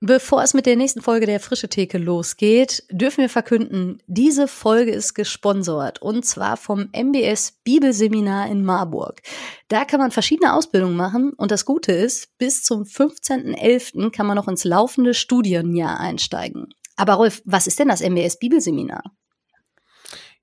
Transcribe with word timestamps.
Bevor 0.00 0.42
es 0.42 0.52
mit 0.52 0.66
der 0.66 0.76
nächsten 0.76 1.00
Folge 1.00 1.24
der 1.24 1.40
Frische 1.40 1.70
Theke 1.70 1.96
losgeht, 1.96 2.84
dürfen 2.90 3.22
wir 3.22 3.30
verkünden, 3.30 4.02
diese 4.06 4.46
Folge 4.46 4.90
ist 4.90 5.14
gesponsert 5.14 6.02
und 6.02 6.26
zwar 6.26 6.58
vom 6.58 6.90
MBS 6.92 7.60
Bibelseminar 7.64 8.46
in 8.50 8.62
Marburg. 8.62 9.22
Da 9.68 9.86
kann 9.86 9.98
man 9.98 10.10
verschiedene 10.10 10.52
Ausbildungen 10.52 10.96
machen 10.96 11.32
und 11.32 11.50
das 11.50 11.64
Gute 11.64 11.92
ist, 11.92 12.36
bis 12.36 12.62
zum 12.62 12.82
15.11. 12.82 14.10
kann 14.10 14.26
man 14.26 14.36
noch 14.36 14.48
ins 14.48 14.64
laufende 14.64 15.14
Studienjahr 15.14 15.98
einsteigen. 15.98 16.74
Aber 16.96 17.14
Rolf, 17.14 17.40
was 17.46 17.66
ist 17.66 17.78
denn 17.78 17.88
das 17.88 18.02
MBS 18.02 18.38
Bibelseminar? 18.38 19.02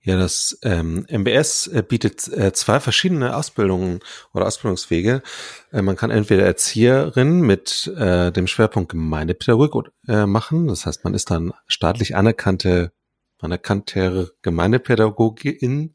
Ja, 0.05 0.17
das 0.17 0.59
ähm, 0.63 1.05
MBS 1.07 1.67
äh, 1.67 1.81
bietet 1.81 2.27
äh, 2.27 2.51
zwei 2.51 2.81
verschiedene 2.81 3.38
Ausbildungen 3.38 4.01
oder 4.33 4.45
Ausbildungswege. 4.45 5.23
Äh, 5.71 5.81
man 5.81 5.95
kann 5.95 6.11
entweder 6.11 6.45
Erzieherin 6.45 7.39
mit 7.39 7.87
äh, 7.97 8.29
dem 8.33 8.47
Schwerpunkt 8.47 8.91
Gemeindepädagogik 8.91 9.93
äh, 10.09 10.25
machen. 10.25 10.68
Das 10.68 10.86
heißt, 10.86 11.05
man 11.05 11.14
ist 11.14 11.31
dann 11.31 11.54
staatlich 11.68 12.18
anerkannte, 12.18 12.92
anerkannte 13.39 14.33
Gemeindepädagogin. 14.42 15.93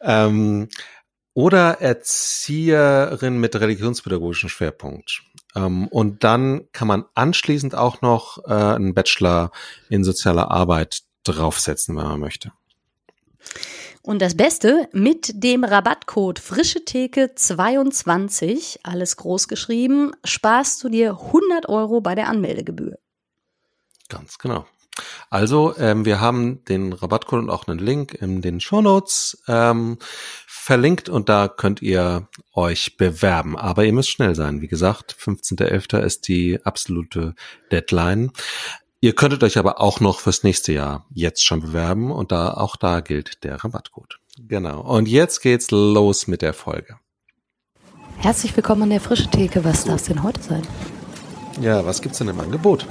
Ähm, 0.00 0.68
oder 1.34 1.80
Erzieherin 1.82 3.38
mit 3.38 3.56
religionspädagogischem 3.56 4.48
Schwerpunkt. 4.48 5.22
Ähm, 5.54 5.88
und 5.88 6.24
dann 6.24 6.70
kann 6.72 6.88
man 6.88 7.04
anschließend 7.14 7.74
auch 7.74 8.00
noch 8.00 8.38
äh, 8.46 8.52
einen 8.52 8.94
Bachelor 8.94 9.50
in 9.90 10.02
sozialer 10.02 10.50
Arbeit 10.50 11.02
draufsetzen, 11.24 11.96
wenn 11.96 12.04
man 12.04 12.20
möchte. 12.20 12.52
Und 14.02 14.20
das 14.20 14.36
Beste, 14.36 14.88
mit 14.92 15.42
dem 15.42 15.64
Rabattcode 15.64 16.38
Frische 16.38 16.84
Theke 16.84 17.34
22, 17.34 18.80
alles 18.82 19.16
groß 19.16 19.48
geschrieben, 19.48 20.12
sparst 20.24 20.84
du 20.84 20.90
dir 20.90 21.12
100 21.12 21.68
Euro 21.70 22.02
bei 22.02 22.14
der 22.14 22.28
Anmeldegebühr. 22.28 22.98
Ganz 24.10 24.36
genau. 24.38 24.66
Also, 25.30 25.74
ähm, 25.78 26.04
wir 26.04 26.20
haben 26.20 26.64
den 26.66 26.92
Rabattcode 26.92 27.40
und 27.40 27.50
auch 27.50 27.66
einen 27.66 27.78
Link 27.78 28.14
in 28.14 28.42
den 28.42 28.60
Show 28.60 28.80
Notes 28.80 29.42
ähm, 29.48 29.98
verlinkt 30.46 31.08
und 31.08 31.28
da 31.28 31.48
könnt 31.48 31.82
ihr 31.82 32.28
euch 32.54 32.96
bewerben. 32.96 33.56
Aber 33.56 33.84
ihr 33.84 33.92
müsst 33.92 34.10
schnell 34.10 34.34
sein. 34.34 34.60
Wie 34.60 34.68
gesagt, 34.68 35.16
15.11. 35.18 35.98
ist 36.00 36.28
die 36.28 36.60
absolute 36.64 37.34
Deadline. 37.72 38.30
Ihr 39.04 39.14
könntet 39.14 39.44
euch 39.44 39.58
aber 39.58 39.82
auch 39.82 40.00
noch 40.00 40.18
fürs 40.18 40.44
nächste 40.44 40.72
Jahr 40.72 41.04
jetzt 41.12 41.44
schon 41.44 41.60
bewerben 41.60 42.10
und 42.10 42.32
da 42.32 42.54
auch 42.54 42.74
da 42.74 43.00
gilt 43.00 43.44
der 43.44 43.62
Rabattcode. 43.62 44.18
Genau. 44.38 44.80
Und 44.80 45.08
jetzt 45.08 45.42
geht's 45.42 45.70
los 45.70 46.26
mit 46.26 46.40
der 46.40 46.54
Folge. 46.54 46.96
Herzlich 48.16 48.56
willkommen 48.56 48.84
an 48.84 48.88
der 48.88 49.02
frische 49.02 49.28
Theke. 49.28 49.62
Was 49.62 49.84
darf 49.84 49.96
es 49.96 50.04
denn 50.04 50.22
heute 50.22 50.42
sein? 50.42 50.62
Ja, 51.60 51.84
was 51.84 52.00
gibt's 52.00 52.16
denn 52.16 52.28
im 52.28 52.40
Angebot? 52.40 52.86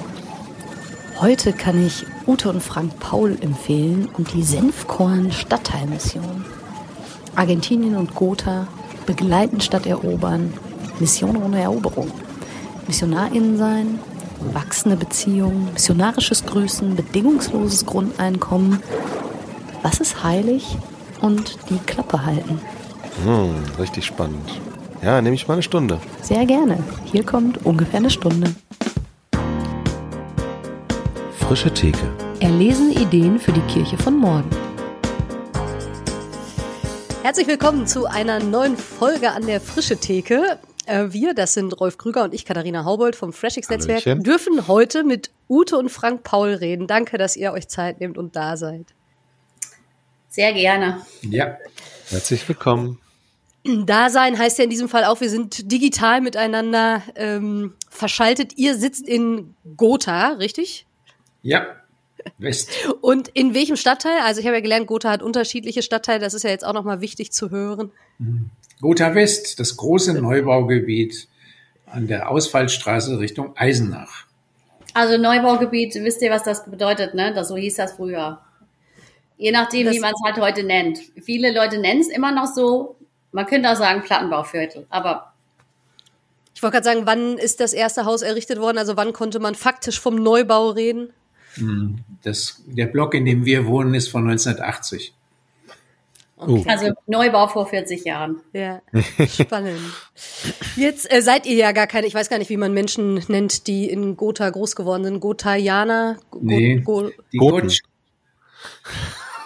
Heute 1.19 1.51
kann 1.51 1.83
ich 1.83 2.05
Ute 2.27 2.51
und 2.51 2.61
Frank 2.61 2.99
Paul 2.99 3.35
empfehlen 3.41 4.07
und 4.15 4.35
die 4.35 4.43
Senfkorn 4.43 5.31
Stadtteilmission. 5.31 6.45
Argentinien 7.35 7.95
und 7.95 8.13
Gotha 8.13 8.67
begleiten 9.07 9.61
statt 9.61 9.87
erobern. 9.87 10.53
Mission 10.99 11.37
ohne 11.37 11.59
Eroberung. 11.59 12.11
MissionarInnen 12.85 13.57
sein, 13.57 13.99
wachsende 14.53 14.97
Beziehungen, 14.97 15.69
missionarisches 15.73 16.45
Grüßen, 16.45 16.95
bedingungsloses 16.95 17.85
Grundeinkommen. 17.85 18.81
Was 19.81 19.99
ist 19.99 20.23
heilig? 20.23 20.77
Und 21.21 21.57
die 21.69 21.77
Klappe 21.85 22.25
halten. 22.25 22.59
Hm, 23.23 23.55
richtig 23.79 24.05
spannend. 24.05 24.61
Ja, 25.01 25.21
nehme 25.21 25.35
ich 25.35 25.47
mal 25.47 25.55
eine 25.55 25.63
Stunde. 25.63 25.99
Sehr 26.21 26.45
gerne. 26.45 26.77
Hier 27.05 27.23
kommt 27.23 27.65
ungefähr 27.65 27.99
eine 27.99 28.09
Stunde. 28.09 28.53
Frische 31.37 31.73
Theke. 31.73 32.09
Erlesene 32.39 32.93
Ideen 32.93 33.39
für 33.39 33.51
die 33.51 33.61
Kirche 33.61 33.97
von 33.97 34.17
morgen. 34.17 34.49
Herzlich 37.21 37.47
willkommen 37.47 37.87
zu 37.87 38.05
einer 38.05 38.39
neuen 38.39 38.75
Folge 38.75 39.31
an 39.31 39.45
der 39.45 39.61
Frische 39.61 39.97
Theke. 39.97 40.59
Äh, 40.85 41.07
wir, 41.09 41.33
das 41.33 41.53
sind 41.53 41.79
Rolf 41.79 41.97
Krüger 41.97 42.23
und 42.23 42.33
ich, 42.33 42.45
Katharina 42.45 42.85
Haubold 42.85 43.15
vom 43.15 43.33
Freshix-Netzwerk, 43.33 44.03
dürfen 44.23 44.67
heute 44.67 45.03
mit 45.03 45.31
Ute 45.49 45.77
und 45.77 45.89
Frank 45.89 46.23
Paul 46.23 46.53
reden. 46.53 46.87
Danke, 46.87 47.17
dass 47.17 47.35
ihr 47.35 47.53
euch 47.53 47.67
Zeit 47.67 47.99
nehmt 47.99 48.17
und 48.17 48.35
da 48.35 48.57
seid. 48.57 48.87
Sehr 50.29 50.53
gerne. 50.53 51.05
Ja, 51.21 51.57
herzlich 52.09 52.47
willkommen. 52.47 52.99
Dasein 53.63 54.37
heißt 54.37 54.57
ja 54.57 54.65
in 54.65 54.69
diesem 54.69 54.89
Fall 54.89 55.05
auch, 55.05 55.21
wir 55.21 55.29
sind 55.29 55.71
digital 55.71 56.19
miteinander 56.19 57.01
ähm, 57.15 57.75
verschaltet. 57.89 58.57
Ihr 58.57 58.75
sitzt 58.75 59.07
in 59.07 59.55
Gotha, 59.77 60.33
richtig? 60.33 60.85
Ja, 61.43 61.67
West. 62.37 62.69
Und 63.01 63.29
in 63.29 63.53
welchem 63.53 63.75
Stadtteil? 63.75 64.19
Also 64.23 64.39
ich 64.39 64.45
habe 64.45 64.55
ja 64.57 64.61
gelernt, 64.61 64.87
Gotha 64.87 65.09
hat 65.09 65.21
unterschiedliche 65.23 65.81
Stadtteile. 65.81 66.19
Das 66.19 66.33
ist 66.33 66.43
ja 66.43 66.49
jetzt 66.49 66.65
auch 66.65 66.73
nochmal 66.73 67.01
wichtig 67.01 67.31
zu 67.31 67.51
hören. 67.51 67.91
Mhm. 68.19 68.49
Gotha 68.81 69.15
West, 69.15 69.59
das 69.59 69.77
große 69.77 70.13
Neubaugebiet 70.13 71.27
an 71.85 72.07
der 72.07 72.29
Ausfallstraße 72.29 73.19
Richtung 73.19 73.55
Eisenach. 73.55 74.25
Also 74.93 75.17
Neubaugebiet, 75.17 75.95
wisst 75.95 76.21
ihr, 76.21 76.31
was 76.31 76.43
das 76.43 76.65
bedeutet, 76.65 77.13
ne? 77.13 77.33
Das, 77.33 77.47
so 77.47 77.55
hieß 77.55 77.75
das 77.75 77.93
früher. 77.93 78.39
Je 79.37 79.51
nachdem, 79.51 79.87
das 79.87 79.95
wie 79.95 79.99
man 79.99 80.13
es 80.13 80.21
halt 80.23 80.37
heute 80.37 80.63
nennt. 80.63 80.99
Viele 81.21 81.53
Leute 81.53 81.79
nennen 81.79 82.01
es 82.01 82.09
immer 82.09 82.31
noch 82.31 82.47
so. 82.47 82.95
Man 83.31 83.45
könnte 83.45 83.71
auch 83.71 83.75
sagen 83.75 84.03
Plattenbauviertel, 84.03 84.85
aber 84.89 85.33
ich 86.55 86.61
wollte 86.61 86.75
gerade 86.75 86.85
sagen, 86.85 87.07
wann 87.07 87.37
ist 87.37 87.59
das 87.59 87.73
erste 87.73 88.05
Haus 88.05 88.21
errichtet 88.21 88.59
worden? 88.59 88.77
Also 88.77 88.95
wann 88.95 89.11
konnte 89.11 89.39
man 89.39 89.55
faktisch 89.55 89.99
vom 89.99 90.15
Neubau 90.15 90.69
reden? 90.69 91.11
Hm, 91.55 91.99
das, 92.23 92.61
der 92.65 92.87
Block, 92.87 93.13
in 93.13 93.25
dem 93.25 93.45
wir 93.45 93.65
wohnen, 93.65 93.93
ist 93.93 94.09
von 94.09 94.23
1980. 94.23 95.13
Okay. 96.35 96.63
Also 96.67 96.91
Neubau 97.07 97.47
vor 97.47 97.67
40 97.67 98.03
Jahren. 98.03 98.41
Ja, 98.51 98.81
spannend. 99.29 99.79
Jetzt 100.75 101.11
äh, 101.11 101.21
seid 101.21 101.45
ihr 101.45 101.55
ja 101.55 101.71
gar 101.71 101.87
keine, 101.87 102.07
ich 102.07 102.15
weiß 102.15 102.29
gar 102.29 102.37
nicht, 102.37 102.49
wie 102.49 102.57
man 102.57 102.73
Menschen 102.73 103.23
nennt, 103.27 103.67
die 103.67 103.89
in 103.89 104.17
Gotha 104.17 104.49
groß 104.49 104.75
geworden 104.75 105.03
sind. 105.05 105.19
Gothaianer? 105.19 106.17
Go 106.31 106.39
nee, 106.41 106.79
Go 106.79 107.11
die 107.31 107.37
Goten. 107.37 107.71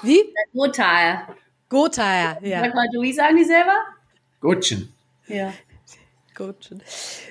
Wie? 0.01 0.34
Gotha. 0.53 1.28
Gotha, 1.69 2.39
ja. 2.41 2.62
Sag 2.62 2.74
mal, 2.74 2.88
du, 2.94 3.01
wie 3.01 3.13
sagen 3.13 3.35
die 3.35 3.44
selber? 3.44 3.75
Gotchen. 4.39 4.94
Ja. 5.28 5.53
Gotchen. 6.38 6.81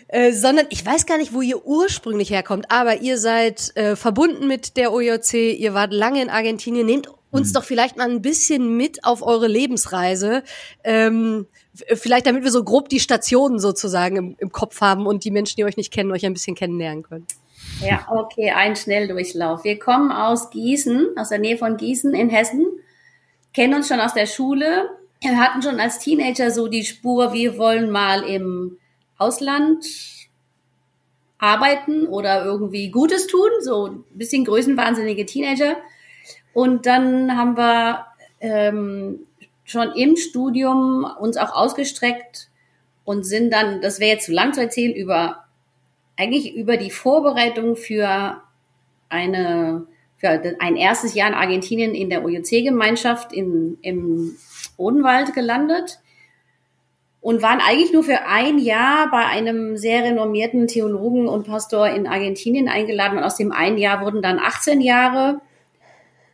Äh, 0.08 0.32
sondern 0.32 0.66
ich 0.70 0.84
weiß 0.84 1.06
gar 1.06 1.16
nicht, 1.16 1.32
wo 1.32 1.40
ihr 1.40 1.64
ursprünglich 1.64 2.30
herkommt, 2.30 2.70
aber 2.70 3.00
ihr 3.00 3.18
seid 3.18 3.74
äh, 3.76 3.96
verbunden 3.96 4.46
mit 4.46 4.76
der 4.76 4.92
OJC, 4.92 5.58
ihr 5.58 5.72
wart 5.72 5.92
lange 5.92 6.20
in 6.20 6.28
Argentinien, 6.28 6.84
nehmt 6.84 7.08
uns 7.30 7.50
mhm. 7.50 7.54
doch 7.54 7.64
vielleicht 7.64 7.96
mal 7.96 8.10
ein 8.10 8.22
bisschen 8.22 8.76
mit 8.76 9.04
auf 9.04 9.22
eure 9.22 9.46
Lebensreise. 9.46 10.42
Ähm, 10.84 11.46
vielleicht 11.94 12.26
damit 12.26 12.44
wir 12.44 12.50
so 12.50 12.64
grob 12.64 12.88
die 12.88 13.00
Stationen 13.00 13.58
sozusagen 13.58 14.16
im, 14.16 14.36
im, 14.38 14.52
Kopf 14.52 14.80
haben 14.80 15.06
und 15.06 15.24
die 15.24 15.30
Menschen, 15.30 15.56
die 15.56 15.64
euch 15.64 15.76
nicht 15.76 15.92
kennen, 15.92 16.12
euch 16.12 16.24
ein 16.24 16.32
bisschen 16.32 16.56
kennenlernen 16.56 17.02
können. 17.02 17.26
Ja, 17.80 18.06
okay, 18.10 18.50
ein 18.50 18.76
Schnelldurchlauf. 18.76 19.64
Wir 19.64 19.78
kommen 19.78 20.10
aus 20.10 20.50
Gießen, 20.50 21.16
aus 21.16 21.28
der 21.28 21.38
Nähe 21.38 21.58
von 21.58 21.76
Gießen 21.76 22.14
in 22.14 22.30
Hessen, 22.30 22.66
kennen 23.52 23.74
uns 23.74 23.88
schon 23.88 24.00
aus 24.00 24.14
der 24.14 24.26
Schule. 24.26 24.90
Wir 25.20 25.38
hatten 25.38 25.62
schon 25.62 25.80
als 25.80 25.98
Teenager 25.98 26.50
so 26.50 26.68
die 26.68 26.84
Spur, 26.84 27.32
wir 27.32 27.58
wollen 27.58 27.90
mal 27.90 28.22
im 28.22 28.78
Ausland 29.18 29.84
arbeiten 31.38 32.06
oder 32.06 32.44
irgendwie 32.44 32.90
Gutes 32.90 33.26
tun, 33.26 33.50
so 33.60 33.86
ein 33.86 34.04
bisschen 34.14 34.44
größenwahnsinnige 34.44 35.26
Teenager. 35.26 35.76
Und 36.54 36.86
dann 36.86 37.36
haben 37.36 37.56
wir 37.56 38.06
ähm, 38.40 39.20
schon 39.64 39.92
im 39.92 40.16
Studium 40.16 41.06
uns 41.20 41.36
auch 41.36 41.54
ausgestreckt 41.54 42.48
und 43.04 43.24
sind 43.24 43.52
dann, 43.52 43.80
das 43.80 44.00
wäre 44.00 44.12
jetzt 44.12 44.26
zu 44.26 44.32
lang 44.32 44.54
zu 44.54 44.60
erzählen, 44.60 44.94
über 44.94 45.44
eigentlich 46.16 46.54
über 46.54 46.76
die 46.78 46.90
Vorbereitung 46.90 47.76
für 47.76 48.40
eine 49.08 49.86
für 50.16 50.28
ein 50.60 50.76
erstes 50.76 51.14
Jahr 51.14 51.28
in 51.28 51.34
Argentinien 51.34 51.94
in 51.94 52.08
der 52.08 52.24
OJC-Gemeinschaft 52.24 53.34
im 53.34 54.36
Odenwald 54.78 55.34
gelandet 55.34 56.00
und 57.26 57.42
waren 57.42 57.58
eigentlich 57.58 57.92
nur 57.92 58.04
für 58.04 58.20
ein 58.28 58.60
Jahr 58.60 59.10
bei 59.10 59.24
einem 59.26 59.76
sehr 59.76 60.04
renommierten 60.04 60.68
Theologen 60.68 61.26
und 61.26 61.44
Pastor 61.44 61.88
in 61.88 62.06
Argentinien 62.06 62.68
eingeladen. 62.68 63.18
Und 63.18 63.24
aus 63.24 63.34
dem 63.34 63.50
einen 63.50 63.78
Jahr 63.78 64.00
wurden 64.00 64.22
dann 64.22 64.38
18 64.38 64.80
Jahre 64.80 65.40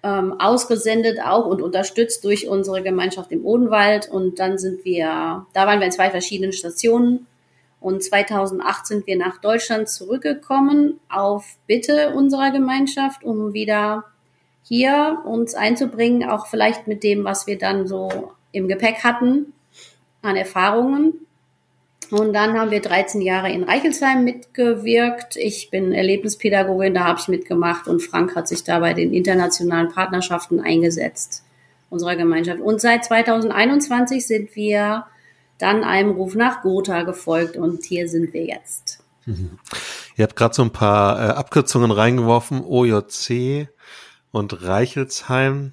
ähm, 0.02 0.38
ausgesendet 0.38 1.18
auch 1.24 1.46
und 1.46 1.62
unterstützt 1.62 2.22
durch 2.26 2.46
unsere 2.46 2.82
Gemeinschaft 2.82 3.32
im 3.32 3.46
Odenwald. 3.46 4.10
Und 4.10 4.38
dann 4.38 4.58
sind 4.58 4.84
wir, 4.84 5.46
da 5.54 5.66
waren 5.66 5.78
wir 5.78 5.86
in 5.86 5.92
zwei 5.92 6.10
verschiedenen 6.10 6.52
Stationen. 6.52 7.26
Und 7.80 8.04
2008 8.04 8.86
sind 8.86 9.06
wir 9.06 9.16
nach 9.16 9.40
Deutschland 9.40 9.88
zurückgekommen 9.88 11.00
auf 11.08 11.56
Bitte 11.66 12.10
unserer 12.10 12.50
Gemeinschaft, 12.50 13.24
um 13.24 13.54
wieder 13.54 14.04
hier 14.62 15.22
uns 15.24 15.54
einzubringen, 15.54 16.28
auch 16.28 16.48
vielleicht 16.48 16.86
mit 16.86 17.02
dem, 17.02 17.24
was 17.24 17.46
wir 17.46 17.56
dann 17.56 17.86
so 17.86 18.32
im 18.52 18.68
Gepäck 18.68 19.04
hatten 19.04 19.54
an 20.22 20.36
Erfahrungen. 20.36 21.14
Und 22.10 22.34
dann 22.34 22.58
haben 22.58 22.70
wir 22.70 22.82
13 22.82 23.22
Jahre 23.22 23.50
in 23.50 23.64
Reichelsheim 23.64 24.22
mitgewirkt. 24.22 25.36
Ich 25.36 25.70
bin 25.70 25.92
Erlebnispädagogin, 25.92 26.94
da 26.94 27.04
habe 27.04 27.18
ich 27.18 27.28
mitgemacht 27.28 27.88
und 27.88 28.02
Frank 28.02 28.36
hat 28.36 28.48
sich 28.48 28.64
da 28.64 28.80
bei 28.80 28.92
den 28.92 29.14
internationalen 29.14 29.90
Partnerschaften 29.90 30.60
eingesetzt, 30.60 31.42
unserer 31.88 32.16
Gemeinschaft. 32.16 32.60
Und 32.60 32.82
seit 32.82 33.04
2021 33.04 34.26
sind 34.26 34.54
wir 34.54 35.06
dann 35.56 35.84
einem 35.84 36.10
Ruf 36.10 36.34
nach 36.34 36.60
Gotha 36.60 37.02
gefolgt 37.02 37.56
und 37.56 37.84
hier 37.84 38.08
sind 38.08 38.34
wir 38.34 38.44
jetzt. 38.44 39.02
Mhm. 39.24 39.58
Ihr 40.16 40.24
habt 40.24 40.36
gerade 40.36 40.54
so 40.54 40.62
ein 40.62 40.72
paar 40.72 41.18
äh, 41.18 41.32
Abkürzungen 41.32 41.90
reingeworfen, 41.90 42.62
OJC 42.62 43.68
und 44.32 44.62
Reichelsheim. 44.62 45.72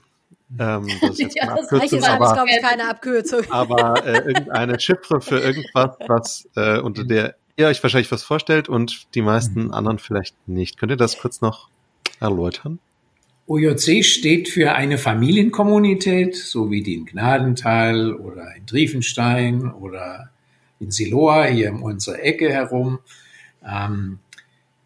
Ähm, 0.57 0.87
das 1.01 1.11
ist 1.11 1.19
jetzt 1.19 1.35
ja, 1.35 1.43
eine 1.43 1.61
Abkürzung, 1.61 2.03
aber, 2.03 2.25
ist, 2.25 2.33
glaube 2.33 2.49
ich, 2.49 2.61
keine 2.61 2.89
Abkürzung. 2.89 3.41
Aber 3.49 4.05
äh, 4.05 4.17
irgendeine 4.17 4.79
Chiffre 4.79 5.21
für 5.21 5.39
irgendwas, 5.39 5.97
was 6.07 6.49
äh, 6.55 6.79
unter 6.79 7.03
der 7.03 7.35
ihr 7.59 7.67
euch 7.67 7.83
wahrscheinlich 7.83 8.11
was 8.11 8.23
vorstellt 8.23 8.69
und 8.69 9.13
die 9.15 9.21
meisten 9.21 9.65
mhm. 9.65 9.73
anderen 9.73 9.99
vielleicht 9.99 10.35
nicht. 10.47 10.79
Könnt 10.79 10.93
ihr 10.93 10.97
das 10.97 11.19
kurz 11.19 11.41
noch 11.41 11.69
erläutern? 12.19 12.79
OJC 13.47 14.05
steht 14.05 14.47
für 14.47 14.73
eine 14.73 14.97
Familienkommunität, 14.97 16.35
so 16.35 16.71
wie 16.71 16.83
die 16.83 16.93
in 16.93 17.05
Gnadental 17.05 18.13
oder 18.13 18.55
in 18.55 18.65
Triefenstein 18.65 19.69
oder 19.71 20.29
in 20.79 20.91
Siloa, 20.91 21.45
hier 21.45 21.69
in 21.69 21.81
unserer 21.81 22.23
Ecke 22.23 22.49
herum. 22.49 22.99
Ähm, 23.67 24.19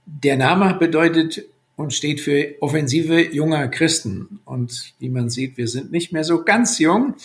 der 0.06 0.38
Name 0.38 0.74
bedeutet 0.74 1.46
und 1.76 1.94
steht 1.94 2.22
für 2.22 2.56
Offensive 2.60 3.34
junger 3.34 3.68
Christen. 3.68 4.40
Und 4.46 4.94
wie 5.00 5.10
man 5.10 5.30
sieht, 5.30 5.58
wir 5.58 5.68
sind 5.68 5.92
nicht 5.92 6.12
mehr 6.12 6.24
so 6.24 6.44
ganz 6.44 6.80
jung. 6.80 7.16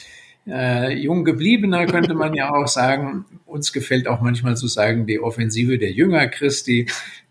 Äh, 0.46 0.94
jung 0.94 1.24
gebliebener 1.24 1.86
könnte 1.86 2.14
man 2.14 2.32
ja 2.34 2.50
auch 2.50 2.68
sagen. 2.68 3.26
Uns 3.44 3.72
gefällt 3.72 4.08
auch 4.08 4.20
manchmal 4.20 4.56
zu 4.56 4.66
sagen, 4.66 5.06
die 5.06 5.20
Offensive 5.20 5.78
der 5.78 5.92
Jünger 5.92 6.26
Christi. 6.28 6.86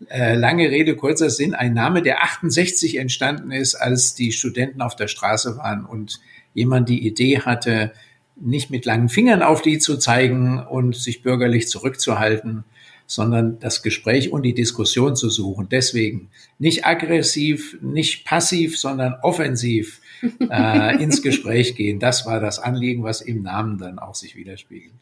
Äh, 0.08 0.36
lange 0.36 0.70
Rede, 0.70 0.94
kurzer 0.94 1.30
Sinn, 1.30 1.54
ein 1.54 1.74
Name, 1.74 2.02
der 2.02 2.22
68 2.22 2.98
entstanden 2.98 3.50
ist, 3.50 3.74
als 3.74 4.14
die 4.14 4.30
Studenten 4.30 4.80
auf 4.80 4.94
der 4.94 5.08
Straße 5.08 5.56
waren 5.56 5.84
und 5.84 6.20
jemand 6.54 6.88
die 6.88 7.04
Idee 7.06 7.40
hatte, 7.40 7.92
nicht 8.40 8.70
mit 8.70 8.84
langen 8.84 9.08
Fingern 9.08 9.42
auf 9.42 9.62
die 9.62 9.78
zu 9.78 9.96
zeigen 9.96 10.60
und 10.60 10.94
sich 10.94 11.22
bürgerlich 11.22 11.66
zurückzuhalten, 11.68 12.64
sondern 13.08 13.58
das 13.58 13.82
Gespräch 13.82 14.30
und 14.32 14.42
die 14.42 14.52
Diskussion 14.52 15.16
zu 15.16 15.30
suchen. 15.30 15.66
Deswegen 15.70 16.28
nicht 16.58 16.86
aggressiv, 16.86 17.78
nicht 17.80 18.26
passiv, 18.26 18.78
sondern 18.78 19.16
offensiv 19.22 20.00
äh, 20.50 21.02
ins 21.02 21.22
Gespräch 21.22 21.74
gehen. 21.74 21.98
Das 21.98 22.26
war 22.26 22.38
das 22.38 22.58
Anliegen, 22.58 23.02
was 23.02 23.22
im 23.22 23.42
Namen 23.42 23.78
dann 23.78 23.98
auch 23.98 24.14
sich 24.14 24.36
widerspiegelt. 24.36 24.92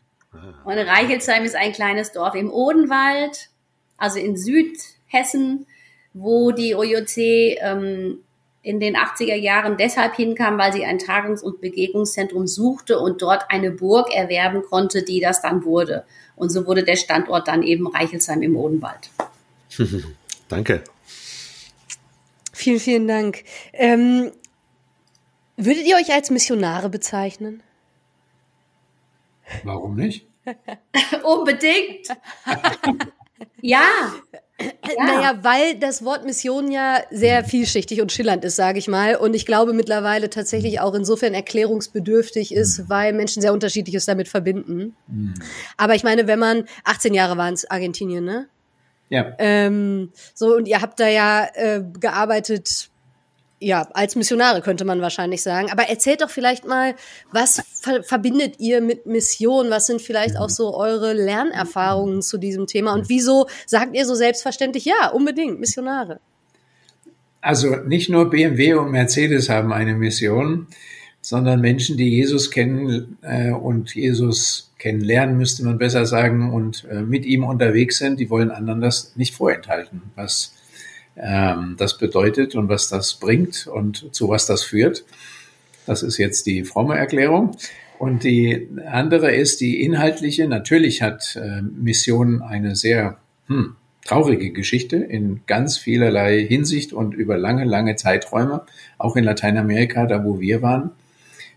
Und 0.64 0.78
Reichelsheim 0.78 1.44
ist 1.44 1.56
ein 1.56 1.72
kleines 1.72 2.12
Dorf 2.12 2.34
im 2.36 2.50
Odenwald, 2.50 3.48
also 3.96 4.20
in 4.20 4.36
Südhessen, 4.36 5.66
wo 6.14 6.52
die 6.52 6.74
OJC 6.74 7.58
ähm, 7.60 8.18
in 8.62 8.78
den 8.78 8.96
80er 8.96 9.34
Jahren 9.34 9.76
deshalb 9.76 10.14
hinkam, 10.14 10.58
weil 10.58 10.72
sie 10.72 10.84
ein 10.84 10.98
Tagungs- 10.98 11.42
und 11.42 11.60
Begegnungszentrum 11.60 12.46
suchte 12.46 13.00
und 13.00 13.22
dort 13.22 13.46
eine 13.48 13.72
Burg 13.72 14.14
erwerben 14.14 14.62
konnte, 14.62 15.02
die 15.02 15.20
das 15.20 15.42
dann 15.42 15.64
wurde. 15.64 16.04
Und 16.36 16.50
so 16.50 16.66
wurde 16.66 16.84
der 16.84 16.96
Standort 16.96 17.48
dann 17.48 17.62
eben 17.62 17.86
Reichelsheim 17.86 18.42
im 18.42 18.56
Odenwald. 18.56 19.10
Danke. 20.48 20.84
Vielen, 22.52 22.80
vielen 22.80 23.08
Dank. 23.08 23.44
Ähm, 23.72 24.30
würdet 25.56 25.86
ihr 25.86 25.96
euch 25.96 26.12
als 26.12 26.30
Missionare 26.30 26.88
bezeichnen? 26.88 27.62
Warum 29.64 29.96
nicht? 29.96 30.26
Unbedingt. 31.24 32.08
ja. 33.60 34.14
Ja. 34.58 35.04
Naja, 35.04 35.38
weil 35.42 35.78
das 35.78 36.04
Wort 36.04 36.24
Mission 36.24 36.70
ja 36.70 37.00
sehr 37.10 37.44
vielschichtig 37.44 38.00
und 38.00 38.10
schillernd 38.10 38.44
ist, 38.44 38.56
sage 38.56 38.78
ich 38.78 38.88
mal. 38.88 39.16
Und 39.16 39.34
ich 39.34 39.44
glaube 39.44 39.72
mittlerweile 39.74 40.30
tatsächlich 40.30 40.80
auch 40.80 40.94
insofern 40.94 41.34
erklärungsbedürftig 41.34 42.54
ist, 42.54 42.78
mhm. 42.78 42.88
weil 42.88 43.12
Menschen 43.12 43.42
sehr 43.42 43.52
Unterschiedliches 43.52 44.06
damit 44.06 44.28
verbinden. 44.28 44.96
Mhm. 45.08 45.34
Aber 45.76 45.94
ich 45.94 46.04
meine, 46.04 46.26
wenn 46.26 46.38
man 46.38 46.64
18 46.84 47.12
Jahre 47.12 47.36
waren 47.36 47.54
es 47.54 47.70
Argentinien, 47.70 48.24
ne? 48.24 48.48
Ja. 49.08 49.34
Ähm, 49.38 50.10
so, 50.34 50.56
und 50.56 50.66
ihr 50.66 50.80
habt 50.80 50.98
da 50.98 51.08
ja 51.08 51.46
äh, 51.54 51.82
gearbeitet 52.00 52.90
ja, 53.66 53.88
als 53.94 54.14
Missionare 54.14 54.62
könnte 54.62 54.84
man 54.84 55.00
wahrscheinlich 55.00 55.42
sagen. 55.42 55.72
Aber 55.72 55.88
erzählt 55.88 56.22
doch 56.22 56.30
vielleicht 56.30 56.64
mal, 56.64 56.94
was 57.32 57.60
ver 57.80 58.04
verbindet 58.04 58.60
ihr 58.60 58.80
mit 58.80 59.06
Mission? 59.06 59.70
Was 59.70 59.86
sind 59.86 60.00
vielleicht 60.00 60.36
auch 60.36 60.50
so 60.50 60.76
eure 60.76 61.12
Lernerfahrungen 61.14 62.22
zu 62.22 62.38
diesem 62.38 62.68
Thema? 62.68 62.94
Und 62.94 63.08
wieso 63.08 63.48
sagt 63.66 63.96
ihr 63.96 64.06
so 64.06 64.14
selbstverständlich, 64.14 64.84
ja, 64.84 65.08
unbedingt, 65.08 65.58
Missionare? 65.58 66.20
Also 67.40 67.74
nicht 67.74 68.08
nur 68.08 68.30
BMW 68.30 68.74
und 68.74 68.92
Mercedes 68.92 69.48
haben 69.48 69.72
eine 69.72 69.94
Mission, 69.94 70.68
sondern 71.20 71.60
Menschen, 71.60 71.96
die 71.96 72.08
Jesus 72.08 72.52
kennen 72.52 73.18
äh, 73.22 73.50
und 73.50 73.96
Jesus 73.96 74.72
kennenlernen, 74.78 75.36
müsste 75.36 75.64
man 75.64 75.78
besser 75.78 76.06
sagen, 76.06 76.52
und 76.52 76.86
äh, 76.88 77.02
mit 77.02 77.24
ihm 77.24 77.42
unterwegs 77.42 77.98
sind, 77.98 78.20
die 78.20 78.30
wollen 78.30 78.52
anderen 78.52 78.80
das 78.80 79.16
nicht 79.16 79.34
vorenthalten, 79.34 80.02
was 80.14 80.55
ähm, 81.16 81.76
das 81.78 81.98
bedeutet 81.98 82.54
und 82.54 82.68
was 82.68 82.88
das 82.88 83.14
bringt 83.14 83.66
und 83.66 84.14
zu 84.14 84.28
was 84.28 84.46
das 84.46 84.62
führt. 84.62 85.04
Das 85.86 86.02
ist 86.02 86.18
jetzt 86.18 86.46
die 86.46 86.64
fromme 86.64 86.96
Erklärung. 86.96 87.56
Und 87.98 88.24
die 88.24 88.68
andere 88.90 89.34
ist 89.34 89.60
die 89.60 89.82
inhaltliche. 89.82 90.46
Natürlich 90.46 91.00
hat 91.00 91.36
äh, 91.36 91.62
Mission 91.62 92.42
eine 92.42 92.76
sehr 92.76 93.18
hm, 93.46 93.76
traurige 94.04 94.50
Geschichte 94.50 94.96
in 94.96 95.40
ganz 95.46 95.78
vielerlei 95.78 96.44
Hinsicht 96.44 96.92
und 96.92 97.14
über 97.14 97.38
lange, 97.38 97.64
lange 97.64 97.96
Zeiträume, 97.96 98.62
auch 98.98 99.16
in 99.16 99.24
Lateinamerika, 99.24 100.06
da 100.06 100.24
wo 100.24 100.40
wir 100.40 100.60
waren. 100.62 100.90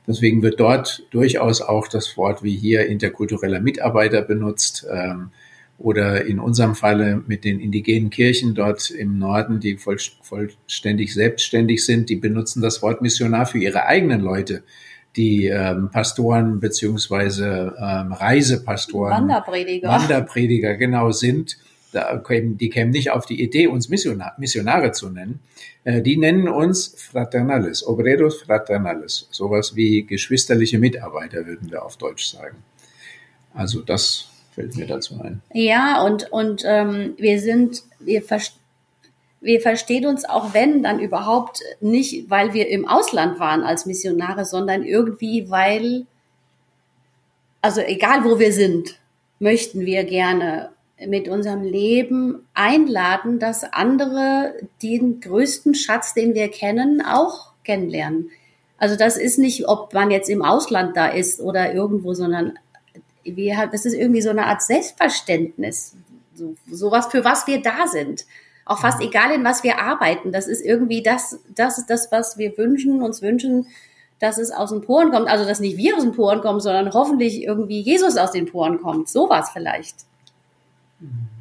Deswegen 0.08 0.42
wird 0.42 0.60
dort 0.60 1.04
durchaus 1.12 1.62
auch 1.62 1.88
das 1.88 2.18
Wort 2.18 2.42
wie 2.42 2.56
hier 2.56 2.88
interkultureller 2.88 3.60
Mitarbeiter 3.60 4.22
benutzt. 4.22 4.88
Ähm, 4.92 5.32
oder 5.80 6.26
in 6.26 6.40
unserem 6.40 6.76
Falle 6.76 7.24
mit 7.26 7.46
den 7.46 7.60
indigenen 7.60 8.10
Kirchen 8.10 8.54
dort 8.54 8.90
im 8.92 9.18
Norden, 9.18 9.62
die 9.62 9.78
voll, 9.78 9.98
vollständig 10.22 11.14
selbstständig 11.14 11.86
sind, 11.86 12.10
die 12.10 12.18
benutzen 12.18 12.62
das 12.62 12.82
Wort 12.82 13.02
Missionar 13.02 13.46
für 13.46 13.60
ihre 13.60 13.86
eigenen 13.86 14.20
Leute, 14.20 14.64
die 15.16 15.48
ähm, 15.48 15.90
Pastoren 15.90 16.60
beziehungsweise 16.60 17.76
ähm, 17.80 18.12
Reisepastoren, 18.12 19.14
Wanderprediger, 19.14 19.88
Wanderprediger 19.88 20.76
genau 20.76 21.12
sind. 21.12 21.58
Da 21.92 22.18
kämen, 22.18 22.58
die 22.58 22.70
kämen 22.70 22.92
nicht 22.92 23.10
auf 23.10 23.26
die 23.26 23.42
Idee, 23.42 23.68
uns 23.68 23.90
Missionar, 23.90 24.34
Missionare 24.38 24.92
zu 24.92 25.10
nennen. 25.10 25.40
Äh, 25.86 26.02
die 26.02 26.18
nennen 26.18 26.50
uns 26.50 26.94
Fraternales, 26.98 27.88
Obreros 27.88 28.42
Fraternales, 28.42 29.28
sowas 29.32 29.76
wie 29.76 30.04
geschwisterliche 30.04 30.78
Mitarbeiter 30.78 31.48
würden 31.48 31.72
wir 31.72 31.84
auf 31.84 31.98
Deutsch 31.98 32.26
sagen. 32.26 32.58
Also 33.54 33.82
das 33.82 34.30
fällt 34.52 34.76
mir 34.76 34.88
dazu 34.88 35.20
ein. 35.22 35.42
Ja, 35.54 36.04
und, 36.04 36.32
und 36.32 36.64
ähm, 36.66 37.14
wir 37.18 37.40
sind, 37.40 37.84
wir, 38.00 38.24
wir 39.42 39.62
verstehen 39.62 40.06
uns 40.06 40.26
auch 40.26 40.54
wenn, 40.54 40.84
dann 40.84 41.00
überhaupt 41.00 41.62
nicht, 41.80 42.30
weil 42.30 42.54
wir 42.54 42.70
im 42.70 42.88
Ausland 42.88 43.40
waren 43.40 43.64
als 43.64 43.86
Missionare, 43.86 44.46
sondern 44.46 44.84
irgendwie, 44.84 45.50
weil, 45.50 46.06
also 47.62 47.82
egal 47.82 48.24
wo 48.24 48.40
wir 48.40 48.54
sind, 48.54 49.00
möchten 49.40 49.82
wir 49.86 50.04
gerne 50.04 50.70
mit 51.08 51.30
unserem 51.30 51.64
Leben 51.64 52.46
einladen, 52.54 53.40
dass 53.40 53.64
andere 53.64 54.54
den 54.84 55.22
größten 55.22 55.74
Schatz, 55.76 56.14
den 56.14 56.34
wir 56.34 56.50
kennen, 56.50 57.02
auch 57.02 57.54
kennenlernen. 57.64 58.32
Also 58.78 58.96
das 58.96 59.18
ist 59.18 59.38
nicht, 59.38 59.68
ob 59.68 59.94
man 59.94 60.12
jetzt 60.12 60.30
im 60.30 60.42
Ausland 60.42 60.96
da 60.96 61.08
ist 61.08 61.40
oder 61.40 61.74
irgendwo, 61.74 62.14
sondern 62.14 62.58
wir, 63.24 63.68
das 63.72 63.86
ist 63.86 63.94
irgendwie 63.94 64.22
so 64.22 64.30
eine 64.30 64.46
Art 64.46 64.62
Selbstverständnis, 64.62 65.96
so, 66.34 66.56
sowas, 66.70 67.08
für 67.08 67.24
was 67.24 67.48
wir 67.48 67.62
da 67.62 67.88
sind. 67.88 68.26
Auch 68.66 68.80
fast 68.80 69.02
egal, 69.02 69.34
in 69.34 69.44
was 69.44 69.64
wir 69.64 69.80
arbeiten. 69.80 70.32
Das 70.32 70.48
ist 70.48 70.64
irgendwie 70.64 71.02
das, 71.02 71.40
das 71.56 71.80
ist 71.80 71.90
das, 71.90 72.12
was 72.12 72.38
wir 72.38 72.56
wünschen, 72.58 73.02
uns 73.02 73.22
wünschen, 73.22 73.68
dass 74.20 74.38
es 74.38 74.52
aus 74.52 74.70
den 74.70 74.82
Poren 74.82 75.12
kommt. 75.12 75.28
Also, 75.28 75.46
dass 75.46 75.60
nicht 75.60 75.78
wir 75.78 75.96
aus 75.96 76.04
den 76.04 76.12
Poren 76.12 76.42
kommen, 76.42 76.60
sondern 76.60 76.94
hoffentlich 76.94 77.42
irgendwie 77.42 77.82
Jesus 77.82 78.16
aus 78.18 78.32
den 78.32 78.46
Poren 78.46 78.80
kommt. 78.80 79.10
Sowas 79.10 79.50
vielleicht. 79.52 79.96
Mhm. 81.00 81.39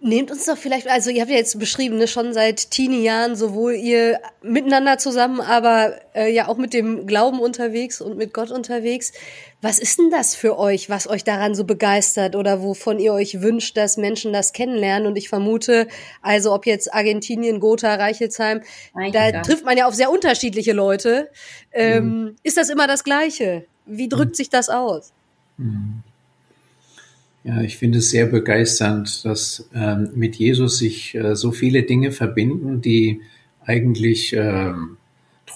Nehmt 0.00 0.30
uns 0.30 0.46
doch 0.46 0.56
vielleicht, 0.56 0.86
also 0.86 1.10
ihr 1.10 1.22
habt 1.22 1.30
ja 1.30 1.36
jetzt 1.36 1.58
beschrieben, 1.58 1.98
ne, 1.98 2.06
schon 2.06 2.32
seit 2.32 2.70
Teenie-Jahren, 2.70 3.34
sowohl 3.34 3.72
ihr 3.72 4.20
miteinander 4.42 4.96
zusammen, 4.96 5.40
aber 5.40 5.94
äh, 6.14 6.32
ja 6.32 6.46
auch 6.46 6.56
mit 6.56 6.72
dem 6.72 7.08
Glauben 7.08 7.40
unterwegs 7.40 8.00
und 8.00 8.16
mit 8.16 8.32
Gott 8.32 8.52
unterwegs. 8.52 9.12
Was 9.60 9.80
ist 9.80 9.98
denn 9.98 10.10
das 10.10 10.36
für 10.36 10.56
euch, 10.56 10.88
was 10.88 11.08
euch 11.08 11.24
daran 11.24 11.56
so 11.56 11.64
begeistert 11.64 12.36
oder 12.36 12.62
wovon 12.62 13.00
ihr 13.00 13.12
euch 13.12 13.40
wünscht, 13.42 13.76
dass 13.76 13.96
Menschen 13.96 14.32
das 14.32 14.52
kennenlernen? 14.52 15.08
Und 15.08 15.16
ich 15.16 15.28
vermute, 15.28 15.88
also 16.22 16.54
ob 16.54 16.64
jetzt 16.64 16.94
Argentinien, 16.94 17.58
Gotha, 17.58 17.96
Reichelsheim, 17.96 18.60
da 19.12 19.42
trifft 19.42 19.64
man 19.64 19.76
ja 19.76 19.86
auf 19.86 19.94
sehr 19.94 20.12
unterschiedliche 20.12 20.74
Leute. 20.74 21.28
Ähm, 21.72 22.04
mhm. 22.04 22.36
Ist 22.44 22.56
das 22.56 22.68
immer 22.68 22.86
das 22.86 23.02
Gleiche? 23.02 23.64
Wie 23.84 24.08
drückt 24.08 24.32
mhm. 24.32 24.36
sich 24.36 24.48
das 24.48 24.68
aus? 24.68 25.12
Mhm. 25.56 26.04
Ja, 27.48 27.62
ich 27.62 27.78
finde 27.78 28.00
es 28.00 28.10
sehr 28.10 28.26
begeisternd, 28.26 29.24
dass 29.24 29.70
ähm, 29.74 30.10
mit 30.14 30.36
Jesus 30.36 30.76
sich 30.76 31.14
äh, 31.14 31.34
so 31.34 31.50
viele 31.50 31.82
Dinge 31.82 32.12
verbinden, 32.12 32.82
die 32.82 33.22
eigentlich 33.64 34.34
ähm, 34.34 34.98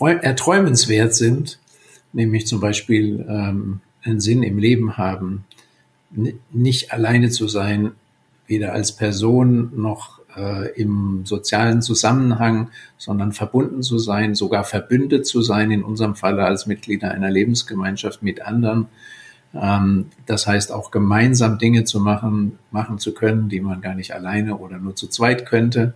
erträumenswert 0.00 1.14
sind, 1.14 1.58
nämlich 2.14 2.46
zum 2.46 2.60
Beispiel 2.60 3.26
ähm, 3.28 3.80
einen 4.02 4.20
Sinn 4.20 4.42
im 4.42 4.56
Leben 4.56 4.96
haben, 4.96 5.44
nicht 6.50 6.94
alleine 6.94 7.28
zu 7.28 7.46
sein, 7.46 7.92
weder 8.46 8.72
als 8.72 8.92
Person 8.92 9.72
noch 9.76 10.20
äh, 10.34 10.72
im 10.80 11.26
sozialen 11.26 11.82
Zusammenhang, 11.82 12.70
sondern 12.96 13.32
verbunden 13.32 13.82
zu 13.82 13.98
sein, 13.98 14.34
sogar 14.34 14.64
verbündet 14.64 15.26
zu 15.26 15.42
sein, 15.42 15.70
in 15.70 15.82
unserem 15.82 16.14
Falle 16.14 16.44
als 16.46 16.64
Mitglieder 16.64 17.10
einer 17.10 17.30
Lebensgemeinschaft 17.30 18.22
mit 18.22 18.40
anderen. 18.40 18.88
Ähm, 19.54 20.06
das 20.26 20.46
heißt 20.46 20.72
auch 20.72 20.90
gemeinsam 20.90 21.58
Dinge 21.58 21.84
zu 21.84 22.00
machen, 22.00 22.58
machen 22.70 22.98
zu 22.98 23.14
können, 23.14 23.48
die 23.48 23.60
man 23.60 23.80
gar 23.80 23.94
nicht 23.94 24.14
alleine 24.14 24.56
oder 24.56 24.78
nur 24.78 24.96
zu 24.96 25.08
zweit 25.08 25.46
könnte. 25.46 25.94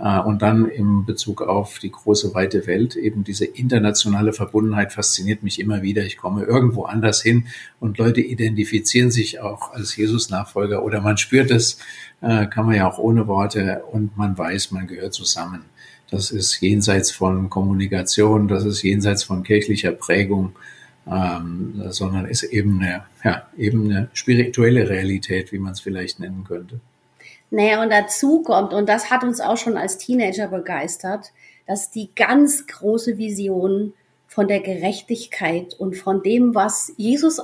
Äh, 0.00 0.18
und 0.20 0.42
dann 0.42 0.66
im 0.66 1.04
Bezug 1.04 1.42
auf 1.42 1.78
die 1.78 1.92
große 1.92 2.34
weite 2.34 2.66
Welt, 2.66 2.96
eben 2.96 3.22
diese 3.22 3.44
internationale 3.44 4.32
Verbundenheit 4.32 4.92
fasziniert 4.92 5.42
mich 5.42 5.60
immer 5.60 5.82
wieder. 5.82 6.04
Ich 6.04 6.16
komme 6.16 6.44
irgendwo 6.44 6.84
anders 6.84 7.22
hin 7.22 7.46
und 7.78 7.98
Leute 7.98 8.20
identifizieren 8.22 9.10
sich 9.10 9.40
auch 9.40 9.72
als 9.72 9.94
Jesus-Nachfolger 9.94 10.82
oder 10.82 11.00
man 11.00 11.18
spürt 11.18 11.50
es, 11.50 11.78
äh, 12.22 12.46
kann 12.46 12.66
man 12.66 12.76
ja 12.76 12.90
auch 12.90 12.98
ohne 12.98 13.26
Worte 13.26 13.82
und 13.92 14.16
man 14.16 14.36
weiß, 14.36 14.70
man 14.70 14.86
gehört 14.86 15.12
zusammen. 15.12 15.64
Das 16.10 16.30
ist 16.32 16.60
jenseits 16.60 17.12
von 17.12 17.50
Kommunikation, 17.50 18.48
das 18.48 18.64
ist 18.64 18.82
jenseits 18.82 19.22
von 19.22 19.44
kirchlicher 19.44 19.92
Prägung, 19.92 20.52
ähm, 21.06 21.82
sondern 21.90 22.26
ist 22.26 22.42
eben 22.42 22.80
eine, 22.80 23.04
ja, 23.24 23.46
eben 23.56 23.84
eine 23.90 24.08
spirituelle 24.12 24.88
Realität, 24.88 25.52
wie 25.52 25.58
man 25.58 25.72
es 25.72 25.80
vielleicht 25.80 26.20
nennen 26.20 26.44
könnte. 26.44 26.80
Naja, 27.50 27.82
und 27.82 27.90
dazu 27.90 28.42
kommt, 28.42 28.72
und 28.72 28.88
das 28.88 29.10
hat 29.10 29.24
uns 29.24 29.40
auch 29.40 29.56
schon 29.56 29.76
als 29.76 29.98
Teenager 29.98 30.48
begeistert, 30.48 31.32
dass 31.66 31.90
die 31.90 32.10
ganz 32.14 32.66
große 32.66 33.18
Vision 33.18 33.92
von 34.28 34.46
der 34.46 34.60
Gerechtigkeit 34.60 35.74
und 35.74 35.96
von 35.96 36.22
dem, 36.22 36.54
was 36.54 36.92
Jesus 36.96 37.40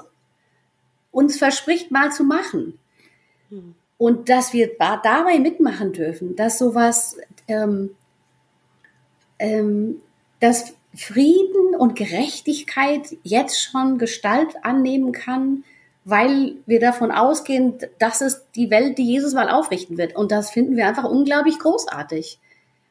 uns 1.11 1.37
verspricht, 1.39 1.91
mal 1.91 2.13
zu 2.13 2.23
machen. 2.23 2.79
Hm. 3.49 3.75
Und 3.99 4.29
dass 4.29 4.53
wir 4.53 4.71
dabei 4.79 5.39
mitmachen 5.39 5.93
dürfen, 5.93 6.37
dass 6.37 6.59
sowas, 6.59 7.17
ähm, 7.49 7.91
ähm, 9.39 9.97
dass 10.39 10.75
Frieden 10.97 11.75
und 11.77 11.95
Gerechtigkeit 11.95 13.17
jetzt 13.23 13.63
schon 13.63 13.99
Gestalt 13.99 14.57
annehmen 14.63 15.13
kann, 15.13 15.65
weil 16.05 16.57
wir 16.67 16.81
davon 16.81 17.11
ausgehen, 17.11 17.79
das 17.99 18.21
ist 18.21 18.47
die 18.55 18.71
Welt, 18.71 18.97
die 18.97 19.05
Jesus 19.05 19.35
mal 19.35 19.51
aufrichten 19.51 19.99
wird. 19.99 20.15
Und 20.17 20.31
das 20.31 20.51
finden 20.51 20.77
wir 20.77 20.87
einfach 20.87 21.05
unglaublich 21.05 21.59
großartig. 21.59 22.39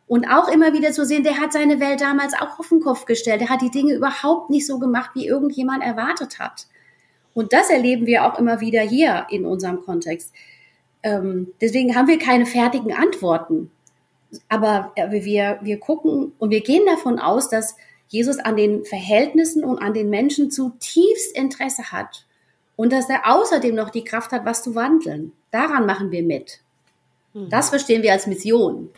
Und 0.08 0.28
auch 0.28 0.50
immer 0.50 0.74
wieder 0.74 0.92
zu 0.92 1.06
sehen, 1.06 1.24
der 1.24 1.40
hat 1.40 1.52
seine 1.52 1.80
Welt 1.80 2.02
damals 2.02 2.34
auch 2.34 2.60
auf 2.60 2.70
den 2.70 2.82
Kopf 2.82 3.06
gestellt. 3.06 3.42
Der 3.42 3.50
hat 3.50 3.62
die 3.62 3.72
Dinge 3.72 3.94
überhaupt 3.94 4.50
nicht 4.50 4.68
so 4.68 4.78
gemacht, 4.78 5.12
wie 5.16 5.28
irgendjemand 5.28 5.82
erwartet 5.82 6.40
hat. 6.40 6.68
Und 7.34 7.54
das 7.54 7.70
erleben 7.70 8.06
wir 8.06 8.26
auch 8.26 8.38
immer 8.38 8.62
wieder 8.62 8.82
hier 8.82 9.26
in 9.30 9.46
unserem 9.46 9.84
Kontext. 9.84 10.34
Ähm, 11.02 11.54
deswegen 11.60 11.96
haben 11.96 12.08
wir 12.08 12.20
keine 12.20 12.46
fertigen 12.46 12.94
Antworten. 12.94 13.72
Aber 14.50 14.92
äh, 14.96 15.24
wir, 15.24 15.60
wir 15.62 15.80
gucken 15.80 16.34
und 16.38 16.50
wir 16.50 16.62
gehen 16.62 16.86
davon 16.86 17.20
aus, 17.20 17.50
dass 17.50 17.76
Jesus 18.08 18.40
an 18.40 18.56
den 18.56 18.86
Verhältnissen 18.86 19.64
und 19.64 19.80
an 19.80 19.94
den 19.94 20.10
Menschen 20.10 20.52
zutiefst 20.52 21.36
Interesse 21.36 21.92
hat 21.92 22.26
und 22.76 22.92
dass 22.92 23.10
er 23.10 23.34
außerdem 23.34 23.76
noch 23.76 23.90
die 23.90 24.04
Kraft 24.04 24.32
hat, 24.32 24.46
was 24.46 24.64
zu 24.64 24.76
wandeln. 24.76 25.32
Daran 25.52 25.86
machen 25.86 26.12
wir 26.12 26.24
mit. 26.24 26.60
Mhm. 27.34 27.50
Das 27.50 27.70
verstehen 27.70 28.04
wir 28.04 28.12
als 28.12 28.28
Mission. 28.28 28.90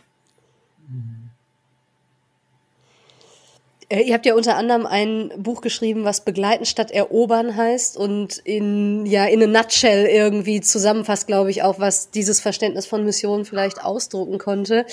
Äh, 3.88 4.02
ihr 4.02 4.14
habt 4.14 4.26
ja 4.26 4.34
unter 4.34 4.56
anderem 4.56 4.86
ein 4.86 5.32
Buch 5.38 5.60
geschrieben, 5.60 6.04
was 6.04 6.24
Begleiten 6.24 6.66
statt 6.66 6.90
Erobern 6.90 7.56
heißt 7.56 7.96
und 7.96 8.38
in, 8.38 9.06
ja, 9.06 9.24
in 9.24 9.42
a 9.42 9.46
nutshell 9.46 10.06
irgendwie 10.06 10.60
zusammenfasst, 10.60 11.26
glaube 11.26 11.50
ich, 11.50 11.62
auch, 11.62 11.80
was 11.80 12.10
dieses 12.10 12.40
Verständnis 12.40 12.86
von 12.86 13.04
Mission 13.04 13.44
vielleicht 13.44 13.82
ausdrucken 13.82 14.38
konnte. 14.38 14.84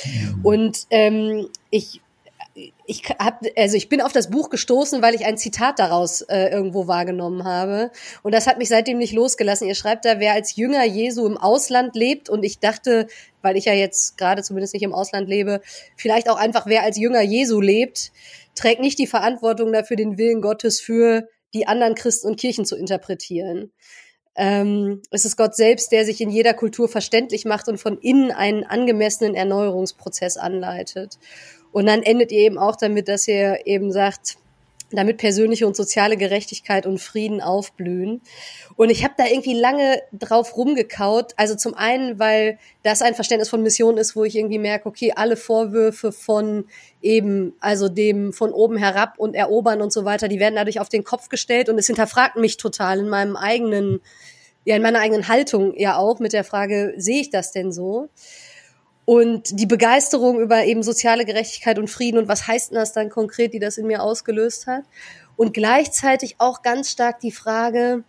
Und 0.44 0.88
ähm, 0.92 1.48
ich 1.70 2.02
ich 2.86 3.04
hab, 3.20 3.42
also 3.58 3.76
ich 3.76 3.90
bin 3.90 4.02
auf 4.02 4.14
das 4.14 4.30
Buch 4.30 4.50
gestoßen, 4.50 5.02
weil 5.02 5.14
ich 5.14 5.26
ein 5.26 5.38
Zitat 5.38 5.78
daraus 5.78 6.22
äh, 6.22 6.48
irgendwo 6.48 6.88
wahrgenommen 6.88 7.44
habe. 7.44 7.92
Und 8.24 8.34
das 8.34 8.48
hat 8.48 8.58
mich 8.58 8.70
seitdem 8.70 8.98
nicht 8.98 9.14
losgelassen. 9.14 9.68
Ihr 9.68 9.76
schreibt 9.76 10.06
da, 10.06 10.20
wer 10.20 10.34
als 10.34 10.56
Jünger 10.56 10.86
Jesu 10.86 11.26
im 11.26 11.38
Ausland 11.38 11.96
lebt. 11.96 12.30
Und 12.30 12.44
ich 12.46 12.60
dachte, 12.60 13.08
weil 13.42 13.58
ich 13.58 13.66
ja 13.66 13.74
jetzt 13.74 14.18
gerade 14.18 14.42
zumindest 14.42 14.74
nicht 14.74 14.84
im 14.84 14.94
Ausland 14.94 15.28
lebe, 15.28 15.62
vielleicht 15.98 16.30
auch 16.30 16.38
einfach, 16.38 16.66
wer 16.66 16.84
als 16.84 16.98
Jünger 16.98 17.22
Jesu 17.22 17.60
lebt, 17.60 18.14
trägt 18.56 18.80
nicht 18.80 19.00
die 19.00 19.08
Verantwortung 19.08 19.74
dafür, 19.74 19.98
den 19.98 20.18
Willen 20.18 20.42
Gottes 20.42 20.80
für 20.80 21.28
die 21.54 21.68
anderen 21.68 21.96
Christen 21.96 22.28
und 22.28 22.40
Kirchen 22.40 22.66
zu 22.66 22.78
interpretieren. 22.78 23.72
Ähm, 24.38 25.02
es 25.12 25.26
ist 25.26 25.38
Gott 25.38 25.56
selbst, 25.56 25.92
der 25.92 26.06
sich 26.06 26.20
in 26.20 26.30
jeder 26.30 26.54
Kultur 26.54 26.90
verständlich 26.90 27.46
macht 27.46 27.70
und 27.70 27.78
von 27.78 27.98
innen 27.98 28.32
einen 28.32 28.66
angemessenen 28.66 29.34
Erneuerungsprozess 29.34 30.38
anleitet. 30.38 31.18
Und 31.76 31.88
dann 31.88 32.04
endet 32.04 32.32
ihr 32.32 32.40
eben 32.40 32.58
auch 32.58 32.78
damit, 32.78 33.10
dass 33.10 33.28
ihr 33.28 33.68
eben 33.68 33.92
sagt, 33.92 34.38
damit 34.92 35.18
persönliche 35.18 35.68
und 35.68 35.76
soziale 35.76 36.16
Gerechtigkeit 36.16 36.86
und 36.86 37.00
Frieden 37.00 37.42
aufblühen. 37.42 38.22
Und 38.78 38.92
ich 38.92 39.04
habe 39.04 39.16
da 39.18 39.26
irgendwie 39.26 39.60
lange 39.60 40.02
drauf 40.14 40.56
rumgekaut. 40.56 41.34
Also 41.36 41.54
zum 41.56 41.74
einen, 41.74 42.18
weil 42.18 42.60
das 42.84 43.02
ein 43.02 43.14
Verständnis 43.14 43.50
von 43.50 43.62
Mission 43.62 43.98
ist, 43.98 44.16
wo 44.16 44.24
ich 44.24 44.38
irgendwie 44.38 44.58
merke, 44.58 44.88
okay, 44.88 45.12
alle 45.14 45.36
Vorwürfe 45.36 46.14
von 46.14 46.64
eben, 47.02 47.52
also 47.60 47.90
dem 47.90 48.32
von 48.32 48.54
oben 48.54 48.78
herab 48.78 49.16
und 49.18 49.36
erobern 49.36 49.82
und 49.82 49.92
so 49.92 50.06
weiter, 50.06 50.30
die 50.30 50.40
werden 50.40 50.56
dadurch 50.56 50.80
auf 50.80 50.88
den 50.88 51.04
Kopf 51.04 51.28
gestellt 51.28 51.68
und 51.68 51.78
es 51.78 51.88
hinterfragt 51.88 52.38
mich 52.38 52.56
total 52.56 53.00
in 53.00 53.10
meinem 53.10 53.36
eigenen, 53.36 54.00
ja, 54.64 54.78
in 54.78 54.82
meiner 54.82 55.02
eigenen 55.02 55.28
Haltung 55.28 55.78
ja 55.78 55.98
auch 55.98 56.20
mit 56.20 56.32
der 56.32 56.46
Frage, 56.46 56.94
sehe 56.96 57.20
ich 57.20 57.32
das 57.32 57.52
denn 57.52 57.74
so? 57.74 58.08
Und 59.06 59.60
die 59.60 59.68
Begeisterung 59.68 60.40
über 60.40 60.66
eben 60.66 60.82
soziale 60.82 61.26
Gerechtigkeit 61.26 61.78
und 61.78 61.90
Frieden 61.90 62.18
und 62.18 62.28
was 62.28 62.48
heißt 62.48 62.72
denn 62.72 62.80
das 62.80 62.92
dann 62.92 63.10
konkret, 63.10 63.54
die 63.54 63.60
das 63.60 63.78
in 63.78 63.86
mir 63.86 64.02
ausgelöst 64.02 64.66
hat. 64.66 64.84
Und 65.38 65.54
gleichzeitig 65.54 66.36
auch 66.40 66.64
ganz 66.64 66.90
stark 66.90 67.20
die 67.20 67.32
Frage, 67.32 68.04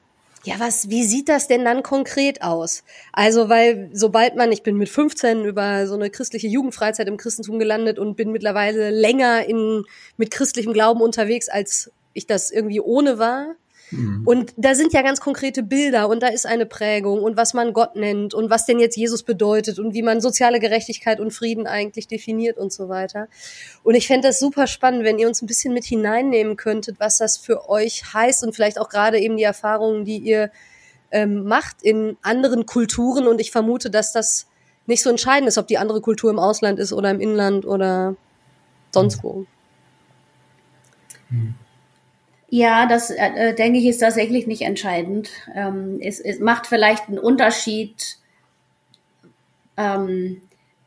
ja, 0.47 0.55
was, 0.59 0.91
wie 0.91 1.05
sieht 1.05 1.29
das 1.29 1.49
denn 1.49 1.65
dann 1.65 1.83
konkret 1.83 2.41
aus? 2.41 2.85
Also, 3.12 3.49
weil 3.49 3.91
sobald 3.93 4.37
man, 4.37 4.53
ich 4.53 4.62
bin 4.62 4.76
mit 4.76 4.88
15 4.88 5.45
über 5.45 5.88
so 5.88 5.95
eine 5.95 6.09
christliche 6.09 6.47
Jugendfreizeit 6.47 7.09
im 7.09 7.17
Christentum 7.17 7.59
gelandet 7.59 7.99
und 7.99 8.17
bin 8.17 8.31
mittlerweile 8.31 8.91
länger 8.91 9.45
in, 9.45 9.85
mit 10.17 10.31
christlichem 10.31 10.73
Glauben 10.73 11.00
unterwegs, 11.00 11.49
als 11.49 11.91
ich 12.15 12.29
das 12.29 12.53
irgendwie 12.53 12.81
ohne 12.81 13.19
war. 13.19 13.57
Mhm. 13.90 14.23
Und 14.26 14.52
da 14.57 14.75
sind 14.75 14.93
ja 14.93 15.02
ganz 15.02 15.21
konkrete 15.21 15.62
Bilder 15.62 16.09
und 16.09 16.23
da 16.23 16.28
ist 16.28 16.47
eine 16.47 16.66
Prägung 16.66 17.23
und 17.23 17.37
was 17.37 17.55
man 17.55 17.73
Gott 17.73 17.95
nennt 17.95 18.35
und 18.35 18.50
was 18.50 18.66
denn 18.66 18.78
jetzt 18.78 18.97
Jesus 18.97 19.23
bedeutet 19.23 19.78
und 19.78 19.95
wie 19.95 20.02
man 20.02 20.21
soziale 20.21 20.59
Gerechtigkeit 20.59 21.21
und 21.21 21.33
Frieden 21.33 21.66
eigentlich 21.66 22.09
definiert 22.09 22.59
und 22.59 22.73
so 22.73 22.88
weiter. 22.88 23.28
Und 23.85 23.95
ich 23.95 24.07
fände 24.07 24.28
das 24.28 24.40
super 24.40 24.66
spannend, 24.66 25.05
wenn 25.05 25.19
ihr 25.19 25.28
uns 25.28 25.43
ein 25.43 25.47
bisschen 25.47 25.73
mit 25.73 25.85
hineinnehmen 25.85 26.57
könntet, 26.57 26.99
was 26.99 27.19
das 27.19 27.37
für 27.37 27.69
euch 27.69 28.12
heißt 28.12 28.43
und 28.43 28.55
vielleicht 28.55 28.81
auch 28.81 28.88
gerade 28.88 29.19
eben 29.19 29.37
die 29.37 29.45
Erfahrungen, 29.45 30.05
die 30.05 30.19
ihr 30.19 30.50
ähm, 31.12 31.45
macht 31.45 31.83
in 31.83 32.16
anderen 32.23 32.66
Kulturen. 32.66 33.28
Und 33.28 33.40
ich 33.40 33.52
vermute, 33.52 33.90
dass 33.90 34.12
das 34.12 34.47
nicht 34.87 35.02
so 35.02 35.11
entscheidend 35.11 35.49
ist, 35.49 35.59
ob 35.59 35.69
die 35.69 35.78
andere 35.78 36.00
Kultur 36.00 36.31
im 36.31 36.38
Ausland 36.38 36.78
ist 36.78 36.93
oder 36.93 37.11
im 37.11 37.21
Inland 37.21 37.64
oder 37.64 38.16
sonst 38.93 39.23
wo. 39.23 39.47
Mhm. 41.31 41.55
Ja, 42.49 42.87
das 42.87 43.11
äh, 43.11 43.31
äh, 43.35 43.55
denke 43.55 43.79
ich 43.79 43.87
ist 43.87 43.99
tatsächlich 43.99 44.47
nicht 44.47 44.62
entscheidend. 44.62 45.31
Ähm, 45.55 45.99
es, 46.00 46.21
es 46.21 46.38
macht 46.38 46.67
vielleicht 46.67 47.09
einen 47.09 47.19
Unterschied, 47.19 48.19
ähm, 49.76 50.43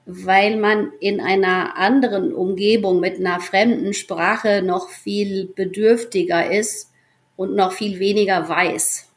weil 0.06 0.58
man 0.58 0.92
in 1.00 1.20
einer 1.20 1.78
anderen 1.78 2.34
Umgebung 2.34 3.00
mit 3.00 3.20
einer 3.20 3.40
fremden 3.42 3.94
Sprache 3.94 4.62
noch 4.64 4.90
viel 4.90 5.48
bedürftiger 5.48 6.50
ist 6.52 6.92
und 7.36 7.56
noch 7.56 7.74
viel 7.74 8.00
weniger 8.00 8.48
weiß. 8.48 9.08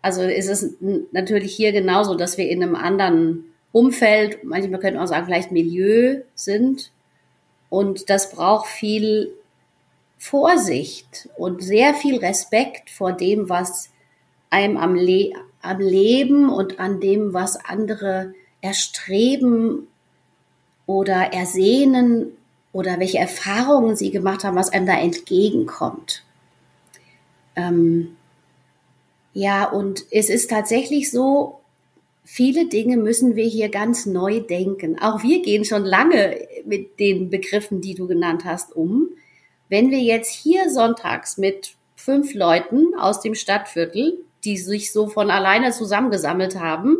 Also 0.00 0.22
ist 0.22 0.48
es 0.48 0.76
natürlich 1.10 1.54
hier 1.54 1.72
genauso, 1.72 2.14
dass 2.14 2.38
wir 2.38 2.48
in 2.48 2.62
einem 2.62 2.76
anderen 2.76 3.44
Umfeld, 3.72 4.44
manchmal 4.44 4.80
könnte 4.80 4.94
man 4.94 5.04
auch 5.04 5.08
sagen, 5.10 5.26
vielleicht 5.26 5.50
Milieu 5.50 6.20
sind. 6.34 6.92
Und 7.68 8.08
das 8.08 8.30
braucht 8.30 8.68
viel 8.68 9.32
Vorsicht 10.18 11.28
und 11.36 11.62
sehr 11.62 11.94
viel 11.94 12.18
Respekt 12.18 12.90
vor 12.90 13.12
dem, 13.12 13.48
was 13.48 13.90
einem 14.50 14.76
am, 14.76 14.94
Le 14.94 15.32
am 15.62 15.80
Leben 15.80 16.48
und 16.48 16.78
an 16.80 17.00
dem, 17.00 17.34
was 17.34 17.56
andere 17.56 18.34
erstreben 18.60 19.88
oder 20.86 21.32
ersehnen 21.32 22.32
oder 22.72 22.98
welche 23.00 23.18
Erfahrungen 23.18 23.96
sie 23.96 24.10
gemacht 24.10 24.44
haben, 24.44 24.56
was 24.56 24.70
einem 24.70 24.86
da 24.86 24.98
entgegenkommt. 24.98 26.24
Ähm, 27.56 28.16
ja, 29.32 29.64
und 29.64 30.04
es 30.10 30.30
ist 30.30 30.50
tatsächlich 30.50 31.10
so, 31.10 31.60
viele 32.24 32.68
Dinge 32.68 32.96
müssen 32.96 33.36
wir 33.36 33.46
hier 33.46 33.68
ganz 33.68 34.06
neu 34.06 34.40
denken. 34.40 34.98
Auch 34.98 35.22
wir 35.22 35.42
gehen 35.42 35.64
schon 35.64 35.84
lange 35.84 36.36
mit 36.64 36.98
den 36.98 37.30
Begriffen, 37.30 37.80
die 37.80 37.94
du 37.94 38.06
genannt 38.06 38.44
hast, 38.44 38.74
um. 38.74 39.08
Wenn 39.68 39.90
wir 39.90 39.98
jetzt 39.98 40.32
hier 40.32 40.70
sonntags 40.70 41.38
mit 41.38 41.74
fünf 41.96 42.34
Leuten 42.34 42.94
aus 42.94 43.20
dem 43.20 43.34
Stadtviertel, 43.34 44.18
die 44.44 44.56
sich 44.58 44.92
so 44.92 45.08
von 45.08 45.30
alleine 45.30 45.72
zusammengesammelt 45.72 46.58
haben, 46.60 46.96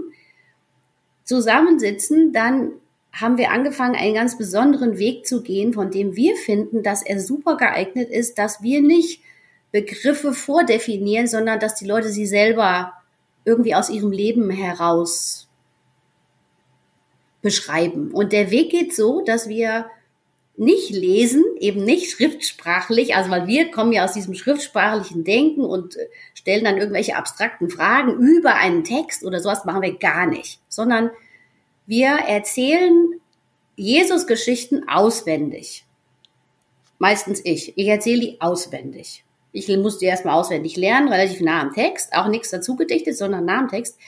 zusammensitzen, 1.25 2.33
dann 2.33 2.73
haben 3.13 3.39
wir 3.39 3.51
angefangen, 3.51 3.95
einen 3.95 4.15
ganz 4.15 4.37
besonderen 4.37 4.99
Weg 4.99 5.27
zu 5.27 5.43
gehen, 5.43 5.73
von 5.73 5.91
dem 5.91 6.17
wir 6.17 6.37
finden, 6.37 6.83
dass 6.83 7.03
er 7.03 7.21
super 7.21 7.57
geeignet 7.57 8.11
ist, 8.11 8.39
dass 8.39 8.63
wir 8.63 8.83
nicht 8.83 9.21
Begriffe 9.73 10.33
vordefinieren, 10.33 11.27
sondern 11.27 11.61
dass 11.61 11.75
die 11.75 11.87
Leute 11.87 12.09
sie 12.09 12.27
selber 12.27 12.93
irgendwie 13.45 13.75
aus 13.75 13.91
ihrem 13.91 14.11
Leben 14.11 14.51
heraus 14.51 15.49
beschreiben. 17.43 18.11
Und 18.11 18.33
der 18.33 18.51
Weg 18.51 18.71
geht 18.71 18.95
so, 18.95 19.23
dass 19.25 19.49
wir 19.49 19.87
nicht 20.59 20.91
lesen, 20.91 21.45
eben 21.59 21.85
nicht 21.85 22.11
schriftsprachlich, 22.11 23.15
also 23.15 23.31
weil 23.31 23.47
wir 23.47 23.71
kommen 23.71 23.93
ja 23.93 24.05
aus 24.05 24.13
diesem 24.13 24.35
schriftsprachlichen 24.35 25.25
Denken 25.25 25.61
und 25.61 25.97
äh, 25.97 26.09
stellen 26.35 26.65
dann 26.65 26.79
irgendwelche 26.79 27.17
abstrakten 27.17 27.69
Fragen 27.69 28.19
über 28.19 28.55
einen 28.55 28.85
Text 28.85 29.25
oder 29.25 29.41
sowas 29.41 29.65
machen 29.65 29.83
wir 29.83 29.99
gar 29.99 30.27
nicht, 30.27 30.61
sondern 30.69 31.11
wir 31.87 32.09
erzählen 32.09 33.21
Jesus 33.77 34.27
Geschichten 34.27 34.89
auswendig. 34.89 35.85
Meistens 36.99 37.43
ich. 37.45 37.77
Ich 37.77 37.89
erzähle 37.89 38.21
die 38.21 38.41
auswendig. 38.41 39.25
Ich 39.53 39.69
muss 39.69 39.99
die 39.99 40.07
erstmal 40.07 40.35
auswendig 40.35 40.77
lernen, 40.77 41.09
relativ 41.09 41.41
nah 41.41 41.61
am 41.61 41.73
Text, 41.73 42.15
auch 42.15 42.29
nichts 42.29 42.51
dazu 42.51 42.77
gedichtet, 42.77 43.17
sondern 43.17 43.45
nah 43.45 43.59
am 43.59 43.69
Text. 43.69 43.99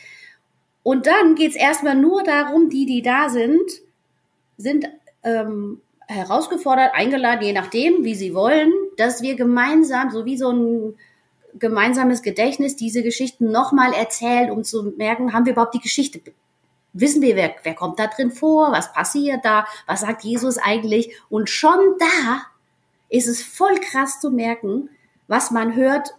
Und 0.82 1.06
dann 1.06 1.34
geht's 1.34 1.56
erstmal 1.56 1.94
nur 1.94 2.22
darum, 2.22 2.70
die, 2.70 2.86
die 2.86 3.02
da 3.02 3.28
sind, 3.28 3.70
sind 4.56 4.88
ähm, 5.22 5.82
herausgefordert, 6.08 6.94
eingeladen, 6.94 7.44
je 7.44 7.52
nachdem, 7.52 8.04
wie 8.04 8.14
sie 8.14 8.34
wollen, 8.34 8.72
dass 8.96 9.22
wir 9.22 9.36
gemeinsam, 9.36 10.10
so 10.10 10.24
wie 10.24 10.38
so 10.38 10.50
ein 10.50 10.94
gemeinsames 11.58 12.22
Gedächtnis, 12.22 12.76
diese 12.76 13.02
Geschichten 13.02 13.50
nochmal 13.50 13.92
erzählen, 13.92 14.50
um 14.50 14.64
zu 14.64 14.94
merken, 14.96 15.32
haben 15.32 15.44
wir 15.44 15.52
überhaupt 15.52 15.74
die 15.74 15.80
Geschichte? 15.80 16.20
Wissen 16.94 17.20
wir, 17.20 17.36
wer, 17.36 17.54
wer 17.62 17.74
kommt 17.74 17.98
da 17.98 18.06
drin 18.06 18.30
vor? 18.30 18.72
Was 18.72 18.92
passiert 18.92 19.44
da? 19.44 19.66
Was 19.86 20.00
sagt 20.00 20.24
Jesus 20.24 20.56
eigentlich? 20.58 21.14
Und 21.28 21.50
schon 21.50 21.78
da 21.98 22.42
ist 23.10 23.28
es 23.28 23.42
voll 23.42 23.78
krass 23.80 24.20
zu 24.20 24.30
merken, 24.30 24.88
was 25.26 25.50
man 25.50 25.76
hört 25.76 26.14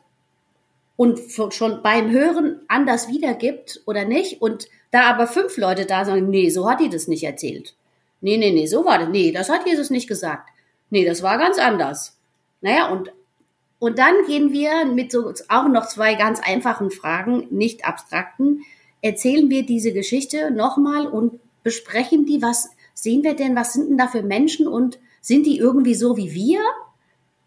und 0.95 1.19
schon 1.51 1.81
beim 1.81 2.11
Hören 2.11 2.61
anders 2.67 3.07
wiedergibt 3.07 3.81
oder 3.85 4.05
nicht. 4.05 4.41
Und 4.41 4.67
da 4.91 5.09
aber 5.09 5.27
fünf 5.27 5.57
Leute 5.57 5.85
da 5.85 6.05
sagen, 6.05 6.29
nee, 6.29 6.49
so 6.49 6.69
hat 6.69 6.79
die 6.79 6.89
das 6.89 7.07
nicht 7.07 7.23
erzählt. 7.23 7.75
Nee, 8.21 8.37
nee, 8.37 8.51
nee, 8.51 8.65
so 8.65 8.85
war 8.85 8.99
das. 8.99 9.09
Nee, 9.09 9.31
das 9.31 9.49
hat 9.49 9.65
Jesus 9.65 9.89
nicht 9.89 10.07
gesagt. 10.07 10.49
Nee, 10.89 11.05
das 11.05 11.23
war 11.23 11.37
ganz 11.37 11.57
anders. 11.57 12.17
Naja, 12.61 12.89
und, 12.89 13.13
und 13.79 13.97
dann 13.97 14.25
gehen 14.27 14.51
wir 14.51 14.85
mit 14.85 15.11
so 15.11 15.31
auch 15.47 15.67
noch 15.67 15.87
zwei 15.87 16.15
ganz 16.15 16.39
einfachen 16.41 16.91
Fragen, 16.91 17.47
nicht 17.51 17.85
abstrakten, 17.85 18.63
erzählen 19.01 19.49
wir 19.49 19.65
diese 19.65 19.93
Geschichte 19.93 20.51
nochmal 20.51 21.07
und 21.07 21.39
besprechen 21.63 22.25
die, 22.25 22.41
was 22.41 22.69
sehen 22.93 23.23
wir 23.23 23.35
denn, 23.35 23.55
was 23.55 23.73
sind 23.73 23.89
denn 23.89 23.97
da 23.97 24.07
für 24.07 24.23
Menschen 24.23 24.67
und 24.67 24.99
sind 25.21 25.45
die 25.45 25.57
irgendwie 25.57 25.95
so 25.95 26.17
wie 26.17 26.33
wir? 26.33 26.59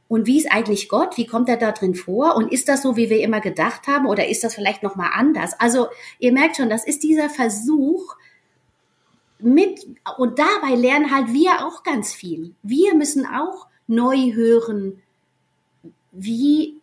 Und 0.08 0.26
wie 0.26 0.36
ist 0.36 0.52
eigentlich 0.52 0.90
Gott? 0.90 1.16
Wie 1.16 1.26
kommt 1.26 1.48
er 1.48 1.56
da 1.56 1.72
drin 1.72 1.94
vor? 1.94 2.36
Und 2.36 2.52
ist 2.52 2.68
das 2.68 2.82
so, 2.82 2.96
wie 2.96 3.08
wir 3.08 3.20
immer 3.22 3.40
gedacht 3.40 3.86
haben? 3.86 4.06
Oder 4.06 4.28
ist 4.28 4.44
das 4.44 4.54
vielleicht 4.54 4.82
nochmal 4.82 5.10
anders? 5.14 5.58
Also, 5.58 5.86
ihr 6.18 6.32
merkt 6.32 6.56
schon, 6.56 6.68
das 6.68 6.86
ist 6.86 7.02
dieser 7.02 7.30
Versuch, 7.30 8.14
mit, 9.42 9.86
und 10.18 10.38
dabei 10.38 10.74
lernen 10.74 11.10
halt 11.14 11.32
wir 11.32 11.66
auch 11.66 11.82
ganz 11.82 12.12
viel. 12.12 12.54
Wir 12.62 12.94
müssen 12.94 13.26
auch 13.26 13.66
neu 13.86 14.32
hören, 14.32 15.02
wie 16.12 16.80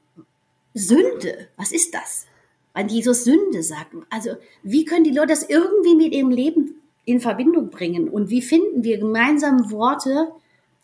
Sünde, 0.74 1.48
was 1.58 1.72
ist 1.72 1.94
das? 1.94 2.26
Wenn 2.74 2.88
Jesus 2.88 3.24
Sünde 3.24 3.64
sagt, 3.64 3.94
also 4.10 4.32
wie 4.64 4.86
können 4.86 5.04
die 5.04 5.12
Leute 5.12 5.28
das 5.28 5.44
irgendwie 5.44 5.96
mit 5.96 6.14
ihrem 6.14 6.30
Leben 6.30 6.76
in 7.06 7.20
Verbindung 7.20 7.70
bringen? 7.70 8.08
Und 8.08 8.30
wie 8.30 8.42
finden 8.42 8.84
wir 8.84 9.00
gemeinsam 9.00 9.72
Worte, 9.72 10.32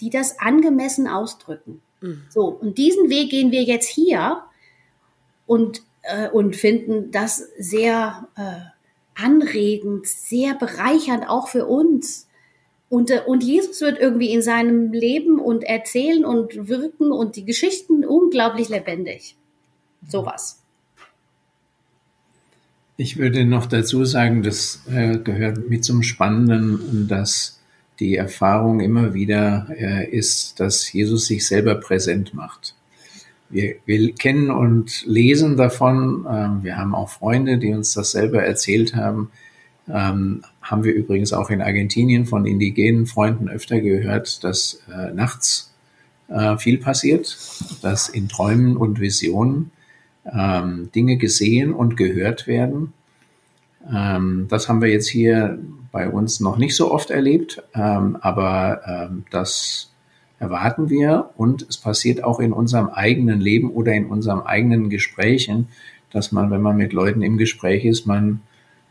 die 0.01 0.09
das 0.09 0.39
angemessen 0.39 1.07
ausdrücken? 1.07 1.81
Mhm. 2.01 2.23
So, 2.29 2.47
und 2.47 2.77
diesen 2.77 3.09
Weg 3.09 3.29
gehen 3.29 3.51
wir 3.51 3.63
jetzt 3.63 3.87
hier 3.87 4.43
und, 5.45 5.83
äh, 6.01 6.29
und 6.29 6.55
finden 6.55 7.11
das 7.11 7.47
sehr, 7.57 8.27
äh, 8.35 8.74
anregend, 9.15 10.07
sehr 10.07 10.55
bereichernd 10.55 11.27
auch 11.27 11.47
für 11.47 11.65
uns. 11.65 12.27
Und, 12.89 13.09
äh, 13.09 13.21
und 13.25 13.43
Jesus 13.43 13.81
wird 13.81 13.99
irgendwie 13.99 14.31
in 14.31 14.41
seinem 14.41 14.91
Leben 14.93 15.39
und 15.39 15.63
erzählen 15.63 16.25
und 16.25 16.67
wirken 16.67 17.11
und 17.11 17.35
die 17.35 17.45
Geschichten 17.45 18.05
unglaublich 18.05 18.69
lebendig. 18.69 19.35
Sowas. 20.07 20.61
Ich 22.97 23.17
würde 23.17 23.45
noch 23.45 23.65
dazu 23.65 24.05
sagen, 24.05 24.43
das 24.43 24.83
äh, 24.89 25.17
gehört 25.17 25.69
mit 25.69 25.83
zum 25.83 26.03
Spannenden, 26.03 27.07
dass 27.09 27.59
die 27.99 28.15
Erfahrung 28.15 28.79
immer 28.79 29.13
wieder 29.13 29.67
äh, 29.77 30.09
ist, 30.09 30.59
dass 30.59 30.91
Jesus 30.91 31.25
sich 31.25 31.45
selber 31.45 31.75
präsent 31.75 32.33
macht. 32.33 32.75
Wir, 33.49 33.75
wir 33.85 34.13
kennen 34.13 34.49
und 34.49 35.05
lesen 35.05 35.57
davon. 35.57 36.25
Ähm, 36.29 36.63
wir 36.63 36.77
haben 36.77 36.95
auch 36.95 37.09
Freunde, 37.09 37.57
die 37.57 37.73
uns 37.73 37.93
das 37.93 38.11
selber 38.11 38.43
erzählt 38.43 38.95
haben. 38.95 39.31
Ähm, 39.87 40.41
haben 40.61 40.83
wir 40.83 40.93
übrigens 40.93 41.31
auch 41.31 41.49
in 41.49 41.61
Argentinien 41.61 42.25
von 42.25 42.45
indigenen 42.45 43.05
Freunden 43.05 43.49
öfter 43.49 43.79
gehört, 43.81 44.43
dass 44.43 44.81
äh, 44.91 45.11
nachts 45.13 45.73
äh, 46.27 46.57
viel 46.57 46.79
passiert, 46.79 47.37
dass 47.81 48.09
in 48.09 48.27
Träumen 48.27 48.77
und 48.77 48.99
Visionen 48.99 49.71
ähm, 50.31 50.89
Dinge 50.93 51.17
gesehen 51.17 51.71
und 51.73 51.97
gehört 51.97 52.47
werden. 52.47 52.93
Ähm, 53.93 54.47
das 54.49 54.67
haben 54.67 54.81
wir 54.81 54.89
jetzt 54.89 55.07
hier 55.07 55.59
bei 55.91 56.09
uns 56.09 56.39
noch 56.39 56.57
nicht 56.57 56.75
so 56.75 56.91
oft 56.91 57.11
erlebt, 57.11 57.61
ähm, 57.75 58.17
aber 58.19 58.81
ähm, 58.87 59.25
das 59.29 59.91
erwarten 60.39 60.89
wir 60.89 61.29
und 61.37 61.65
es 61.69 61.77
passiert 61.77 62.23
auch 62.23 62.39
in 62.39 62.51
unserem 62.51 62.89
eigenen 62.89 63.39
Leben 63.39 63.69
oder 63.69 63.93
in 63.93 64.07
unserem 64.07 64.41
eigenen 64.41 64.89
Gesprächen, 64.89 65.69
dass 66.11 66.31
man, 66.31 66.51
wenn 66.51 66.61
man 66.61 66.77
mit 66.77 66.93
Leuten 66.93 67.21
im 67.21 67.37
Gespräch 67.37 67.85
ist, 67.85 68.05
man 68.05 68.41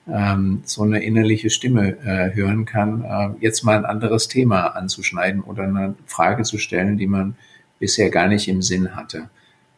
ähm, 0.07 0.61
so 0.65 0.83
eine 0.83 1.03
innerliche 1.03 1.51
Stimme 1.51 1.97
äh, 2.05 2.35
hören 2.35 2.65
kann, 2.65 3.05
äh, 3.05 3.31
jetzt 3.41 3.65
mal 3.65 3.79
ein 3.79 3.85
anderes 3.85 4.29
Thema 4.29 4.69
anzuschneiden 4.69 5.41
oder 5.41 5.65
eine 5.65 5.95
Frage 6.07 6.43
zu 6.43 6.59
stellen, 6.59 6.99
die 6.99 7.07
man 7.07 7.37
bisher 7.79 8.11
gar 8.11 8.29
nicht 8.29 8.49
im 8.49 8.63
Sinn 8.63 8.95
hatte. 8.95 9.31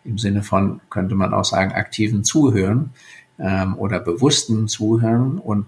Im 0.04 0.18
Sinne 0.18 0.42
von, 0.42 0.80
könnte 0.90 1.14
man 1.14 1.34
auch 1.34 1.44
sagen, 1.44 1.72
aktiven 1.72 2.24
Zuhören 2.24 2.90
ähm, 3.38 3.76
oder 3.76 4.00
bewussten 4.00 4.68
Zuhören 4.68 5.38
und 5.38 5.66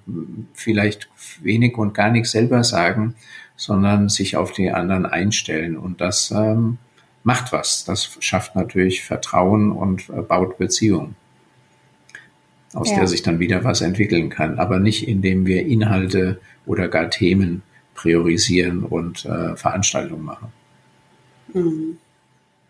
vielleicht 0.55 1.09
wenig 1.43 1.77
und 1.77 1.95
gar 1.95 2.11
nichts 2.11 2.33
selber 2.33 2.65
sagen, 2.65 3.15
sondern 3.59 4.09
sich 4.09 4.37
auf 4.37 4.53
die 4.53 4.71
anderen 4.71 5.05
einstellen. 5.05 5.77
Und 5.77 6.01
das 6.01 6.31
ähm, 6.31 6.79
macht 7.25 7.53
was. 7.53 7.85
Das 7.85 8.17
schafft 8.21 8.55
natürlich 8.55 9.03
Vertrauen 9.03 9.73
und 9.73 10.09
äh, 10.09 10.23
baut 10.23 10.57
Beziehungen, 10.57 11.17
aus 12.73 12.91
ja. 12.91 12.99
der 12.99 13.09
sich 13.09 13.23
dann 13.23 13.41
wieder 13.41 13.65
was 13.65 13.83
entwickeln 13.83 14.31
kann. 14.31 14.59
Aber 14.59 14.79
nicht, 14.79 15.07
indem 15.07 15.45
wir 15.45 15.67
Inhalte 15.67 16.41
oder 16.65 16.89
gar 16.89 17.11
Themen 17.11 17.63
priorisieren 17.95 18.85
und 18.85 19.25
äh, 19.25 19.57
Veranstaltungen 19.57 20.25
machen. 20.25 20.53
Mhm. 21.53 21.99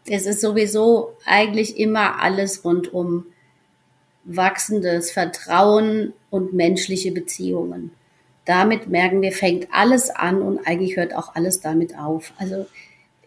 Es 0.07 0.24
ist 0.24 0.40
sowieso 0.40 1.18
eigentlich 1.27 1.79
immer 1.79 2.22
alles 2.22 2.64
rund 2.64 2.94
um 2.94 3.27
wachsendes 4.24 5.11
Vertrauen 5.11 6.14
und 6.31 6.55
menschliche 6.55 7.12
Beziehungen 7.12 7.90
damit 8.49 8.89
merken 8.89 9.21
wir, 9.21 9.33
fängt 9.33 9.69
alles 9.71 10.09
an 10.09 10.41
und 10.41 10.67
eigentlich 10.67 10.97
hört 10.97 11.15
auch 11.15 11.35
alles 11.35 11.61
damit 11.61 11.99
auf. 11.99 12.33
Also 12.39 12.65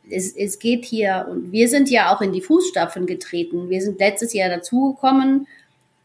es, 0.09 0.35
es 0.35 0.57
geht 0.57 0.83
hier, 0.83 1.27
und 1.29 1.51
wir 1.51 1.69
sind 1.69 1.91
ja 1.91 2.11
auch 2.11 2.21
in 2.21 2.33
die 2.33 2.41
Fußstapfen 2.41 3.05
getreten. 3.05 3.69
Wir 3.69 3.83
sind 3.83 3.99
letztes 3.99 4.33
Jahr 4.33 4.49
dazugekommen. 4.49 5.45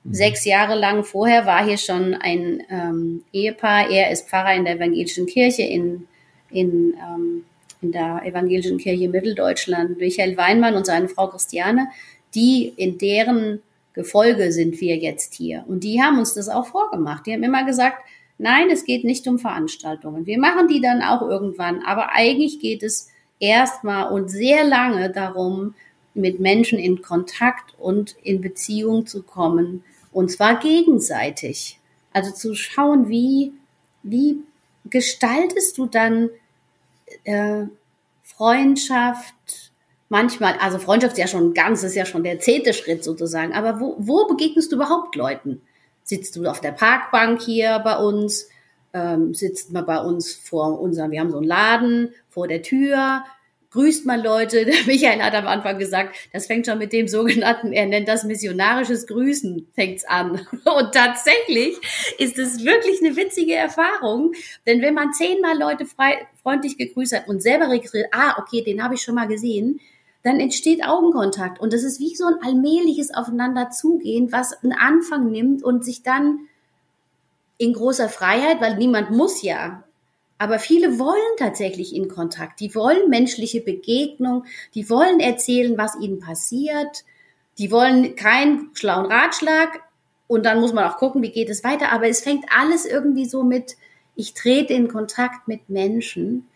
Mhm. 0.05 0.15
Sechs 0.15 0.45
Jahre 0.45 0.79
lang 0.79 1.03
vorher 1.03 1.47
war 1.47 1.65
hier 1.65 1.79
schon 1.79 2.13
ein 2.13 2.63
ähm, 2.69 3.25
Ehepaar. 3.33 3.91
Er 3.91 4.11
ist 4.11 4.29
Pfarrer 4.29 4.55
in 4.55 4.67
der 4.67 4.77
evangelischen 4.77 5.25
Kirche 5.25 5.63
in, 5.63 6.07
in, 6.51 6.95
ähm, 7.03 7.47
in 7.81 7.93
der 7.93 8.21
evangelischen 8.23 8.77
Kirche 8.77 9.09
Mitteldeutschland. 9.09 9.97
Michael 9.99 10.37
Weinmann 10.37 10.75
und 10.75 10.85
seine 10.85 11.09
Frau 11.09 11.29
Christiane, 11.29 11.89
die 12.35 12.71
in 12.77 12.99
deren 12.99 13.63
Gefolge 13.95 14.53
sind 14.53 14.79
wir 14.83 14.97
jetzt 14.97 15.33
hier. 15.33 15.65
Und 15.67 15.85
die 15.85 16.03
haben 16.03 16.19
uns 16.19 16.35
das 16.35 16.51
auch 16.51 16.67
vorgemacht. 16.67 17.27
Die 17.27 17.33
haben 17.33 17.43
immer 17.43 17.65
gesagt, 17.65 17.97
Nein, 18.39 18.69
es 18.71 18.85
geht 18.85 19.05
nicht 19.05 19.27
um 19.27 19.39
Veranstaltungen. 19.39 20.27
Wir 20.27 20.39
machen 20.39 20.69
die 20.69 20.81
dann 20.81 21.03
auch 21.03 21.23
irgendwann, 21.23 21.83
aber 21.85 22.13
eigentlich 22.13 22.61
geht 22.61 22.83
es 22.83 23.11
erstmal 23.41 24.13
und 24.13 24.29
sehr 24.29 24.65
lange 24.65 25.11
darum, 25.11 25.75
mit 26.15 26.41
Menschen 26.41 26.79
in 26.79 27.03
Kontakt 27.03 27.75
und 27.79 28.17
in 28.23 28.41
Beziehung 28.41 29.07
zu 29.07 29.23
kommen, 29.23 29.85
und 30.13 30.31
zwar 30.31 30.59
gegenseitig. 30.59 31.79
Also 32.13 32.33
zu 32.33 32.55
schauen, 32.55 33.11
wie, 33.11 33.53
wie 34.03 34.39
gestaltest 34.89 35.77
du 35.77 35.85
dann 35.85 36.31
äh, 37.25 37.65
Freundschaft, 38.23 39.35
manchmal, 40.09 40.55
also 40.59 40.79
Freundschaft 40.79 41.15
ist 41.15 41.19
ja 41.19 41.27
schon 41.27 41.53
ganz, 41.53 41.83
ist 41.83 41.95
ja 41.95 42.07
schon 42.07 42.25
der 42.25 42.41
zehnte 42.41 42.73
Schritt 42.73 43.05
sozusagen, 43.05 43.53
aber 43.53 43.79
wo, 43.81 43.97
wo 43.99 44.27
begegnest 44.27 44.73
du 44.73 44.77
überhaupt 44.77 45.15
Leuten? 45.17 45.61
Sitzt 46.07 46.37
du 46.37 46.47
auf 46.47 46.61
der 46.61 46.71
Parkbank 46.71 47.43
hier 47.43 47.81
bei 47.81 47.97
uns? 47.97 48.49
Ähm, 48.95 49.35
sitzt 49.35 49.73
man 49.73 49.85
bei 49.85 49.99
uns 49.99 50.33
vor 50.35 50.81
unserem, 50.81 51.11
wir 51.11 51.19
haben 51.19 51.33
so 51.33 51.39
einen 51.39 51.47
Laden 51.49 52.15
vor 52.29 52.47
der 52.47 52.63
Tür, 52.63 53.25
grüßt 53.73 54.07
man 54.07 54.23
Leute. 54.23 54.65
Der 54.67 54.85
Michael 54.87 55.21
hat 55.21 55.35
am 55.35 55.49
Anfang 55.49 55.81
gesagt, 55.81 56.17
das 56.33 56.47
fängt 56.47 56.65
schon 56.67 56.79
mit 56.79 56.93
dem 56.93 57.09
sogenannten, 57.09 57.73
er 57.73 57.87
nennt 57.87 58.07
das 58.07 58.23
missionarisches 58.23 59.09
Grüßen, 59.09 59.67
fängt's 59.75 60.05
an. 60.05 60.47
Und 60.65 60.93
tatsächlich 60.93 61.77
ist 62.19 62.39
es 62.39 62.65
wirklich 62.65 63.05
eine 63.05 63.17
witzige 63.17 63.57
Erfahrung, 63.57 64.33
denn 64.65 64.83
wenn 64.83 64.95
man 64.95 65.13
zehnmal 65.13 65.59
Leute 65.59 65.87
frei, 65.87 66.25
freundlich 66.41 66.79
gegrüßt 66.79 67.17
hat 67.17 67.29
und 67.29 67.43
selber 67.43 67.69
registriert, 67.69 68.11
ah, 68.13 68.37
okay, 68.39 68.63
den 68.63 68.81
habe 68.81 68.95
ich 68.95 69.03
schon 69.03 69.17
mal 69.17 69.27
gesehen, 69.27 69.81
dann 70.27 70.41
entsteht 70.41 70.85
Augenkontakt. 70.85 71.61
Und 71.61 71.73
das 71.73 71.83
ist 71.83 72.01
wie 72.01 72.15
so 72.15 72.27
ein 72.27 72.43
allmähliches 72.43 73.15
Aufeinanderzugehen, 73.15 74.33
was 74.33 74.53
einen 74.63 74.73
Anfang 74.73 75.31
nimmt 75.31 75.63
und 75.63 75.85
sich 75.85 76.03
dann 76.03 76.41
in 77.59 77.73
großer 77.73 78.09
Freiheit, 78.09 78.61
weil 78.61 78.77
niemand 78.77 79.11
muss 79.11 79.43
ja, 79.43 79.85
aber 80.39 80.59
viele 80.59 80.99
wollen 80.99 81.37
tatsächlich 81.39 81.95
in 81.95 82.09
Kontakt. 82.09 82.61
Die 82.61 82.75
wollen 82.75 83.09
menschliche 83.09 83.61
Begegnung. 83.61 84.45
Die 84.75 84.91
wollen 84.91 85.21
erzählen, 85.21 85.79
was 85.79 85.99
ihnen 85.99 86.21
passiert. 86.21 87.05
Die 87.59 87.71
wollen 87.71 88.17
keinen 88.17 88.71
schlauen 88.75 89.07
Ratschlag. 89.07 89.81
Und 90.27 90.45
dann 90.45 90.61
muss 90.61 90.75
man 90.75 90.85
auch 90.85 90.99
gucken, 90.99 91.23
wie 91.23 91.31
geht 91.31 91.49
es 91.49 91.65
weiter. 91.65 91.93
Aber 91.93 92.09
es 92.09 92.21
fängt 92.21 92.45
alles 92.55 92.85
irgendwie 92.85 93.25
so 93.25 93.45
mit, 93.45 93.77
ich 94.15 94.35
trete 94.35 94.75
in 94.75 94.89
Kontakt 94.89 95.49
mit 95.49 95.71
Menschen. 95.71 96.47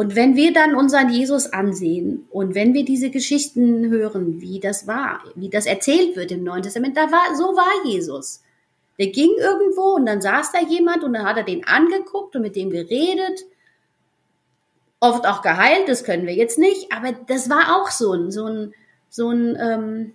Und 0.00 0.16
wenn 0.16 0.34
wir 0.34 0.54
dann 0.54 0.76
unseren 0.76 1.10
Jesus 1.10 1.52
ansehen 1.52 2.26
und 2.30 2.54
wenn 2.54 2.72
wir 2.72 2.86
diese 2.86 3.10
Geschichten 3.10 3.90
hören, 3.90 4.40
wie 4.40 4.58
das 4.58 4.86
war, 4.86 5.22
wie 5.34 5.50
das 5.50 5.66
erzählt 5.66 6.16
wird 6.16 6.32
im 6.32 6.42
Neuen 6.42 6.62
Testament, 6.62 6.96
da 6.96 7.12
war, 7.12 7.36
so 7.36 7.54
war 7.54 7.84
Jesus. 7.84 8.40
Der 8.98 9.08
ging 9.08 9.28
irgendwo 9.36 9.96
und 9.96 10.06
dann 10.06 10.22
saß 10.22 10.52
da 10.52 10.60
jemand 10.66 11.04
und 11.04 11.12
dann 11.12 11.26
hat 11.26 11.36
er 11.36 11.42
den 11.42 11.66
angeguckt 11.66 12.34
und 12.34 12.40
mit 12.40 12.56
dem 12.56 12.70
geredet. 12.70 13.44
Oft 15.00 15.26
auch 15.26 15.42
geheilt, 15.42 15.86
das 15.86 16.02
können 16.02 16.26
wir 16.26 16.34
jetzt 16.34 16.58
nicht, 16.58 16.90
aber 16.94 17.12
das 17.12 17.50
war 17.50 17.76
auch 17.76 17.90
so 17.90 18.14
ein, 18.14 18.30
so 18.30 18.46
ein, 18.46 18.72
so 19.10 19.28
ein 19.28 19.58
ähm, 19.60 20.14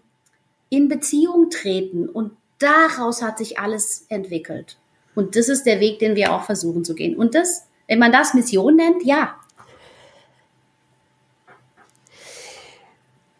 in 0.69 0.89
Beziehung 0.89 1.51
treten 1.51 2.09
und 2.09 2.31
daraus 2.57 3.21
hat 3.21 3.37
sich 3.37 3.59
alles 3.59 4.07
entwickelt. 4.09 4.79
Und 5.13 5.35
das 5.35 5.47
ist 5.47 5.67
der 5.67 5.79
Weg, 5.79 5.99
den 5.99 6.15
wir 6.15 6.33
auch 6.33 6.45
versuchen 6.45 6.83
zu 6.83 6.95
gehen. 6.95 7.15
Und 7.15 7.35
das, 7.35 7.67
wenn 7.87 7.99
man 7.99 8.11
das 8.11 8.33
Mission 8.33 8.77
nennt, 8.77 9.03
ja. 9.03 9.35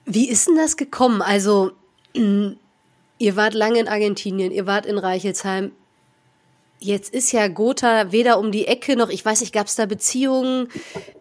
Wie 0.06 0.30
ist 0.30 0.48
denn 0.48 0.56
das 0.56 0.78
gekommen? 0.78 1.22
Also, 1.22 1.72
Ihr 3.18 3.36
wart 3.36 3.54
lange 3.54 3.80
in 3.80 3.88
Argentinien, 3.88 4.52
ihr 4.52 4.68
wart 4.68 4.86
in 4.86 4.98
Reichelsheim. 4.98 5.72
Jetzt 6.80 7.14
ist 7.14 7.32
ja 7.32 7.48
Gotha 7.48 8.12
weder 8.12 8.38
um 8.38 8.52
die 8.52 8.68
Ecke 8.68 8.98
noch, 8.98 9.10
ich 9.10 9.24
weiß 9.24 9.40
nicht, 9.40 9.54
gab 9.54 9.68
es 9.68 9.76
da 9.76 9.86
Beziehungen? 9.86 10.68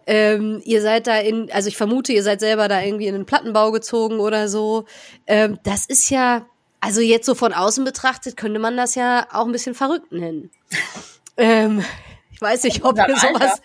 Ähm, 0.05 0.61
ihr 0.65 0.81
seid 0.81 1.07
da 1.07 1.17
in, 1.17 1.49
also 1.51 1.69
ich 1.69 1.77
vermute, 1.77 2.11
ihr 2.11 2.23
seid 2.23 2.41
selber 2.41 2.67
da 2.67 2.81
irgendwie 2.81 3.07
in 3.07 3.13
den 3.13 3.25
Plattenbau 3.25 3.71
gezogen 3.71 4.19
oder 4.19 4.49
so. 4.49 4.85
Ähm, 5.25 5.57
das 5.63 5.85
ist 5.85 6.09
ja, 6.09 6.45
also 6.81 6.99
jetzt 6.99 7.25
so 7.25 7.35
von 7.35 7.53
außen 7.53 7.85
betrachtet, 7.85 8.35
könnte 8.35 8.59
man 8.59 8.75
das 8.75 8.95
ja 8.95 9.27
auch 9.31 9.45
ein 9.45 9.53
bisschen 9.53 9.73
verrückt 9.73 10.11
nennen. 10.11 10.51
ähm, 11.37 11.83
ich 12.35 12.41
weiß 12.41 12.63
nicht, 12.63 12.83
ob 12.83 12.97
ihr 12.97 13.15
sowas, 13.15 13.61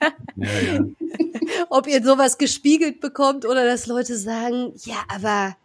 ja, 0.36 0.48
ja. 0.48 0.80
ob 1.70 1.86
ihr 1.86 2.02
sowas 2.02 2.36
gespiegelt 2.36 3.00
bekommt 3.00 3.46
oder 3.46 3.64
dass 3.64 3.86
Leute 3.86 4.18
sagen, 4.18 4.72
ja, 4.84 4.96
aber 5.08 5.56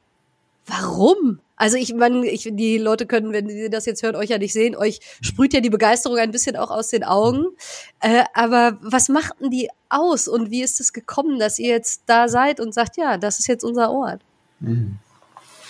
warum? 0.67 1.39
Also 1.55 1.77
ich 1.77 1.95
meine, 1.95 2.27
ich, 2.27 2.47
die 2.51 2.77
Leute 2.77 3.07
können, 3.07 3.33
wenn 3.33 3.49
sie 3.49 3.71
das 3.71 3.87
jetzt 3.87 4.03
hören, 4.03 4.15
euch 4.15 4.29
ja 4.29 4.37
nicht 4.37 4.53
sehen, 4.53 4.75
euch 4.75 4.99
sprüht 5.21 5.53
ja 5.53 5.61
die 5.61 5.71
Begeisterung 5.71 6.19
ein 6.19 6.31
bisschen 6.31 6.55
auch 6.55 6.69
aus 6.69 6.89
den 6.89 7.03
Augen. 7.03 7.47
Äh, 8.01 8.23
aber 8.35 8.77
was 8.81 9.09
machten 9.09 9.49
die 9.49 9.69
aus 9.89 10.27
und 10.27 10.51
wie 10.51 10.61
ist 10.61 10.79
es 10.79 10.93
gekommen, 10.93 11.39
dass 11.39 11.57
ihr 11.57 11.69
jetzt 11.69 12.03
da 12.05 12.27
seid 12.27 12.59
und 12.59 12.73
sagt, 12.73 12.97
ja, 12.97 13.17
das 13.17 13.39
ist 13.39 13.47
jetzt 13.47 13.63
unser 13.63 13.91
Ort? 13.91 14.21
Mhm. 14.59 14.99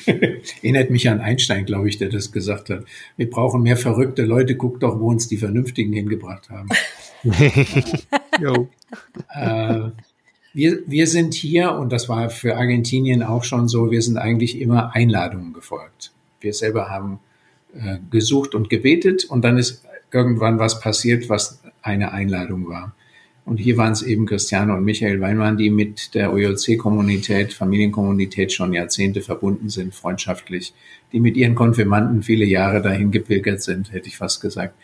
Erinnert 0.61 0.89
mich 0.89 1.09
an 1.09 1.21
Einstein, 1.21 1.65
glaube 1.65 1.89
ich, 1.89 1.97
der 1.97 2.09
das 2.09 2.31
gesagt 2.31 2.69
hat. 2.69 2.85
Wir 3.17 3.29
brauchen 3.29 3.61
mehr 3.63 3.77
verrückte 3.77 4.23
Leute. 4.23 4.55
Guck 4.55 4.79
doch, 4.79 4.99
wo 4.99 5.09
uns 5.09 5.27
die 5.27 5.37
Vernünftigen 5.37 5.93
hingebracht 5.93 6.49
haben. 6.49 6.69
äh, 9.33 9.89
wir, 10.53 10.79
wir 10.85 11.07
sind 11.07 11.33
hier, 11.33 11.73
und 11.73 11.91
das 11.91 12.09
war 12.09 12.29
für 12.29 12.57
Argentinien 12.57 13.23
auch 13.23 13.43
schon 13.43 13.67
so, 13.67 13.91
wir 13.91 14.01
sind 14.01 14.17
eigentlich 14.17 14.59
immer 14.59 14.95
Einladungen 14.95 15.53
gefolgt. 15.53 16.11
Wir 16.41 16.53
selber 16.53 16.89
haben 16.89 17.19
äh, 17.73 17.97
gesucht 18.11 18.53
und 18.53 18.69
gebetet 18.69 19.25
und 19.25 19.43
dann 19.43 19.57
ist 19.57 19.83
irgendwann 20.11 20.59
was 20.59 20.79
passiert, 20.79 21.29
was 21.29 21.63
eine 21.81 22.11
Einladung 22.11 22.67
war. 22.67 22.95
Und 23.45 23.57
hier 23.57 23.75
waren 23.75 23.91
es 23.91 24.01
eben 24.01 24.25
Christiane 24.25 24.73
und 24.73 24.85
Michael 24.85 25.19
Weinmann, 25.19 25.57
die 25.57 25.69
mit 25.69 26.15
der 26.15 26.31
OJC-Kommunität, 26.31 27.53
Familienkommunität 27.53 28.53
schon 28.53 28.71
Jahrzehnte 28.71 29.21
verbunden 29.21 29.69
sind, 29.69 29.93
freundschaftlich, 29.93 30.73
die 31.11 31.19
mit 31.19 31.35
ihren 31.35 31.53
Konfirmanden 31.53 32.23
viele 32.23 32.45
Jahre 32.45 32.81
dahin 32.81 33.11
gepilgert 33.11 33.61
sind, 33.61 33.91
hätte 33.91 34.07
ich 34.07 34.17
fast 34.17 34.39
gesagt, 34.39 34.75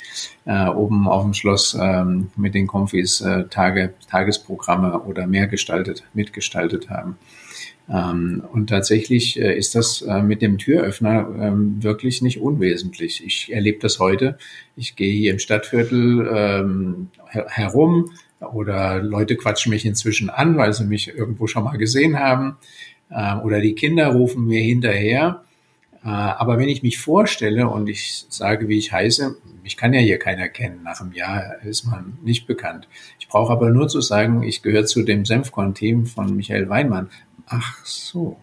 äh, 0.45 0.67
oben 0.67 1.07
auf 1.07 1.23
dem 1.23 1.33
Schloss 1.33 1.77
ähm, 1.79 2.27
mit 2.35 2.53
den 2.53 2.67
Konfis 2.67 3.21
äh, 3.21 3.45
Tage, 3.45 3.93
Tagesprogramme 4.09 4.99
oder 5.03 5.25
mehr 5.25 5.47
gestaltet, 5.47 6.03
mitgestaltet 6.13 6.89
haben. 6.89 7.15
Ähm, 7.89 8.43
und 8.51 8.67
tatsächlich 8.67 9.39
äh, 9.39 9.57
ist 9.57 9.73
das 9.73 10.01
äh, 10.01 10.21
mit 10.21 10.41
dem 10.41 10.57
Türöffner 10.57 11.27
ähm, 11.39 11.81
wirklich 11.81 12.21
nicht 12.21 12.39
unwesentlich. 12.39 13.25
Ich 13.25 13.51
erlebe 13.51 13.79
das 13.79 13.99
heute. 13.99 14.37
Ich 14.75 14.95
gehe 14.95 15.11
hier 15.11 15.31
im 15.31 15.39
Stadtviertel 15.39 16.29
ähm, 16.31 17.07
her 17.29 17.47
herum, 17.49 18.11
oder 18.39 19.01
Leute 19.01 19.35
quatschen 19.35 19.71
mich 19.71 19.85
inzwischen 19.85 20.29
an, 20.29 20.57
weil 20.57 20.73
sie 20.73 20.85
mich 20.85 21.09
irgendwo 21.09 21.47
schon 21.47 21.63
mal 21.63 21.77
gesehen 21.77 22.19
haben. 22.19 22.57
Äh, 23.09 23.35
oder 23.35 23.59
die 23.59 23.75
Kinder 23.75 24.07
rufen 24.07 24.45
mir 24.45 24.61
hinterher. 24.61 25.43
Äh, 26.03 26.07
aber 26.07 26.57
wenn 26.57 26.69
ich 26.69 26.83
mich 26.83 26.99
vorstelle 26.99 27.67
und 27.69 27.89
ich 27.89 28.25
sage, 28.29 28.67
wie 28.67 28.77
ich 28.77 28.91
heiße, 28.91 29.35
mich 29.63 29.77
kann 29.77 29.93
ja 29.93 29.99
hier 29.99 30.19
keiner 30.19 30.47
kennen. 30.47 30.81
Nach 30.83 31.01
einem 31.01 31.13
Jahr 31.13 31.61
ist 31.63 31.85
man 31.85 32.17
nicht 32.23 32.47
bekannt. 32.47 32.87
Ich 33.19 33.27
brauche 33.27 33.51
aber 33.51 33.69
nur 33.69 33.87
zu 33.87 34.01
sagen, 34.01 34.43
ich 34.43 34.61
gehöre 34.61 34.85
zu 34.85 35.03
dem 35.03 35.25
Senfkorn-Team 35.25 36.05
von 36.05 36.35
Michael 36.35 36.69
Weinmann. 36.69 37.09
Ach 37.47 37.85
so. 37.85 38.37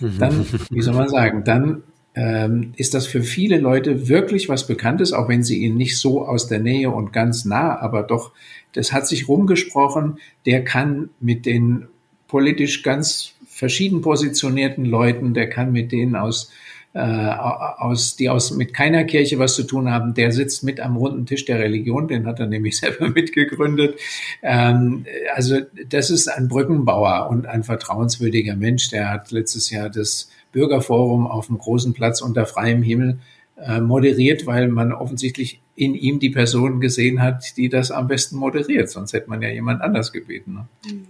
Dann, 0.00 0.46
wie 0.70 0.82
soll 0.82 0.94
man 0.94 1.08
sagen, 1.08 1.44
dann 1.44 1.84
ähm, 2.14 2.72
ist 2.76 2.94
das 2.94 3.06
für 3.06 3.22
viele 3.22 3.58
Leute 3.58 4.08
wirklich 4.08 4.48
was 4.48 4.66
Bekanntes, 4.66 5.12
auch 5.12 5.28
wenn 5.28 5.42
sie 5.42 5.58
ihn 5.58 5.76
nicht 5.76 5.98
so 5.98 6.26
aus 6.26 6.46
der 6.46 6.58
Nähe 6.58 6.90
und 6.90 7.12
ganz 7.12 7.44
nah, 7.44 7.78
aber 7.78 8.02
doch, 8.02 8.32
das 8.72 8.92
hat 8.92 9.06
sich 9.06 9.28
rumgesprochen, 9.28 10.18
der 10.46 10.64
kann 10.64 11.10
mit 11.20 11.46
den 11.46 11.88
politisch 12.28 12.82
ganz 12.82 13.34
verschieden 13.46 14.00
positionierten 14.00 14.84
Leuten, 14.84 15.34
der 15.34 15.48
kann 15.48 15.72
mit 15.72 15.92
denen 15.92 16.16
aus 16.16 16.50
äh, 16.94 16.98
aus, 16.98 18.16
die 18.16 18.28
aus 18.28 18.50
mit 18.50 18.74
keiner 18.74 19.04
Kirche 19.04 19.38
was 19.38 19.54
zu 19.54 19.62
tun 19.62 19.90
haben, 19.90 20.12
der 20.12 20.30
sitzt 20.30 20.62
mit 20.62 20.78
am 20.78 20.96
runden 20.96 21.24
Tisch 21.24 21.46
der 21.46 21.58
Religion, 21.58 22.06
den 22.06 22.26
hat 22.26 22.38
er 22.38 22.46
nämlich 22.46 22.76
selber 22.80 23.08
mitgegründet. 23.08 23.98
Ähm, 24.42 25.06
also 25.34 25.60
das 25.88 26.10
ist 26.10 26.28
ein 26.28 26.48
Brückenbauer 26.48 27.30
und 27.30 27.46
ein 27.46 27.62
vertrauenswürdiger 27.62 28.56
Mensch. 28.56 28.90
Der 28.90 29.08
hat 29.08 29.30
letztes 29.30 29.70
Jahr 29.70 29.88
das 29.88 30.28
Bürgerforum 30.52 31.26
auf 31.26 31.46
dem 31.46 31.56
großen 31.56 31.94
Platz 31.94 32.20
unter 32.20 32.44
freiem 32.44 32.82
Himmel 32.82 33.18
äh, 33.56 33.80
moderiert, 33.80 34.46
weil 34.46 34.68
man 34.68 34.92
offensichtlich 34.92 35.61
in 35.74 35.94
ihm 35.94 36.20
die 36.20 36.30
Person 36.30 36.80
gesehen 36.80 37.22
hat, 37.22 37.56
die 37.56 37.68
das 37.68 37.90
am 37.90 38.08
besten 38.08 38.36
moderiert. 38.36 38.90
Sonst 38.90 39.12
hätte 39.12 39.30
man 39.30 39.42
ja 39.42 39.48
jemand 39.48 39.80
anders 39.80 40.12
gebeten. 40.12 40.66
Ne? 40.84 41.04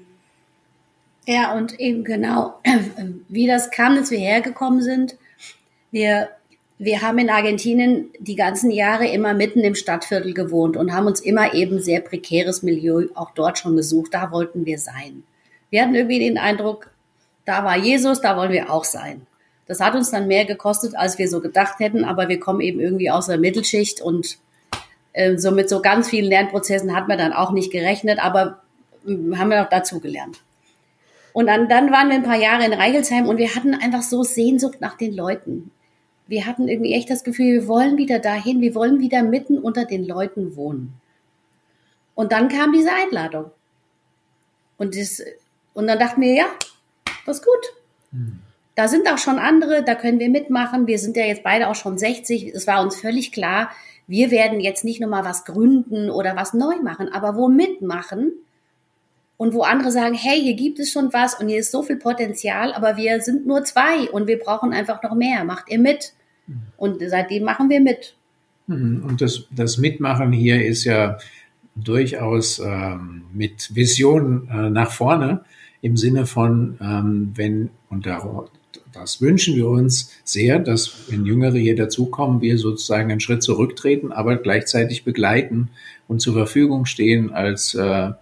Ja, 1.26 1.54
und 1.54 1.78
eben 1.78 2.04
genau, 2.04 2.60
wie 3.28 3.46
das 3.46 3.70
kam, 3.70 3.96
dass 3.96 4.10
wir 4.10 4.18
hergekommen 4.18 4.82
sind. 4.82 5.16
Wir, 5.90 6.28
wir 6.78 7.02
haben 7.02 7.18
in 7.18 7.30
Argentinien 7.30 8.08
die 8.18 8.36
ganzen 8.36 8.70
Jahre 8.70 9.06
immer 9.08 9.34
mitten 9.34 9.60
im 9.60 9.74
Stadtviertel 9.74 10.34
gewohnt 10.34 10.76
und 10.76 10.92
haben 10.92 11.06
uns 11.06 11.20
immer 11.20 11.54
eben 11.54 11.80
sehr 11.80 12.00
prekäres 12.00 12.62
Milieu 12.62 13.06
auch 13.14 13.32
dort 13.32 13.58
schon 13.58 13.76
gesucht. 13.76 14.14
Da 14.14 14.30
wollten 14.30 14.64
wir 14.64 14.78
sein. 14.78 15.24
Wir 15.70 15.82
hatten 15.82 15.94
irgendwie 15.94 16.18
den 16.18 16.38
Eindruck, 16.38 16.90
da 17.44 17.64
war 17.64 17.76
Jesus, 17.76 18.20
da 18.20 18.36
wollen 18.36 18.52
wir 18.52 18.72
auch 18.72 18.84
sein. 18.84 19.26
Das 19.66 19.80
hat 19.80 19.94
uns 19.94 20.10
dann 20.10 20.26
mehr 20.26 20.44
gekostet, 20.44 20.94
als 20.96 21.18
wir 21.18 21.28
so 21.28 21.40
gedacht 21.40 21.78
hätten, 21.78 22.04
aber 22.04 22.28
wir 22.28 22.38
kommen 22.38 22.60
eben 22.60 22.80
irgendwie 22.80 23.10
aus 23.10 23.26
der 23.26 23.38
Mittelschicht 23.38 24.00
und 24.00 24.38
äh, 25.12 25.36
so 25.38 25.50
mit 25.50 25.68
so 25.68 25.82
ganz 25.82 26.08
vielen 26.08 26.26
Lernprozessen 26.26 26.94
hat 26.94 27.08
man 27.08 27.18
dann 27.18 27.32
auch 27.32 27.52
nicht 27.52 27.70
gerechnet, 27.70 28.18
aber 28.22 28.60
äh, 29.06 29.36
haben 29.36 29.50
wir 29.50 29.62
auch 29.62 29.68
dazu 29.68 30.00
gelernt. 30.00 30.40
Und 31.32 31.46
dann, 31.46 31.68
dann 31.68 31.90
waren 31.90 32.08
wir 32.08 32.16
ein 32.16 32.22
paar 32.22 32.38
Jahre 32.38 32.64
in 32.64 32.72
Reichelsheim 32.72 33.26
und 33.26 33.38
wir 33.38 33.54
hatten 33.54 33.74
einfach 33.74 34.02
so 34.02 34.22
Sehnsucht 34.22 34.80
nach 34.80 34.96
den 34.96 35.14
Leuten. 35.14 35.70
wir 36.28 36.46
hatten 36.46 36.68
irgendwie 36.68 36.94
echt 36.94 37.10
das 37.10 37.24
Gefühl, 37.24 37.60
wir 37.60 37.68
wollen 37.68 37.98
wieder 37.98 38.18
dahin, 38.18 38.60
wir 38.60 38.74
wollen 38.74 39.00
wieder 39.00 39.22
mitten 39.22 39.58
unter 39.58 39.84
den 39.84 40.06
Leuten 40.06 40.56
wohnen. 40.56 40.94
Und 42.14 42.32
dann 42.32 42.48
kam 42.48 42.72
diese 42.72 42.90
Einladung. 42.92 43.50
Und, 44.78 44.96
das, 44.96 45.22
und 45.74 45.86
dann 45.86 45.98
dachten 45.98 46.20
wir, 46.20 46.34
ja, 46.34 46.46
das 47.26 47.38
ist 47.38 47.44
gut. 47.44 47.72
Hm. 48.12 48.38
Da 48.74 48.88
sind 48.88 49.06
auch 49.08 49.18
schon 49.18 49.38
andere, 49.38 49.82
da 49.82 49.94
können 49.94 50.18
wir 50.18 50.30
mitmachen. 50.30 50.86
Wir 50.86 50.98
sind 50.98 51.16
ja 51.16 51.24
jetzt 51.24 51.42
beide 51.42 51.68
auch 51.68 51.74
schon 51.74 51.98
60. 51.98 52.54
Es 52.54 52.66
war 52.66 52.82
uns 52.82 52.96
völlig 52.96 53.32
klar, 53.32 53.70
wir 54.06 54.30
werden 54.30 54.60
jetzt 54.60 54.84
nicht 54.84 55.00
nochmal 55.00 55.24
was 55.24 55.44
gründen 55.44 56.10
oder 56.10 56.36
was 56.36 56.54
neu 56.54 56.76
machen, 56.82 57.08
aber 57.12 57.36
wo 57.36 57.48
mitmachen 57.48 58.32
und 59.36 59.54
wo 59.54 59.62
andere 59.62 59.90
sagen, 59.90 60.14
hey, 60.14 60.40
hier 60.40 60.54
gibt 60.54 60.78
es 60.78 60.90
schon 60.90 61.12
was 61.12 61.34
und 61.34 61.48
hier 61.48 61.58
ist 61.58 61.72
so 61.72 61.82
viel 61.82 61.96
Potenzial, 61.96 62.72
aber 62.74 62.96
wir 62.96 63.20
sind 63.20 63.46
nur 63.46 63.64
zwei 63.64 64.10
und 64.10 64.26
wir 64.26 64.38
brauchen 64.38 64.72
einfach 64.72 65.02
noch 65.02 65.14
mehr. 65.14 65.44
Macht 65.44 65.68
ihr 65.68 65.78
mit? 65.78 66.14
Und 66.76 67.02
seitdem 67.06 67.44
machen 67.44 67.70
wir 67.70 67.80
mit. 67.80 68.16
Mhm. 68.66 69.04
Und 69.08 69.20
das, 69.20 69.46
das 69.50 69.78
Mitmachen 69.78 70.32
hier 70.32 70.64
ist 70.64 70.84
ja 70.84 71.18
durchaus 71.74 72.58
ähm, 72.58 73.22
mit 73.32 73.74
Vision 73.74 74.48
äh, 74.48 74.70
nach 74.70 74.90
vorne 74.90 75.44
im 75.80 75.96
Sinne 75.96 76.26
von, 76.26 76.78
ähm, 76.80 77.32
wenn, 77.34 77.70
und 77.88 78.06
da, 78.06 78.46
das 78.92 79.20
wünschen 79.20 79.56
wir 79.56 79.68
uns 79.68 80.10
sehr, 80.24 80.58
dass 80.58 81.10
wenn 81.10 81.24
Jüngere 81.24 81.58
hier 81.58 81.76
dazukommen, 81.76 82.40
wir 82.40 82.58
sozusagen 82.58 83.10
einen 83.10 83.20
Schritt 83.20 83.42
zurücktreten, 83.42 84.12
aber 84.12 84.36
gleichzeitig 84.36 85.04
begleiten 85.04 85.70
und 86.08 86.20
zur 86.20 86.34
Verfügung 86.34 86.86
stehen 86.86 87.32
als 87.32 87.74
äh, 87.74 87.80
äh 87.80 88.12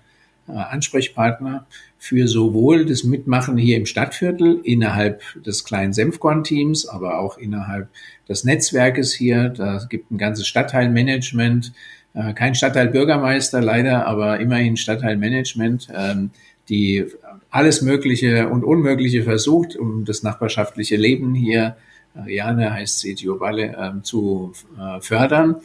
Ansprechpartner 0.47 1.67
für 1.99 2.27
sowohl 2.27 2.87
das 2.87 3.05
Mitmachen 3.05 3.59
hier 3.59 3.77
im 3.77 3.85
Stadtviertel 3.85 4.61
innerhalb 4.65 5.23
des 5.45 5.65
kleinen 5.65 5.93
Senfkorn-Teams, 5.93 6.89
aber 6.89 7.19
auch 7.19 7.37
innerhalb 7.37 7.89
des 8.27 8.45
Netzwerkes 8.45 9.13
hier. 9.13 9.51
Da 9.51 9.85
gibt 9.89 10.11
ein 10.11 10.17
ganzes 10.17 10.47
Stadtteilmanagement, 10.47 11.73
äh, 12.15 12.33
kein 12.33 12.55
Stadtteilbürgermeister 12.55 13.61
leider, 13.61 14.07
aber 14.07 14.41
immerhin 14.41 14.79
Stadtteilmanagement, 14.79 15.89
ähm, 15.95 16.31
die 16.71 17.05
alles 17.51 17.83
Mögliche 17.83 18.49
und 18.49 18.65
Unmögliche 18.65 19.25
versucht, 19.25 19.77
um 19.77 20.05
das 20.05 20.23
nachbarschaftliche 20.23 20.97
Leben 20.97 21.35
hier, 21.35 21.77
Ariane 22.15 22.73
heißt 22.73 23.01
sie, 23.01 23.15
Giovanni, 23.15 23.71
ähm, 23.77 24.03
zu 24.03 24.53
äh, 24.79 25.01
fördern. 25.01 25.57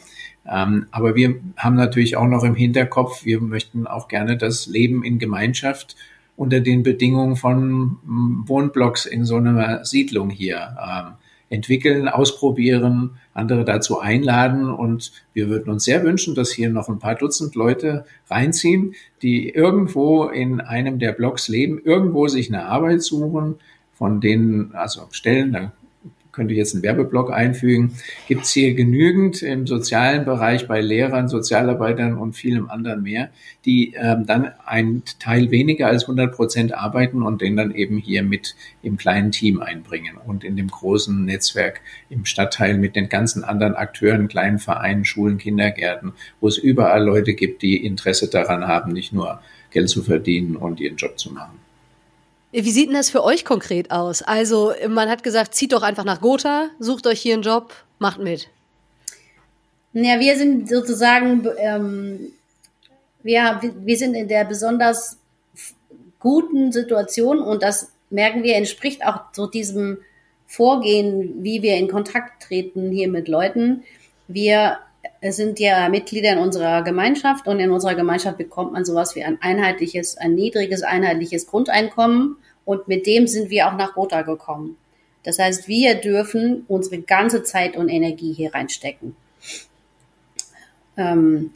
Ähm, 0.48 0.86
aber 0.90 1.14
wir 1.14 1.36
haben 1.56 1.76
natürlich 1.76 2.16
auch 2.16 2.26
noch 2.26 2.44
im 2.44 2.54
Hinterkopf, 2.54 3.24
wir 3.24 3.40
möchten 3.40 3.86
auch 3.86 4.08
gerne 4.08 4.36
das 4.36 4.66
Leben 4.66 5.04
in 5.04 5.18
Gemeinschaft 5.18 5.96
unter 6.36 6.60
den 6.60 6.82
Bedingungen 6.82 7.36
von 7.36 7.96
Wohnblocks 8.46 9.06
in 9.06 9.24
so 9.24 9.36
einer 9.36 9.84
Siedlung 9.84 10.30
hier 10.30 10.76
ähm, 10.80 11.14
entwickeln, 11.48 12.08
ausprobieren, 12.08 13.18
andere 13.36 13.64
dazu 13.64 14.00
einladen. 14.00 14.70
Und 14.70 15.12
wir 15.32 15.48
würden 15.48 15.70
uns 15.70 15.84
sehr 15.84 16.02
wünschen, 16.04 16.34
dass 16.34 16.50
hier 16.50 16.70
noch 16.70 16.88
ein 16.88 16.98
paar 16.98 17.14
Dutzend 17.14 17.54
Leute 17.54 18.04
reinziehen, 18.28 18.94
die 19.22 19.50
irgendwo 19.50 20.24
in 20.24 20.60
einem 20.60 20.98
der 20.98 21.12
Blocks 21.12 21.48
leben, 21.48 21.80
irgendwo 21.84 22.28
sich 22.28 22.52
eine 22.52 22.66
Arbeit 22.66 23.02
suchen, 23.02 23.56
von 23.92 24.20
denen, 24.20 24.74
also 24.74 25.02
Stellen, 25.10 25.52
da 25.52 25.72
könnte 26.36 26.54
jetzt 26.54 26.74
einen 26.74 26.84
Werbeblock 26.84 27.32
einfügen, 27.32 27.96
gibt 28.28 28.44
es 28.44 28.52
hier 28.52 28.74
genügend 28.74 29.42
im 29.42 29.66
sozialen 29.66 30.24
Bereich 30.24 30.68
bei 30.68 30.80
Lehrern, 30.80 31.28
Sozialarbeitern 31.28 32.16
und 32.16 32.34
vielem 32.34 32.68
anderen 32.68 33.02
mehr, 33.02 33.30
die 33.64 33.94
ähm, 33.94 34.26
dann 34.26 34.52
einen 34.64 35.02
Teil 35.18 35.50
weniger 35.50 35.88
als 35.88 36.04
100 36.04 36.32
Prozent 36.32 36.74
arbeiten 36.74 37.22
und 37.22 37.40
den 37.40 37.56
dann 37.56 37.74
eben 37.74 37.98
hier 37.98 38.22
mit 38.22 38.54
im 38.82 38.98
kleinen 38.98 39.32
Team 39.32 39.60
einbringen 39.60 40.18
und 40.24 40.44
in 40.44 40.56
dem 40.56 40.68
großen 40.68 41.24
Netzwerk 41.24 41.80
im 42.10 42.26
Stadtteil 42.26 42.76
mit 42.76 42.94
den 42.94 43.08
ganzen 43.08 43.42
anderen 43.42 43.74
Akteuren, 43.74 44.28
kleinen 44.28 44.58
Vereinen, 44.58 45.06
Schulen, 45.06 45.38
Kindergärten, 45.38 46.12
wo 46.40 46.48
es 46.48 46.58
überall 46.58 47.02
Leute 47.02 47.32
gibt, 47.34 47.62
die 47.62 47.84
Interesse 47.84 48.28
daran 48.28 48.68
haben, 48.68 48.92
nicht 48.92 49.12
nur 49.12 49.40
Geld 49.70 49.88
zu 49.88 50.02
verdienen 50.02 50.56
und 50.56 50.80
ihren 50.80 50.96
Job 50.96 51.18
zu 51.18 51.32
machen. 51.32 51.65
Wie 52.64 52.70
sieht 52.70 52.88
denn 52.88 52.96
das 52.96 53.10
für 53.10 53.22
euch 53.22 53.44
konkret 53.44 53.90
aus? 53.90 54.22
Also, 54.22 54.72
man 54.88 55.10
hat 55.10 55.22
gesagt, 55.22 55.54
zieht 55.54 55.74
doch 55.74 55.82
einfach 55.82 56.04
nach 56.04 56.22
Gotha, 56.22 56.70
sucht 56.78 57.06
euch 57.06 57.20
hier 57.20 57.34
einen 57.34 57.42
Job, 57.42 57.74
macht 57.98 58.18
mit. 58.18 58.48
Ja, 59.92 60.18
wir 60.18 60.38
sind 60.38 60.66
sozusagen, 60.66 61.46
ähm, 61.58 62.32
wir, 63.22 63.60
wir 63.62 63.96
sind 63.98 64.14
in 64.14 64.28
der 64.28 64.46
besonders 64.46 65.18
guten 66.18 66.72
Situation 66.72 67.40
und 67.40 67.62
das 67.62 67.92
merken 68.08 68.42
wir, 68.42 68.56
entspricht 68.56 69.04
auch 69.04 69.20
so 69.32 69.46
diesem 69.46 69.98
Vorgehen, 70.46 71.44
wie 71.44 71.60
wir 71.60 71.76
in 71.76 71.88
Kontakt 71.88 72.42
treten 72.44 72.90
hier 72.90 73.08
mit 73.08 73.28
Leuten. 73.28 73.82
Wir 74.28 74.78
sind 75.22 75.60
ja 75.60 75.90
Mitglieder 75.90 76.32
in 76.32 76.38
unserer 76.38 76.82
Gemeinschaft 76.82 77.46
und 77.48 77.60
in 77.60 77.70
unserer 77.70 77.96
Gemeinschaft 77.96 78.38
bekommt 78.38 78.72
man 78.72 78.86
sowas 78.86 79.14
wie 79.14 79.24
ein 79.24 79.42
einheitliches, 79.42 80.16
ein 80.16 80.34
niedriges 80.34 80.82
einheitliches 80.82 81.46
Grundeinkommen 81.46 82.36
und 82.66 82.88
mit 82.88 83.06
dem 83.06 83.26
sind 83.26 83.48
wir 83.48 83.68
auch 83.68 83.76
nach 83.76 83.96
Rota 83.96 84.20
gekommen. 84.20 84.76
Das 85.22 85.38
heißt, 85.38 85.66
wir 85.66 85.94
dürfen 85.94 86.66
unsere 86.68 87.00
ganze 87.00 87.42
Zeit 87.42 87.76
und 87.76 87.88
Energie 87.88 88.34
hier 88.34 88.54
reinstecken. 88.54 89.16
Ähm, 90.98 91.52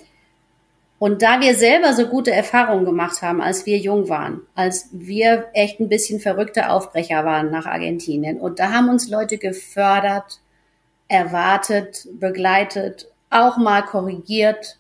und 0.98 1.22
da 1.22 1.40
wir 1.40 1.54
selber 1.54 1.94
so 1.94 2.06
gute 2.06 2.30
Erfahrungen 2.30 2.84
gemacht 2.84 3.22
haben, 3.22 3.40
als 3.40 3.66
wir 3.66 3.78
jung 3.78 4.08
waren, 4.08 4.42
als 4.54 4.88
wir 4.92 5.48
echt 5.54 5.80
ein 5.80 5.88
bisschen 5.88 6.20
verrückte 6.20 6.70
Aufbrecher 6.70 7.24
waren 7.24 7.50
nach 7.50 7.66
Argentinien, 7.66 8.38
und 8.38 8.58
da 8.58 8.72
haben 8.72 8.88
uns 8.88 9.08
Leute 9.08 9.38
gefördert, 9.38 10.40
erwartet, 11.08 12.06
begleitet 12.12 13.10
auch 13.30 13.56
mal 13.56 13.82
korrigiert. 13.82 14.78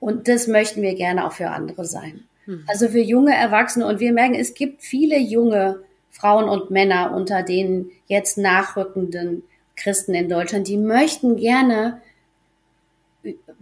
Und 0.00 0.28
das 0.28 0.46
möchten 0.46 0.82
wir 0.82 0.94
gerne 0.94 1.26
auch 1.26 1.32
für 1.32 1.50
andere 1.50 1.84
sein. 1.84 2.24
Hm. 2.48 2.64
Also 2.66 2.88
für 2.88 3.00
junge 3.00 3.34
Erwachsene. 3.34 3.86
Und 3.86 4.00
wir 4.00 4.12
merken, 4.12 4.34
es 4.34 4.54
gibt 4.54 4.82
viele 4.82 5.18
junge 5.18 5.80
Frauen 6.10 6.48
und 6.48 6.70
Männer 6.70 7.12
unter 7.14 7.42
den 7.42 7.90
jetzt 8.08 8.38
nachrückenden 8.38 9.44
Christen 9.76 10.14
in 10.14 10.28
Deutschland, 10.28 10.66
die 10.66 10.76
möchten 10.76 11.36
gerne 11.36 12.00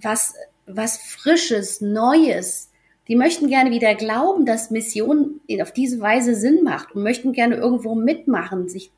was, 0.01 0.35
was 0.67 0.97
Frisches, 0.97 1.81
Neues. 1.81 2.71
Die 3.09 3.17
möchten 3.17 3.49
gerne 3.49 3.71
wieder 3.71 3.95
glauben, 3.95 4.47
dass 4.47 4.71
Mission 4.71 5.41
auf 5.61 5.73
diese 5.73 6.01
Weise 6.01 6.35
Sinn 6.35 6.65
macht 6.65 6.95
und 6.95 7.03
möchten 7.03 7.33
gerne 7.33 7.57
irgendwo 7.57 7.95
mitmachen, 7.95 8.69
sich 8.69 8.91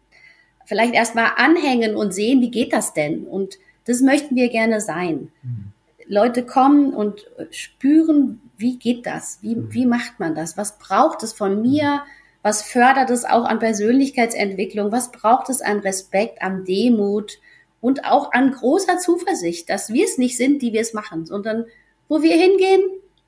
vielleicht 0.64 0.94
erstmal 0.94 1.32
anhängen 1.36 1.96
und 1.96 2.14
sehen, 2.14 2.40
wie 2.40 2.50
geht 2.50 2.72
das 2.72 2.94
denn? 2.94 3.24
Und 3.24 3.58
das 3.86 4.00
möchten 4.00 4.36
wir 4.36 4.48
gerne 4.48 4.80
sein. 4.80 5.32
Mhm. 5.42 5.72
Leute 6.06 6.44
kommen 6.44 6.94
und 6.94 7.26
spüren, 7.50 8.40
wie 8.58 8.78
geht 8.78 9.06
das? 9.06 9.38
Wie, 9.40 9.56
mhm. 9.56 9.72
wie 9.72 9.86
macht 9.86 10.20
man 10.20 10.34
das? 10.34 10.56
Was 10.56 10.78
braucht 10.78 11.22
es 11.22 11.32
von 11.32 11.62
mir? 11.62 12.02
Was 12.42 12.62
fördert 12.62 13.10
es 13.10 13.24
auch 13.24 13.44
an 13.44 13.58
Persönlichkeitsentwicklung? 13.58 14.92
Was 14.92 15.10
braucht 15.10 15.48
es 15.48 15.62
an 15.62 15.80
Respekt, 15.80 16.42
an 16.42 16.64
Demut 16.64 17.38
und 17.80 18.04
auch 18.04 18.32
an 18.32 18.52
großer 18.52 18.98
Zuversicht, 18.98 19.70
dass 19.70 19.92
wir 19.92 20.04
es 20.04 20.18
nicht 20.18 20.36
sind, 20.36 20.62
die 20.62 20.72
wir 20.72 20.80
es 20.80 20.92
machen, 20.92 21.26
sondern 21.26 21.66
wo 22.08 22.22
wir 22.22 22.36
hingehen, 22.36 22.82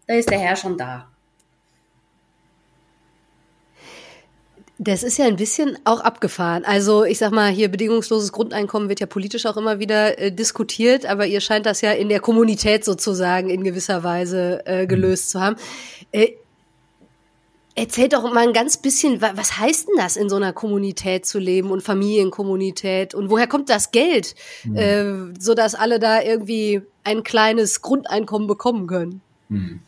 da 0.07 0.15
ist 0.15 0.31
der 0.31 0.39
Herr 0.39 0.57
schon 0.57 0.77
da. 0.77 1.09
Das 4.83 5.03
ist 5.03 5.19
ja 5.19 5.27
ein 5.27 5.37
bisschen 5.37 5.79
auch 5.85 6.01
abgefahren. 6.01 6.65
Also 6.65 7.05
ich 7.05 7.19
sag 7.19 7.33
mal, 7.33 7.51
hier 7.51 7.69
bedingungsloses 7.69 8.33
Grundeinkommen 8.33 8.89
wird 8.89 8.99
ja 8.99 9.07
politisch 9.07 9.45
auch 9.45 9.59
immer 9.59 9.79
wieder 9.79 10.19
äh, 10.19 10.33
diskutiert, 10.33 11.05
aber 11.05 11.27
ihr 11.27 11.43
scheint 11.43 11.67
das 11.67 11.83
ja 11.83 11.93
in 11.93 12.09
der 12.09 12.21
Kommunität 12.21 12.83
sozusagen 12.83 13.51
in 13.51 13.63
gewisser 13.63 14.03
Weise 14.05 14.65
äh, 14.65 14.87
gelöst 14.87 15.27
mhm. 15.27 15.31
zu 15.33 15.41
haben. 15.43 15.57
Äh, 16.13 16.29
Erzählt 17.75 18.15
doch 18.15 18.23
mal 18.33 18.47
ein 18.47 18.53
ganz 18.53 18.79
bisschen, 18.79 19.21
was 19.23 19.59
heißt 19.59 19.89
denn 19.89 19.97
das, 19.97 20.17
in 20.17 20.29
so 20.29 20.37
einer 20.37 20.53
Kommunität 20.53 21.25
zu 21.25 21.39
leben 21.39 21.71
und 21.71 21.83
Familienkommunität 21.83 23.15
und 23.15 23.31
woher 23.31 23.47
kommt 23.47 23.69
das 23.69 23.91
Geld, 23.91 24.35
mhm. 24.65 24.77
äh, 24.77 25.41
sodass 25.41 25.75
alle 25.75 25.99
da 26.01 26.21
irgendwie 26.21 26.83
ein 27.05 27.23
kleines 27.23 27.81
Grundeinkommen 27.81 28.49
bekommen 28.49 28.87
können? 28.87 29.21
Mhm. 29.51 29.81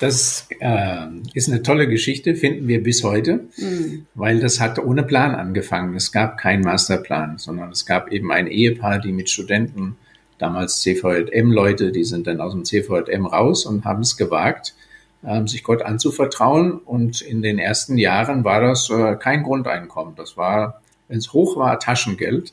Das 0.00 0.46
äh, 0.60 1.06
ist 1.34 1.48
eine 1.48 1.62
tolle 1.62 1.88
Geschichte, 1.88 2.34
finden 2.36 2.68
wir 2.68 2.82
bis 2.82 3.02
heute, 3.02 3.46
mhm. 3.56 4.06
weil 4.14 4.40
das 4.40 4.60
hat 4.60 4.78
ohne 4.78 5.02
Plan 5.02 5.34
angefangen. 5.34 5.94
Es 5.96 6.12
gab 6.12 6.38
keinen 6.38 6.62
Masterplan, 6.62 7.38
sondern 7.38 7.70
es 7.70 7.84
gab 7.84 8.12
eben 8.12 8.30
ein 8.30 8.46
Ehepaar, 8.46 9.00
die 9.00 9.12
mit 9.12 9.28
Studenten, 9.28 9.96
damals 10.38 10.80
CVM-Leute, 10.82 11.90
die 11.92 12.04
sind 12.04 12.26
dann 12.26 12.40
aus 12.40 12.52
dem 12.52 12.64
CVM 12.64 13.26
raus 13.26 13.66
und 13.66 13.84
haben 13.84 14.02
es 14.02 14.16
gewagt, 14.16 14.74
äh, 15.22 15.44
sich 15.46 15.64
Gott 15.64 15.82
anzuvertrauen. 15.82 16.72
Und 16.72 17.20
in 17.20 17.42
den 17.42 17.58
ersten 17.58 17.98
Jahren 17.98 18.44
war 18.44 18.60
das 18.60 18.88
äh, 18.90 19.16
kein 19.16 19.42
Grundeinkommen. 19.42 20.14
Das 20.14 20.36
war, 20.36 20.80
wenn 21.08 21.18
es 21.18 21.32
hoch 21.32 21.56
war, 21.56 21.80
Taschengeld 21.80 22.52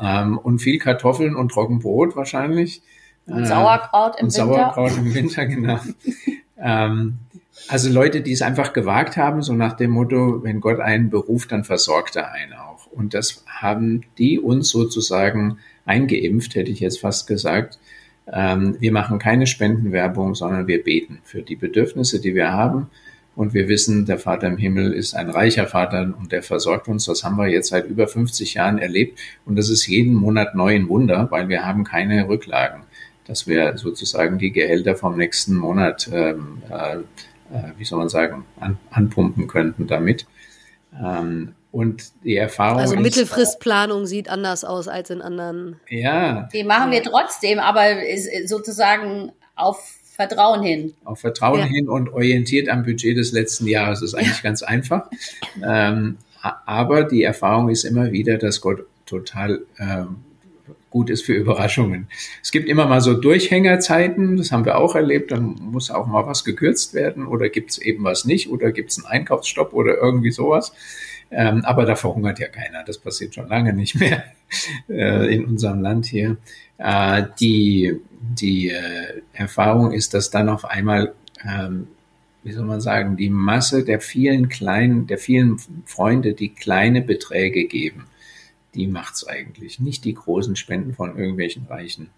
ähm, 0.00 0.38
und 0.38 0.58
viel 0.58 0.78
Kartoffeln 0.78 1.36
und 1.36 1.52
Trockenbrot 1.52 2.16
wahrscheinlich. 2.16 2.82
Und 3.26 3.46
Sauerkraut 3.46 4.18
im 4.18 4.26
und 4.26 4.34
Winter. 4.34 4.46
Sauerkraut 4.46 4.96
im 4.96 5.14
Winter, 5.14 5.46
genau. 5.46 5.78
Ähm, 6.62 7.18
also 7.68 7.90
Leute, 7.90 8.20
die 8.20 8.32
es 8.32 8.42
einfach 8.42 8.72
gewagt 8.72 9.16
haben, 9.16 9.42
so 9.42 9.52
nach 9.52 9.74
dem 9.74 9.90
Motto, 9.90 10.42
wenn 10.42 10.60
Gott 10.60 10.80
einen 10.80 11.10
beruft, 11.10 11.52
dann 11.52 11.64
versorgt 11.64 12.16
er 12.16 12.32
einen 12.32 12.54
auch. 12.54 12.86
Und 12.86 13.14
das 13.14 13.44
haben 13.46 14.02
die 14.18 14.38
uns 14.38 14.70
sozusagen 14.70 15.58
eingeimpft, 15.84 16.54
hätte 16.54 16.70
ich 16.70 16.80
jetzt 16.80 17.00
fast 17.00 17.26
gesagt. 17.26 17.78
Ähm, 18.32 18.76
wir 18.78 18.92
machen 18.92 19.18
keine 19.18 19.46
Spendenwerbung, 19.46 20.34
sondern 20.34 20.66
wir 20.66 20.82
beten 20.82 21.18
für 21.24 21.42
die 21.42 21.56
Bedürfnisse, 21.56 22.20
die 22.20 22.34
wir 22.34 22.52
haben. 22.52 22.88
Und 23.36 23.54
wir 23.54 23.68
wissen, 23.68 24.06
der 24.06 24.18
Vater 24.18 24.48
im 24.48 24.56
Himmel 24.56 24.92
ist 24.92 25.14
ein 25.14 25.30
reicher 25.30 25.66
Vater 25.66 26.14
und 26.18 26.32
der 26.32 26.42
versorgt 26.42 26.88
uns. 26.88 27.06
Das 27.06 27.24
haben 27.24 27.36
wir 27.36 27.48
jetzt 27.48 27.68
seit 27.68 27.86
über 27.86 28.08
50 28.08 28.54
Jahren 28.54 28.78
erlebt. 28.78 29.18
Und 29.46 29.56
das 29.56 29.70
ist 29.70 29.86
jeden 29.86 30.14
Monat 30.14 30.54
neu 30.54 30.74
ein 30.74 30.88
Wunder, 30.88 31.28
weil 31.30 31.48
wir 31.48 31.64
haben 31.64 31.84
keine 31.84 32.28
Rücklagen, 32.28 32.82
dass 33.30 33.46
wir 33.46 33.78
sozusagen 33.78 34.38
die 34.38 34.50
Gehälter 34.50 34.96
vom 34.96 35.16
nächsten 35.16 35.54
Monat, 35.54 36.10
ähm, 36.12 36.62
äh, 36.68 36.96
äh 36.96 37.72
wie 37.78 37.84
soll 37.84 38.00
man 38.00 38.08
sagen, 38.08 38.44
an, 38.58 38.76
anpumpen 38.90 39.46
könnten 39.46 39.86
damit. 39.86 40.26
Ähm, 41.00 41.54
und 41.70 42.10
die 42.24 42.34
Erfahrung. 42.34 42.80
Also 42.80 42.96
Mittelfristplanung 42.96 44.06
sieht 44.06 44.28
anders 44.28 44.64
aus 44.64 44.88
als 44.88 45.10
in 45.10 45.22
anderen. 45.22 45.76
Ja. 45.88 46.48
Die 46.52 46.64
machen 46.64 46.90
wir 46.90 47.04
trotzdem, 47.04 47.60
aber 47.60 47.84
sozusagen 48.46 49.30
auf 49.54 49.80
Vertrauen 50.16 50.64
hin. 50.64 50.94
Auf 51.04 51.20
Vertrauen 51.20 51.60
ja. 51.60 51.66
hin 51.66 51.88
und 51.88 52.12
orientiert 52.12 52.68
am 52.68 52.82
Budget 52.82 53.16
des 53.16 53.30
letzten 53.30 53.68
Jahres. 53.68 54.00
Das 54.00 54.08
ist 54.08 54.14
eigentlich 54.16 54.38
ja. 54.38 54.42
ganz 54.42 54.64
einfach. 54.64 55.08
Ähm, 55.64 56.18
aber 56.42 57.04
die 57.04 57.22
Erfahrung 57.22 57.68
ist 57.68 57.84
immer 57.84 58.10
wieder, 58.10 58.38
dass 58.38 58.60
Gott 58.60 58.80
total 59.06 59.60
ähm, 59.78 60.16
gut 60.90 61.08
ist 61.08 61.24
für 61.24 61.32
Überraschungen. 61.34 62.08
Es 62.42 62.50
gibt 62.50 62.68
immer 62.68 62.86
mal 62.86 63.00
so 63.00 63.14
Durchhängerzeiten, 63.14 64.36
das 64.36 64.52
haben 64.52 64.64
wir 64.64 64.78
auch 64.78 64.94
erlebt, 64.94 65.30
dann 65.30 65.56
muss 65.60 65.90
auch 65.90 66.06
mal 66.06 66.26
was 66.26 66.44
gekürzt 66.44 66.94
werden 66.94 67.26
oder 67.26 67.48
gibt 67.48 67.70
es 67.70 67.78
eben 67.78 68.04
was 68.04 68.24
nicht 68.24 68.50
oder 68.50 68.72
gibt 68.72 68.90
es 68.90 68.98
einen 68.98 69.06
Einkaufsstopp 69.06 69.72
oder 69.72 69.96
irgendwie 69.96 70.32
sowas. 70.32 70.72
Ähm, 71.30 71.64
aber 71.64 71.86
da 71.86 71.94
verhungert 71.94 72.40
ja 72.40 72.48
keiner, 72.48 72.82
das 72.84 72.98
passiert 72.98 73.34
schon 73.34 73.48
lange 73.48 73.72
nicht 73.72 73.94
mehr 73.94 74.24
äh, 74.88 75.32
in 75.32 75.44
unserem 75.44 75.80
Land 75.80 76.06
hier. 76.06 76.36
Äh, 76.78 77.24
die 77.38 78.00
die 78.20 78.68
äh, 78.68 79.22
Erfahrung 79.32 79.92
ist, 79.92 80.14
dass 80.14 80.30
dann 80.30 80.48
auf 80.48 80.64
einmal, 80.64 81.14
ähm, 81.44 81.88
wie 82.42 82.52
soll 82.52 82.66
man 82.66 82.80
sagen, 82.80 83.16
die 83.16 83.30
Masse 83.30 83.84
der 83.84 84.00
vielen 84.00 84.48
kleinen, 84.48 85.06
der 85.06 85.18
vielen 85.18 85.58
Freunde, 85.86 86.34
die 86.34 86.50
kleine 86.50 87.02
Beträge 87.02 87.64
geben, 87.64 88.06
die 88.74 88.86
macht's 88.86 89.26
eigentlich. 89.26 89.80
Nicht 89.80 90.04
die 90.04 90.14
großen 90.14 90.56
Spenden 90.56 90.94
von 90.94 91.16
irgendwelchen 91.16 91.66
Reichen. 91.66 92.10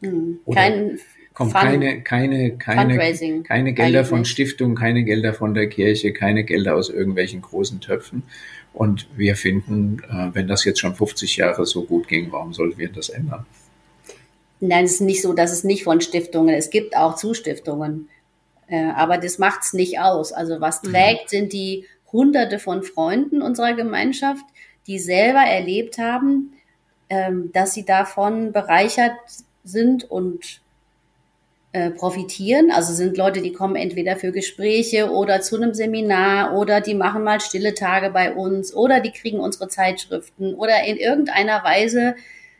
Hm. 0.00 0.40
Kein 0.52 0.98
kommt 1.34 1.52
Fun 1.52 1.60
keine, 1.60 2.02
keine, 2.02 2.56
keine, 2.56 3.42
keine 3.42 3.72
Gelder 3.72 4.04
von 4.04 4.24
Stiftungen, 4.24 4.76
keine 4.76 5.04
Gelder 5.04 5.34
von 5.34 5.52
der 5.52 5.68
Kirche, 5.68 6.12
keine 6.12 6.44
Gelder 6.44 6.76
aus 6.76 6.88
irgendwelchen 6.88 7.42
großen 7.42 7.80
Töpfen. 7.80 8.22
Und 8.72 9.08
wir 9.16 9.36
finden, 9.36 10.02
äh, 10.08 10.34
wenn 10.34 10.48
das 10.48 10.64
jetzt 10.64 10.80
schon 10.80 10.94
50 10.94 11.36
Jahre 11.36 11.66
so 11.66 11.84
gut 11.84 12.08
ging, 12.08 12.32
warum 12.32 12.52
sollten 12.54 12.78
wir 12.78 12.88
das 12.88 13.08
ändern? 13.08 13.46
Nein, 14.60 14.84
es 14.84 14.94
ist 14.94 15.00
nicht 15.00 15.22
so, 15.22 15.32
dass 15.32 15.52
es 15.52 15.64
nicht 15.64 15.84
von 15.84 16.00
Stiftungen, 16.00 16.54
es 16.54 16.70
gibt 16.70 16.96
auch 16.96 17.16
Zustiftungen. 17.16 18.08
Äh, 18.66 18.90
aber 18.96 19.18
das 19.18 19.38
macht's 19.38 19.74
nicht 19.74 19.98
aus. 19.98 20.32
Also 20.32 20.60
was 20.60 20.82
mhm. 20.82 20.92
trägt, 20.92 21.30
sind 21.30 21.52
die 21.52 21.84
Hunderte 22.12 22.58
von 22.58 22.82
Freunden 22.82 23.42
unserer 23.42 23.74
Gemeinschaft, 23.74 24.44
die 24.86 24.98
selber 24.98 25.40
erlebt 25.40 25.98
haben, 25.98 26.52
ähm, 27.08 27.50
dass 27.52 27.74
sie 27.74 27.84
davon 27.84 28.52
bereichert 28.52 29.12
sind 29.64 30.10
und 30.10 30.60
äh, 31.72 31.90
profitieren. 31.90 32.70
Also 32.70 32.92
sind 32.92 33.16
Leute, 33.16 33.42
die 33.42 33.52
kommen 33.52 33.76
entweder 33.76 34.16
für 34.16 34.32
Gespräche 34.32 35.10
oder 35.10 35.40
zu 35.40 35.56
einem 35.56 35.74
Seminar 35.74 36.56
oder 36.56 36.80
die 36.80 36.94
machen 36.94 37.24
mal 37.24 37.40
stille 37.40 37.74
Tage 37.74 38.10
bei 38.10 38.32
uns 38.32 38.74
oder 38.74 39.00
die 39.00 39.10
kriegen 39.10 39.40
unsere 39.40 39.68
Zeitschriften 39.68 40.54
oder 40.54 40.84
in 40.84 40.96
irgendeiner 40.96 41.64
Weise 41.64 42.14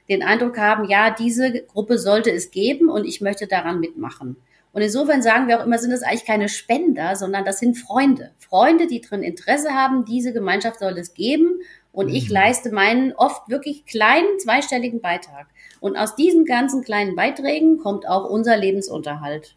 den 0.09 0.23
Eindruck 0.23 0.59
haben, 0.59 0.89
ja, 0.89 1.11
diese 1.11 1.63
Gruppe 1.63 1.99
sollte 1.99 2.31
es 2.31 2.51
geben 2.51 2.89
und 2.89 3.07
ich 3.07 3.21
möchte 3.21 3.47
daran 3.47 3.81
mitmachen. 3.81 4.37
Und 4.75 4.83
insofern 4.83 5.23
sagen 5.23 5.47
wir 5.47 5.61
auch 5.61 5.65
immer, 5.65 5.79
sind 5.79 5.93
das 5.93 6.03
eigentlich 6.03 6.25
keine 6.25 6.49
Spender, 6.49 7.15
sondern 7.15 7.45
das 7.45 7.61
sind 7.61 7.77
Freunde. 7.77 8.33
Freunde, 8.39 8.89
die 8.89 9.01
drin 9.01 9.23
Interesse 9.23 9.71
haben, 9.71 10.05
diese 10.05 10.33
Gemeinschaft 10.33 10.81
soll 10.81 10.99
es 10.99 11.15
geben 11.15 11.61
und 11.93 12.09
ich 12.09 12.29
mhm. 12.29 12.35
leiste 12.35 12.73
meinen 12.73 13.13
oft 13.13 13.49
wirklich 13.49 13.87
kleinen 13.87 14.41
zweistelligen 14.41 15.01
Beitrag. 15.01 15.47
Und 15.79 15.97
aus 15.97 16.17
diesen 16.17 16.45
ganzen 16.45 16.83
kleinen 16.83 17.15
Beiträgen 17.15 17.79
kommt 17.79 18.09
auch 18.09 18.29
unser 18.29 18.57
Lebensunterhalt. 18.57 19.55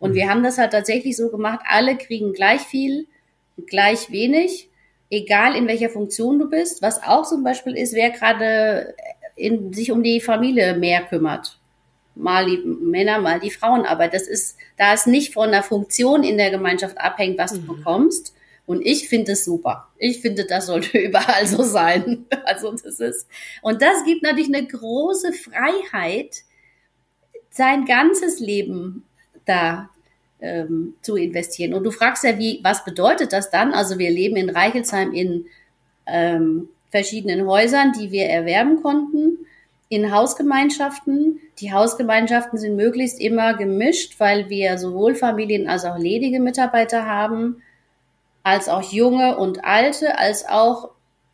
Und 0.00 0.14
wir 0.14 0.24
mhm. 0.24 0.30
haben 0.30 0.42
das 0.42 0.58
halt 0.58 0.72
tatsächlich 0.72 1.16
so 1.16 1.30
gemacht, 1.30 1.60
alle 1.68 1.96
kriegen 1.96 2.32
gleich 2.32 2.62
viel, 2.62 3.06
gleich 3.68 4.10
wenig, 4.10 4.68
egal 5.10 5.54
in 5.54 5.68
welcher 5.68 5.90
Funktion 5.90 6.40
du 6.40 6.50
bist. 6.50 6.82
Was 6.82 7.00
auch 7.04 7.24
zum 7.24 7.44
Beispiel 7.44 7.76
ist, 7.76 7.94
wer 7.94 8.10
gerade 8.10 8.96
in, 9.36 9.72
sich 9.72 9.92
um 9.92 10.02
die 10.02 10.20
Familie 10.20 10.74
mehr 10.74 11.02
kümmert. 11.02 11.55
Mal 12.16 12.46
die 12.46 12.58
Männer, 12.58 13.20
mal 13.20 13.38
die 13.38 13.50
Frauen. 13.50 13.86
Aber 13.86 14.08
das 14.08 14.26
ist, 14.26 14.56
da 14.76 14.94
es 14.94 15.06
nicht 15.06 15.34
von 15.34 15.50
der 15.50 15.62
Funktion 15.62 16.24
in 16.24 16.38
der 16.38 16.50
Gemeinschaft 16.50 16.98
abhängt, 16.98 17.38
was 17.38 17.52
mhm. 17.52 17.66
du 17.66 17.76
bekommst. 17.76 18.34
Und 18.66 18.84
ich 18.84 19.08
finde 19.08 19.32
es 19.32 19.44
super. 19.44 19.88
Ich 19.96 20.20
finde, 20.20 20.44
das 20.44 20.66
sollte 20.66 20.98
überall 20.98 21.46
so 21.46 21.62
sein. 21.62 22.26
Also 22.44 22.70
das 22.70 23.00
ist, 23.00 23.28
und 23.60 23.82
das 23.82 24.04
gibt 24.04 24.22
natürlich 24.22 24.54
eine 24.54 24.66
große 24.66 25.32
Freiheit, 25.32 26.42
sein 27.50 27.84
ganzes 27.84 28.38
Leben 28.38 29.04
da 29.46 29.90
ähm, 30.40 30.94
zu 31.02 31.16
investieren. 31.16 31.74
Und 31.74 31.84
du 31.84 31.90
fragst 31.90 32.24
ja, 32.24 32.38
wie, 32.38 32.60
was 32.62 32.84
bedeutet 32.84 33.32
das 33.32 33.50
dann? 33.50 33.72
Also 33.72 33.98
wir 33.98 34.10
leben 34.10 34.36
in 34.36 34.50
Reichelsheim 34.50 35.12
in 35.12 35.46
ähm, 36.06 36.68
verschiedenen 36.90 37.46
Häusern, 37.46 37.92
die 37.92 38.10
wir 38.10 38.26
erwerben 38.26 38.82
konnten, 38.82 39.38
in 39.88 40.12
Hausgemeinschaften. 40.12 41.40
Die 41.58 41.72
Hausgemeinschaften 41.72 42.58
sind 42.58 42.76
möglichst 42.76 43.20
immer 43.20 43.54
gemischt, 43.54 44.18
weil 44.18 44.48
wir 44.48 44.78
sowohl 44.78 45.14
Familien 45.14 45.68
als 45.68 45.84
auch 45.84 45.98
ledige 45.98 46.40
Mitarbeiter 46.40 47.06
haben, 47.06 47.62
als 48.42 48.68
auch 48.68 48.82
junge 48.92 49.36
und 49.38 49.64
alte, 49.64 50.18
als 50.18 50.48
auch 50.48 50.90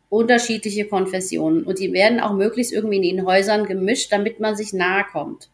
unterschiedliche 0.09 0.87
Konfessionen. 0.87 1.63
Und 1.63 1.79
die 1.79 1.93
werden 1.93 2.19
auch 2.19 2.33
möglichst 2.33 2.71
irgendwie 2.73 2.97
in 2.97 3.17
den 3.17 3.25
Häusern 3.25 3.65
gemischt, 3.65 4.11
damit 4.11 4.39
man 4.39 4.55
sich 4.55 4.73
nahe 4.73 5.05
kommt. 5.11 5.49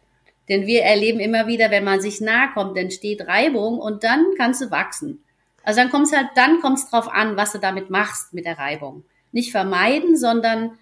Denn 0.50 0.66
wir 0.66 0.84
erleben 0.84 1.20
immer 1.20 1.48
wieder, 1.48 1.72
wenn 1.72 1.84
man 1.84 2.02
sich 2.02 2.22
nahe 2.22 2.50
kommt, 2.54 2.78
dann 2.78 2.92
steht 2.92 3.28
Reibung 3.28 3.78
und 3.80 4.04
dann 4.04 4.26
kannst 4.38 4.62
du 4.62 4.72
wachsen. 4.72 5.24
Also 5.64 5.80
dann 5.82 5.92
kommt 5.92 6.08
es 6.08 6.14
halt, 6.16 6.30
dann 6.36 6.60
kommt 6.60 6.80
es 6.80 6.90
drauf 6.90 7.08
an, 7.08 7.38
was 7.38 7.52
du 7.52 7.60
damit 7.60 7.90
machst 7.90 8.34
mit 8.34 8.46
der 8.46 8.58
Reibung 8.58 9.04
nicht 9.32 9.52
vermeiden, 9.52 10.18
sondern, 10.18 10.78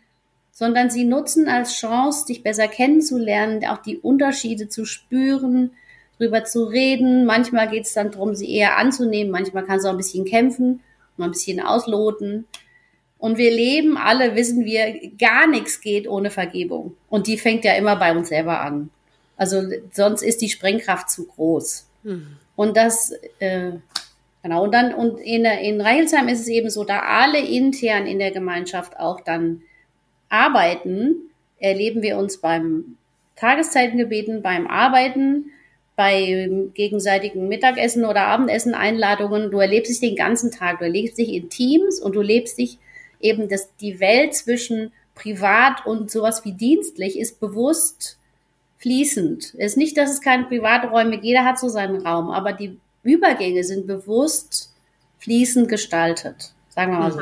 sondern 0.57 0.89
sie 0.89 1.03
nutzen 1.03 1.47
als 1.47 1.75
Chance, 1.75 2.25
dich 2.25 2.41
besser 2.41 2.67
kennenzulernen, 2.67 3.63
auch 3.67 3.77
die 3.77 3.99
Unterschiede 3.99 4.67
zu 4.67 4.85
spüren, 4.85 5.69
drüber 6.17 6.45
zu 6.45 6.63
reden. 6.63 7.27
Manchmal 7.27 7.69
geht 7.69 7.85
es 7.85 7.93
dann 7.93 8.09
darum, 8.09 8.33
sie 8.33 8.51
eher 8.51 8.75
anzunehmen, 8.79 9.31
manchmal 9.31 9.65
kannst 9.65 9.85
du 9.85 9.89
auch 9.89 9.93
ein 9.93 9.97
bisschen 9.97 10.25
kämpfen, 10.25 10.79
mal 11.15 11.25
ein 11.25 11.31
bisschen 11.31 11.59
ausloten. 11.59 12.47
Und 13.19 13.37
wir 13.37 13.51
leben 13.51 13.97
alle, 13.99 14.33
wissen 14.33 14.65
wir, 14.65 15.11
gar 15.19 15.45
nichts 15.45 15.79
geht 15.79 16.07
ohne 16.09 16.31
Vergebung. 16.31 16.97
Und 17.07 17.27
die 17.27 17.37
fängt 17.37 17.63
ja 17.63 17.73
immer 17.73 17.95
bei 17.95 18.17
uns 18.17 18.29
selber 18.29 18.59
an. 18.61 18.89
Also 19.35 19.61
sonst 19.91 20.23
ist 20.23 20.41
die 20.41 20.49
Sprengkraft 20.49 21.11
zu 21.11 21.27
groß. 21.27 21.87
Mhm. 22.01 22.37
Und 22.55 22.75
das 22.77 23.13
äh, 23.37 23.73
Genau, 24.41 24.63
und 24.63 24.73
dann, 24.73 24.93
und 24.93 25.19
in, 25.19 25.45
in 25.45 25.81
Reichelsheim 25.81 26.29
ist 26.29 26.39
es 26.39 26.47
eben 26.47 26.69
so, 26.69 26.83
da 26.83 27.01
alle 27.01 27.39
intern 27.39 28.07
in 28.07 28.17
der 28.17 28.31
Gemeinschaft 28.31 28.97
auch 28.97 29.19
dann 29.19 29.61
arbeiten, 30.29 31.15
erleben 31.59 32.01
wir 32.01 32.17
uns 32.17 32.37
beim 32.37 32.97
Tageszeitengebeten, 33.35 34.41
beim 34.41 34.67
Arbeiten, 34.67 35.51
bei 35.95 36.49
gegenseitigen 36.75 37.47
Mittagessen 37.47 38.05
oder 38.05 38.27
Abendessen 38.27 38.75
Einladungen. 38.75 39.49
Du 39.49 39.59
erlebst 39.59 39.91
dich 39.91 39.99
den 39.99 40.15
ganzen 40.15 40.51
Tag, 40.51 40.79
du 40.79 40.85
erlebst 40.85 41.17
dich 41.17 41.33
in 41.33 41.49
Teams 41.49 41.99
und 41.99 42.15
du 42.15 42.21
lebst 42.21 42.57
dich 42.57 42.77
eben, 43.19 43.49
dass 43.49 43.75
die 43.77 43.99
Welt 43.99 44.35
zwischen 44.35 44.91
privat 45.15 45.85
und 45.85 46.11
sowas 46.11 46.45
wie 46.45 46.53
dienstlich 46.53 47.19
ist 47.19 47.39
bewusst 47.39 48.19
fließend. 48.77 49.55
Es 49.57 49.71
ist 49.71 49.77
nicht, 49.77 49.97
dass 49.97 50.11
es 50.11 50.21
keine 50.21 50.45
Privaträume, 50.45 51.19
jeder 51.21 51.43
hat 51.43 51.59
so 51.59 51.67
seinen 51.67 52.05
Raum, 52.05 52.29
aber 52.29 52.53
die 52.53 52.77
Übergänge 53.01 53.63
sind 53.63 53.87
bewusst 53.87 54.71
fließend 55.17 55.67
gestaltet. 55.67 56.53
Sagen 56.69 56.91
wir 56.91 56.99
mal 56.99 57.11
so. 57.11 57.21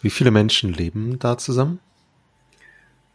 Wie 0.00 0.10
viele 0.10 0.30
Menschen 0.30 0.72
leben 0.72 1.18
da 1.18 1.36
zusammen? 1.38 1.80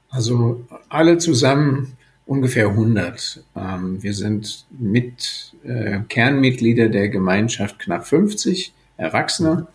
Also 0.10 0.66
alle 0.90 1.18
zusammen 1.18 1.98
ungefähr 2.26 2.70
100. 2.70 3.44
Ähm, 3.56 4.02
wir 4.02 4.14
sind 4.14 4.66
mit 4.70 5.54
äh, 5.64 6.00
Kernmitglieder 6.08 6.90
der 6.90 7.10
Gemeinschaft 7.10 7.80
knapp 7.80 8.08
50 8.08 8.74
Erwachsene. 8.98 9.68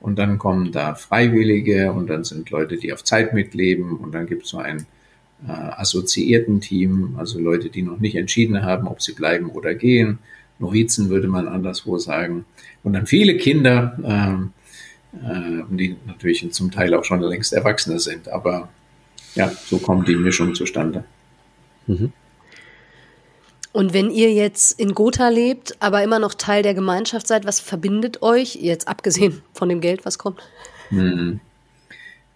Und 0.00 0.18
dann 0.18 0.38
kommen 0.38 0.70
da 0.70 0.94
Freiwillige 0.94 1.92
und 1.92 2.08
dann 2.08 2.24
sind 2.24 2.50
Leute, 2.50 2.76
die 2.76 2.92
auf 2.92 3.04
Zeit 3.04 3.32
mitleben. 3.32 3.96
Und 3.96 4.12
dann 4.12 4.26
gibt 4.26 4.44
es 4.44 4.50
so 4.50 4.58
ein 4.58 4.86
äh, 5.46 5.50
assoziierten 5.50 6.60
Team, 6.60 7.14
also 7.16 7.38
Leute, 7.38 7.70
die 7.70 7.82
noch 7.82 7.98
nicht 7.98 8.14
entschieden 8.14 8.62
haben, 8.62 8.86
ob 8.86 9.00
sie 9.00 9.12
bleiben 9.12 9.48
oder 9.50 9.74
gehen. 9.74 10.18
Novizen 10.58 11.08
würde 11.08 11.28
man 11.28 11.48
anderswo 11.48 11.98
sagen. 11.98 12.44
Und 12.82 12.92
dann 12.92 13.06
viele 13.06 13.36
Kinder, 13.36 13.98
ähm, 14.04 14.52
äh, 15.22 15.62
die 15.70 15.96
natürlich 16.06 16.50
zum 16.52 16.70
Teil 16.70 16.94
auch 16.94 17.04
schon 17.04 17.20
längst 17.20 17.52
Erwachsene 17.52 17.98
sind. 17.98 18.28
Aber 18.28 18.68
ja, 19.34 19.50
so 19.50 19.78
kommt 19.78 20.08
die 20.08 20.16
Mischung 20.16 20.54
zustande. 20.54 21.04
Mhm. 21.86 22.12
Und 23.72 23.92
wenn 23.92 24.10
ihr 24.10 24.32
jetzt 24.32 24.78
in 24.78 24.94
Gotha 24.94 25.30
lebt, 25.30 25.74
aber 25.80 26.04
immer 26.04 26.20
noch 26.20 26.34
Teil 26.34 26.62
der 26.62 26.74
Gemeinschaft 26.74 27.26
seid, 27.26 27.44
was 27.44 27.58
verbindet 27.58 28.22
euch, 28.22 28.54
jetzt 28.54 28.86
abgesehen 28.86 29.42
von 29.52 29.68
dem 29.68 29.80
Geld, 29.80 30.06
was 30.06 30.16
kommt? 30.16 30.40
Hm. 30.90 31.40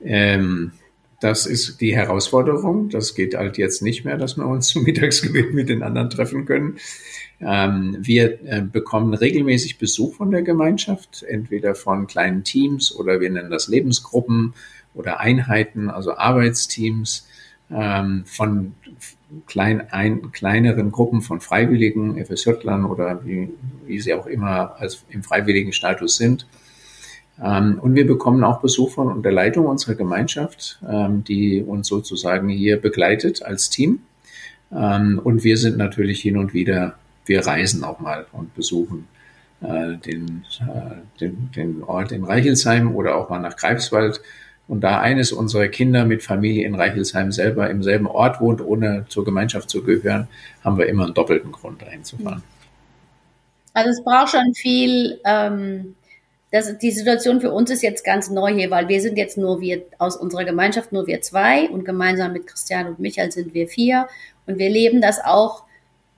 Ähm, 0.01 0.72
das 1.21 1.47
ist 1.47 1.81
die 1.81 1.97
Herausforderung. 1.97 2.91
Das 2.91 3.14
geht 3.14 3.35
halt 3.35 3.59
jetzt 3.59 3.83
nicht 3.83 4.05
mehr, 4.05 4.16
dass 4.16 4.37
wir 4.37 4.47
uns 4.47 4.69
zum 4.69 4.83
Mittagsgebet 4.85 5.53
mit 5.53 5.69
den 5.69 5.83
anderen 5.83 6.11
treffen 6.11 6.45
können. 6.45 6.79
Ähm, 7.41 7.97
wir 8.01 8.45
äh, 8.45 8.62
bekommen 8.62 9.14
regelmäßig 9.14 9.79
Besuch 9.79 10.14
von 10.16 10.31
der 10.31 10.43
Gemeinschaft, 10.43 11.23
entweder 11.23 11.75
von 11.75 12.07
kleinen 12.07 12.45
Teams 12.45 12.95
oder 12.95 13.21
wir 13.21 13.31
nennen 13.31 13.51
das 13.51 13.69
Lebensgruppen 13.69 14.55
oder 14.95 15.21
Einheiten, 15.21 15.91
also 15.91 16.16
Arbeitsteams, 16.16 17.29
ähm, 17.71 18.25
von 18.27 18.75
klein, 19.47 19.89
ein, 19.91 20.33
kleineren 20.33 20.91
Gruppen 20.91 21.21
von 21.21 21.41
Freiwilligen, 21.41 22.25
FSJlern 22.25 22.85
oder 22.85 23.25
wie, 23.25 23.51
wie 23.87 24.01
sie 24.01 24.14
auch 24.14 24.27
immer 24.27 24.77
als 24.79 25.05
im 25.11 25.23
freiwilligen 25.23 25.73
Status 25.73 26.16
sind. 26.16 26.47
Ähm, 27.43 27.78
und 27.80 27.95
wir 27.95 28.07
bekommen 28.07 28.45
auch 28.45 28.61
Besuch 28.61 28.93
von 28.93 29.22
der 29.22 29.32
Leitung 29.32 29.66
unserer 29.66 29.95
Gemeinschaft, 29.95 30.80
ähm, 30.89 31.24
die 31.24 31.62
uns 31.62 31.89
sozusagen 31.89 32.49
hier 32.49 32.80
begleitet 32.80 33.43
als 33.43 33.70
Team. 33.70 34.01
Ähm, 34.72 35.20
und 35.22 35.45
wir 35.45 35.57
sind 35.57 35.76
natürlich 35.76 36.20
hin 36.20 36.36
und 36.36 36.53
wieder, 36.55 36.95
wir 37.26 37.47
reisen 37.47 37.84
auch 37.84 38.01
mal 38.01 38.26
und 38.32 38.55
besuchen 38.55 39.07
äh, 39.61 39.97
den, 39.97 40.45
äh, 40.61 41.20
den, 41.20 41.51
den 41.55 41.82
Ort 41.82 42.12
in 42.12 42.24
Reichelsheim 42.24 42.95
oder 42.95 43.16
auch 43.16 43.28
mal 43.30 43.41
nach 43.41 43.57
Greifswald 43.57 44.20
und 44.68 44.82
da 44.82 45.01
eines 45.01 45.32
unserer 45.32 45.68
Kinder 45.68 46.05
mit 46.05 46.22
Familie 46.22 46.66
in 46.66 46.74
Reichelsheim 46.74 47.32
selber 47.32 47.70
im 47.70 47.82
selben 47.82 48.07
Ort 48.07 48.41
wohnt, 48.41 48.61
ohne 48.61 49.07
zur 49.09 49.24
Gemeinschaft 49.24 49.70
zu 49.70 49.82
gehören, 49.82 50.28
haben 50.62 50.76
wir 50.76 50.86
immer 50.86 51.05
einen 51.05 51.14
doppelten 51.14 51.51
Grund, 51.51 51.80
dahin 51.80 52.05
zu 52.05 52.18
fahren. 52.18 52.43
Also 53.72 53.91
es 53.91 54.05
braucht 54.05 54.30
schon 54.30 54.55
viel, 54.55 55.18
ähm, 55.24 55.95
das, 56.51 56.79
die 56.79 56.91
Situation 56.91 57.41
für 57.41 57.53
uns 57.53 57.71
ist 57.71 57.83
jetzt 57.83 58.05
ganz 58.05 58.31
neu 58.31 58.55
hier, 58.55 58.71
weil 58.71 58.89
wir 58.89 59.01
sind 59.01 59.19
jetzt 59.19 59.37
nur 59.37 59.61
wir 59.61 59.83
aus 59.99 60.17
unserer 60.17 60.45
Gemeinschaft 60.45 60.93
nur 60.93 61.07
wir 61.07 61.21
zwei 61.21 61.69
und 61.69 61.85
gemeinsam 61.85 62.33
mit 62.33 62.47
Christian 62.47 62.87
und 62.87 62.99
Michael 62.99 63.31
sind 63.31 63.53
wir 63.53 63.69
vier 63.69 64.09
und 64.47 64.59
wir 64.59 64.71
leben 64.71 65.03
das 65.03 65.21
auch 65.23 65.65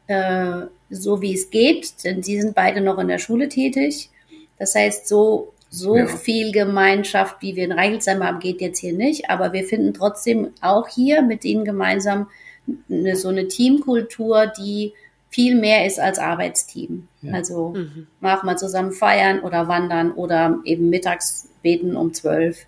äh, 0.07 0.67
so 0.89 1.21
wie 1.21 1.35
es 1.35 1.51
geht, 1.51 2.05
denn 2.05 2.23
sie 2.23 2.41
sind 2.41 2.55
beide 2.55 2.81
noch 2.81 2.99
in 2.99 3.09
der 3.09 3.19
Schule 3.19 3.49
tätig. 3.49 4.11
Das 4.59 4.75
heißt, 4.75 5.09
so 5.09 5.53
so 5.71 5.97
ja. 5.97 6.07
viel 6.09 6.51
Gemeinschaft, 6.51 7.37
wie 7.41 7.55
wir 7.55 7.65
in 7.65 7.73
Reichelsheim 7.73 8.25
haben, 8.25 8.41
geht 8.41 8.61
jetzt 8.61 8.81
hier 8.81 8.93
nicht. 8.93 9.31
Aber 9.31 9.53
wir 9.53 9.65
finden 9.65 9.95
trotzdem 9.95 10.51
auch 10.61 10.89
hier 10.89 11.23
mit 11.23 11.45
ihnen 11.45 11.65
gemeinsam 11.65 12.29
eine, 12.91 13.15
so 13.15 13.29
eine 13.29 13.47
Teamkultur, 13.47 14.49
die 14.49 14.93
viel 15.31 15.55
mehr 15.55 15.87
ist 15.87 15.99
als 15.99 16.19
Arbeitsteam. 16.19 17.09
Ja. 17.23 17.35
Also 17.35 17.71
mhm. 17.71 18.09
machen 18.21 18.47
wir 18.49 18.57
zusammen 18.57 18.93
feiern 18.93 19.41
oder 19.41 19.69
wandern 19.69 20.13
oder 20.13 20.59
eben 20.65 20.91
mittags 20.91 21.49
beten 21.63 21.97
um 21.97 22.13
zwölf 22.13 22.67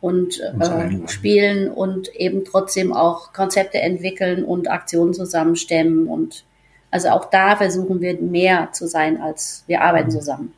und 0.00 0.40
äh, 0.40 1.08
spielen 1.08 1.70
und 1.70 2.14
eben 2.14 2.44
trotzdem 2.44 2.92
auch 2.92 3.32
Konzepte 3.32 3.80
entwickeln 3.80 4.44
und 4.44 4.70
Aktionen 4.70 5.14
zusammenstemmen 5.14 6.06
und 6.06 6.44
also 6.90 7.08
auch 7.08 7.30
da 7.30 7.56
versuchen 7.56 8.02
wir 8.02 8.20
mehr 8.20 8.70
zu 8.72 8.86
sein 8.86 9.20
als 9.20 9.64
wir 9.66 9.80
arbeiten 9.80 10.08
mhm. 10.08 10.12
zusammen. 10.12 10.54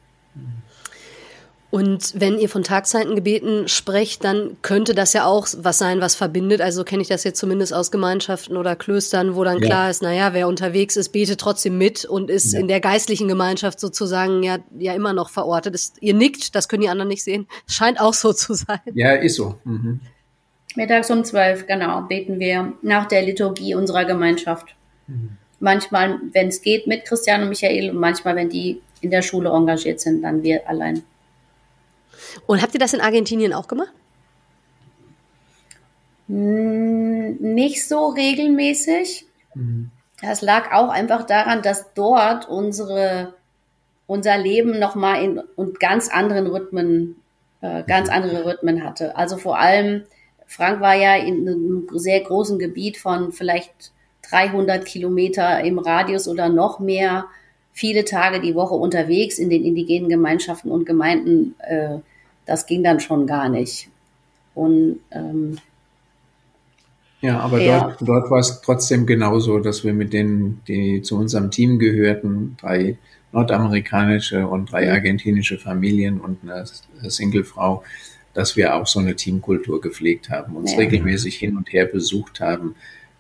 Und 1.75 2.13
wenn 2.15 2.39
ihr 2.39 2.49
von 2.49 2.63
Tagzeitengebeten 2.63 3.67
sprecht, 3.67 4.23
dann 4.23 4.57
könnte 4.63 4.95
das 4.95 5.13
ja 5.13 5.27
auch 5.27 5.49
was 5.59 5.77
sein, 5.77 6.01
was 6.01 6.15
verbindet. 6.15 6.61
Also 6.61 6.85
kenne 6.85 7.03
ich 7.03 7.09
das 7.09 7.25
jetzt 7.25 7.41
zumindest 7.41 7.75
aus 7.75 7.91
Gemeinschaften 7.91 8.57
oder 8.57 8.77
Klöstern, 8.77 9.35
wo 9.35 9.43
dann 9.43 9.59
ja. 9.59 9.67
klar 9.67 9.91
ist, 9.91 10.01
naja, 10.01 10.35
wer 10.35 10.47
unterwegs 10.47 10.95
ist, 10.95 11.09
betet 11.09 11.41
trotzdem 11.41 11.77
mit 11.77 12.05
und 12.05 12.31
ist 12.31 12.53
ja. 12.53 12.61
in 12.61 12.69
der 12.69 12.79
geistlichen 12.79 13.27
Gemeinschaft 13.27 13.81
sozusagen 13.81 14.45
ja, 14.45 14.59
ja 14.79 14.95
immer 14.95 15.13
noch 15.13 15.31
verortet. 15.31 15.75
Das, 15.75 15.95
ihr 15.99 16.15
nickt, 16.15 16.55
das 16.55 16.69
können 16.69 16.83
die 16.83 16.89
anderen 16.89 17.09
nicht 17.09 17.25
sehen. 17.25 17.49
scheint 17.67 18.01
auch 18.01 18.15
so 18.15 18.33
zu 18.33 18.55
sein. 18.55 18.79
Ja, 18.95 19.15
ist 19.15 19.35
so. 19.35 19.57
Mhm. 19.65 19.99
Mittags 20.77 21.11
um 21.11 21.25
zwölf, 21.25 21.67
genau, 21.67 22.03
beten 22.03 22.39
wir 22.39 22.73
nach 22.83 23.07
der 23.07 23.23
Liturgie 23.23 23.75
unserer 23.75 24.05
Gemeinschaft. 24.05 24.77
Mhm. 25.09 25.31
Manchmal, 25.59 26.21
wenn 26.35 26.47
es 26.47 26.63
geht, 26.63 26.87
mit 26.87 27.05
Christian 27.05 27.43
und 27.43 27.49
Michael 27.49 27.91
und 27.91 27.99
manchmal, 27.99 28.37
wenn 28.37 28.49
die 28.49 28.81
in 29.01 29.11
der 29.11 29.23
Schule 29.23 29.49
engagiert 29.49 29.99
sind, 29.99 30.23
dann 30.23 30.45
wir 30.45 30.69
allein. 30.69 31.03
Und 32.47 32.63
habt 32.63 32.75
ihr 32.75 32.81
das 32.81 32.95
in 32.95 33.01
Argentinien 33.01 33.53
auch 33.53 33.69
gemacht? 33.69 33.93
Hm, 36.29 37.37
nicht 37.41 37.87
so 37.87 38.09
regelmäßig. 38.09 39.27
Mhm. 39.55 39.91
Das 40.21 40.43
lag 40.43 40.73
auch 40.73 40.89
einfach 40.89 41.27
daran, 41.27 41.63
dass 41.63 41.93
dort 41.95 42.49
unsere, 42.49 43.35
unser 44.07 44.39
Leben 44.39 44.79
nochmal 44.79 45.23
in 45.23 45.39
und 45.57 45.81
ganz 45.81 46.09
anderen 46.09 46.47
Rhythmen, 46.47 47.17
äh, 47.61 47.83
ganz 47.83 48.09
mhm. 48.09 48.15
andere 48.15 48.47
Rhythmen 48.47 48.85
hatte. 48.85 49.17
Also 49.17 49.37
vor 49.37 49.59
allem, 49.59 50.05
Frank 50.47 50.81
war 50.81 50.95
ja 50.95 51.17
in 51.17 51.49
einem 51.49 51.89
sehr 51.93 52.21
großen 52.21 52.59
Gebiet 52.59 52.97
von 52.97 53.33
vielleicht 53.33 53.93
300 54.31 54.85
Kilometer 54.85 55.63
im 55.63 55.79
Radius 55.79 56.29
oder 56.29 56.49
noch 56.49 56.81
mehr, 56.81 57.27
viele 57.73 58.05
Tage 58.05 58.41
die 58.41 58.55
Woche 58.55 58.75
unterwegs 58.75 59.39
in 59.39 59.51
den 59.51 59.65
indigenen 59.65 60.09
Gemeinschaften 60.09 60.71
und 60.71 60.87
Gemeinden. 60.87 61.55
Äh, 61.59 61.99
das 62.47 62.67
ging 62.67 62.83
dann 62.83 63.01
schon 63.01 63.27
gar 63.27 63.49
nicht. 63.49 63.89
Und 64.55 65.01
ähm, 65.11 65.59
ja, 67.21 67.41
aber 67.41 67.59
dort, 67.59 67.97
dort 68.03 68.31
war 68.31 68.41
es 68.41 68.61
trotzdem 68.61 69.07
genauso, 69.07 69.59
dass 69.59 69.83
wir 69.83 69.95
mit 69.95 70.13
denen, 70.13 70.61
die 70.69 71.01
zu 71.01 71.17
unserem 71.17 71.51
Team 71.51 71.79
gehörten, 71.79 72.57
drei 72.61 72.99
nordamerikanische 73.33 74.47
und 74.47 74.71
drei 74.71 74.87
mhm. 74.87 74.93
argentinische 74.93 75.59
Familien 75.59 76.21
und 76.21 76.39
eine 76.43 76.65
Singlefrau, 77.11 77.83
dass 78.35 78.57
wir 78.57 78.75
auch 78.75 78.87
so 78.87 79.01
eine 79.01 79.17
Teamkultur 79.17 79.81
gepflegt 79.81 80.29
haben, 80.29 80.57
uns 80.57 80.73
ja. 80.73 80.79
regelmäßig 80.79 81.37
hin 81.37 81.57
und 81.57 81.73
her 81.73 81.87
besucht 81.87 82.41
haben, 82.41 82.75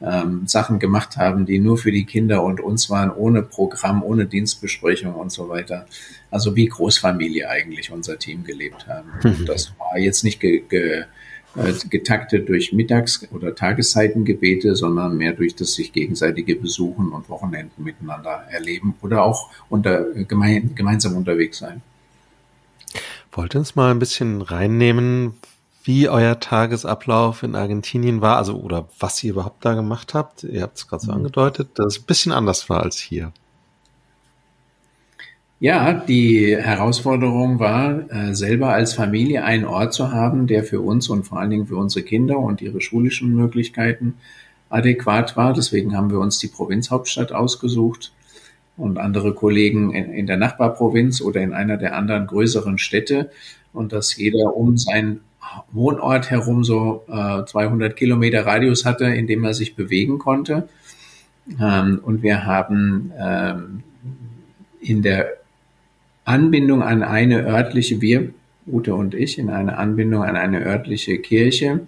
ähm, 0.04 0.46
Sachen 0.46 0.78
gemacht 0.78 1.16
haben, 1.16 1.46
die 1.46 1.58
nur 1.58 1.78
für 1.78 1.90
die 1.90 2.04
Kinder 2.04 2.42
und 2.42 2.60
uns 2.60 2.90
waren, 2.90 3.10
ohne 3.10 3.42
Programm, 3.42 4.02
ohne 4.02 4.26
Dienstbesprechung 4.26 5.14
und 5.14 5.32
so 5.32 5.48
weiter. 5.48 5.86
Also 6.30 6.54
wie 6.56 6.66
Großfamilie 6.66 7.48
eigentlich 7.48 7.90
unser 7.90 8.18
Team 8.18 8.44
gelebt 8.44 8.86
haben. 8.86 9.08
Mhm. 9.22 9.46
Das 9.46 9.72
war 9.78 9.98
jetzt 9.98 10.24
nicht 10.24 10.40
ge, 10.40 10.62
ge, 10.68 11.04
äh, 11.56 11.72
getaktet 11.88 12.48
durch 12.48 12.72
Mittags- 12.72 13.26
oder 13.32 13.54
Tageszeitengebete, 13.54 14.74
sondern 14.74 15.16
mehr 15.16 15.32
durch 15.32 15.54
das 15.54 15.74
sich 15.74 15.92
gegenseitige 15.92 16.56
Besuchen 16.56 17.10
und 17.10 17.28
Wochenenden 17.28 17.84
miteinander 17.84 18.44
erleben 18.50 18.94
oder 19.02 19.24
auch 19.24 19.50
unter, 19.68 20.04
gemein, 20.24 20.74
gemeinsam 20.74 21.16
unterwegs 21.16 21.58
sein. 21.58 21.82
Wollt 23.32 23.54
ihr 23.54 23.60
uns 23.60 23.74
mal 23.74 23.90
ein 23.90 23.98
bisschen 23.98 24.42
reinnehmen, 24.42 25.34
wie 25.84 26.08
euer 26.08 26.40
Tagesablauf 26.40 27.42
in 27.42 27.54
Argentinien 27.54 28.22
war, 28.22 28.38
also 28.38 28.56
oder 28.56 28.88
was 28.98 29.22
ihr 29.22 29.32
überhaupt 29.32 29.64
da 29.64 29.74
gemacht 29.74 30.14
habt. 30.14 30.42
Ihr 30.42 30.62
habt 30.62 30.78
es 30.78 30.88
gerade 30.88 31.04
so 31.04 31.12
mhm. 31.12 31.18
angedeutet, 31.18 31.68
dass 31.74 31.96
es 31.96 32.02
ein 32.02 32.06
bisschen 32.06 32.32
anders 32.32 32.68
war 32.70 32.82
als 32.82 32.98
hier. 32.98 33.32
Ja, 35.60 35.92
die 35.92 36.56
Herausforderung 36.56 37.58
war, 37.58 38.10
äh, 38.10 38.34
selber 38.34 38.72
als 38.72 38.94
Familie 38.94 39.44
einen 39.44 39.64
Ort 39.64 39.94
zu 39.94 40.10
haben, 40.10 40.46
der 40.46 40.64
für 40.64 40.80
uns 40.80 41.08
und 41.08 41.24
vor 41.24 41.38
allen 41.38 41.50
Dingen 41.50 41.66
für 41.66 41.76
unsere 41.76 42.04
Kinder 42.04 42.38
und 42.38 42.60
ihre 42.60 42.80
schulischen 42.80 43.34
Möglichkeiten 43.34 44.14
adäquat 44.68 45.36
war. 45.36 45.52
Deswegen 45.52 45.96
haben 45.96 46.10
wir 46.10 46.18
uns 46.18 46.38
die 46.38 46.48
Provinzhauptstadt 46.48 47.32
ausgesucht 47.32 48.12
und 48.76 48.98
andere 48.98 49.34
Kollegen 49.34 49.94
in, 49.94 50.12
in 50.12 50.26
der 50.26 50.36
Nachbarprovinz 50.36 51.20
oder 51.20 51.40
in 51.40 51.52
einer 51.52 51.76
der 51.76 51.96
anderen 51.96 52.26
größeren 52.26 52.78
Städte 52.78 53.30
und 53.72 53.92
dass 53.92 54.16
jeder 54.16 54.56
um 54.56 54.76
sein 54.76 55.20
Wohnort 55.72 56.30
herum 56.30 56.64
so 56.64 57.04
äh, 57.08 57.44
200 57.44 57.96
Kilometer 57.96 58.46
Radius 58.46 58.84
hatte, 58.84 59.06
in 59.06 59.26
dem 59.26 59.44
er 59.44 59.54
sich 59.54 59.76
bewegen 59.76 60.18
konnte. 60.18 60.68
Ähm, 61.60 62.00
und 62.02 62.22
wir 62.22 62.46
haben 62.46 63.12
ähm, 63.18 63.82
in 64.80 65.02
der 65.02 65.34
Anbindung 66.24 66.82
an 66.82 67.02
eine 67.02 67.44
örtliche, 67.46 68.00
wir, 68.00 68.30
Ute 68.66 68.94
und 68.94 69.14
ich, 69.14 69.38
in 69.38 69.50
eine 69.50 69.76
Anbindung 69.76 70.22
an 70.22 70.36
eine 70.36 70.64
örtliche 70.64 71.18
Kirche, 71.18 71.86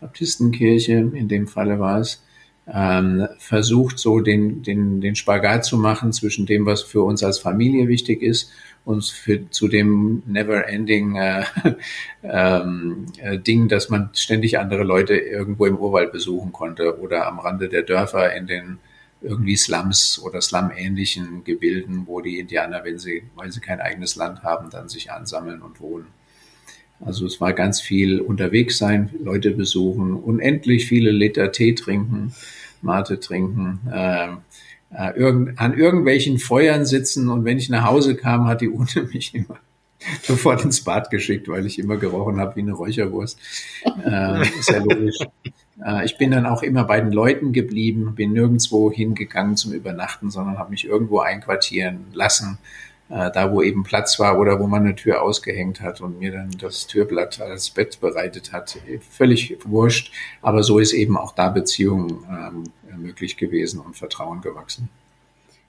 Baptistenkirche, 0.00 0.92
in 0.92 1.28
dem 1.28 1.48
Falle 1.48 1.80
war 1.80 2.00
es, 2.00 2.22
ähm, 2.66 3.28
versucht 3.38 3.98
so 3.98 4.20
den, 4.20 4.62
den, 4.62 5.00
den 5.00 5.14
Spagat 5.14 5.64
zu 5.64 5.78
machen 5.78 6.12
zwischen 6.12 6.46
dem, 6.46 6.66
was 6.66 6.82
für 6.82 7.02
uns 7.02 7.22
als 7.22 7.38
Familie 7.38 7.88
wichtig 7.88 8.22
ist 8.22 8.50
uns 8.84 9.10
für, 9.10 9.48
zu 9.50 9.68
dem 9.68 10.22
never-ending 10.26 11.16
äh, 11.16 11.44
ähm, 12.22 13.06
äh, 13.18 13.38
Ding, 13.38 13.68
dass 13.68 13.88
man 13.88 14.10
ständig 14.14 14.58
andere 14.58 14.82
Leute 14.82 15.14
irgendwo 15.14 15.66
im 15.66 15.78
Urwald 15.78 16.12
besuchen 16.12 16.52
konnte 16.52 17.00
oder 17.00 17.26
am 17.26 17.38
Rande 17.38 17.68
der 17.68 17.82
Dörfer 17.82 18.34
in 18.34 18.46
den 18.46 18.78
irgendwie 19.20 19.56
Slums 19.56 20.18
oder 20.18 20.40
Slum-ähnlichen 20.40 21.44
Gebilden, 21.44 22.08
wo 22.08 22.20
die 22.20 22.40
Indianer, 22.40 22.82
wenn 22.82 22.98
sie, 22.98 23.22
weil 23.36 23.52
sie 23.52 23.60
kein 23.60 23.80
eigenes 23.80 24.16
Land 24.16 24.42
haben, 24.42 24.68
dann 24.70 24.88
sich 24.88 25.12
ansammeln 25.12 25.62
und 25.62 25.80
wohnen. 25.80 26.06
Also 27.04 27.26
es 27.26 27.40
war 27.40 27.52
ganz 27.52 27.80
viel 27.80 28.20
unterwegs 28.20 28.78
sein, 28.78 29.10
Leute 29.22 29.50
besuchen, 29.50 30.14
unendlich 30.14 30.86
viele 30.86 31.10
Liter 31.10 31.52
Tee 31.52 31.74
trinken, 31.74 32.34
Mate 32.80 33.20
trinken, 33.20 33.80
äh, 33.92 34.28
äh, 34.94 35.16
irgend, 35.16 35.58
an 35.58 35.76
irgendwelchen 35.76 36.38
Feuern 36.38 36.84
sitzen 36.84 37.28
und 37.28 37.44
wenn 37.44 37.58
ich 37.58 37.68
nach 37.68 37.84
Hause 37.84 38.14
kam, 38.14 38.46
hat 38.46 38.60
die 38.60 38.70
Ute 38.70 39.02
mich 39.12 39.34
immer 39.34 39.58
sofort 40.22 40.64
ins 40.64 40.82
Bad 40.82 41.10
geschickt, 41.10 41.48
weil 41.48 41.66
ich 41.66 41.78
immer 41.78 41.96
gerochen 41.96 42.40
habe 42.40 42.56
wie 42.56 42.60
eine 42.60 42.72
Räucherwurst. 42.72 43.38
Äh, 44.04 44.42
ist 44.42 44.70
ja 44.70 44.78
logisch. 44.78 45.18
Äh, 45.84 46.04
ich 46.04 46.18
bin 46.18 46.30
dann 46.30 46.46
auch 46.46 46.62
immer 46.62 46.84
bei 46.84 47.00
den 47.00 47.12
Leuten 47.12 47.52
geblieben, 47.52 48.14
bin 48.14 48.32
nirgendwo 48.32 48.90
hingegangen 48.90 49.56
zum 49.56 49.72
Übernachten, 49.72 50.30
sondern 50.30 50.58
habe 50.58 50.70
mich 50.70 50.86
irgendwo 50.86 51.20
einquartieren 51.20 52.06
lassen, 52.12 52.58
äh, 53.12 53.30
da 53.30 53.52
wo 53.52 53.60
eben 53.60 53.82
Platz 53.82 54.18
war 54.18 54.38
oder 54.38 54.58
wo 54.58 54.66
man 54.66 54.84
eine 54.84 54.94
Tür 54.94 55.22
ausgehängt 55.22 55.82
hat 55.82 56.00
und 56.00 56.18
mir 56.18 56.32
dann 56.32 56.50
das 56.58 56.86
Türblatt 56.86 57.40
als 57.42 57.68
Bett 57.68 58.00
bereitet 58.00 58.52
hat. 58.52 58.78
Völlig 59.10 59.58
wurscht, 59.64 60.12
aber 60.40 60.62
so 60.62 60.78
ist 60.78 60.94
eben 60.94 61.18
auch 61.18 61.32
da 61.32 61.50
Beziehung 61.50 62.24
ähm, 62.30 62.64
möglich 62.96 63.36
gewesen 63.36 63.80
und 63.80 63.96
Vertrauen 63.96 64.40
gewachsen. 64.40 64.88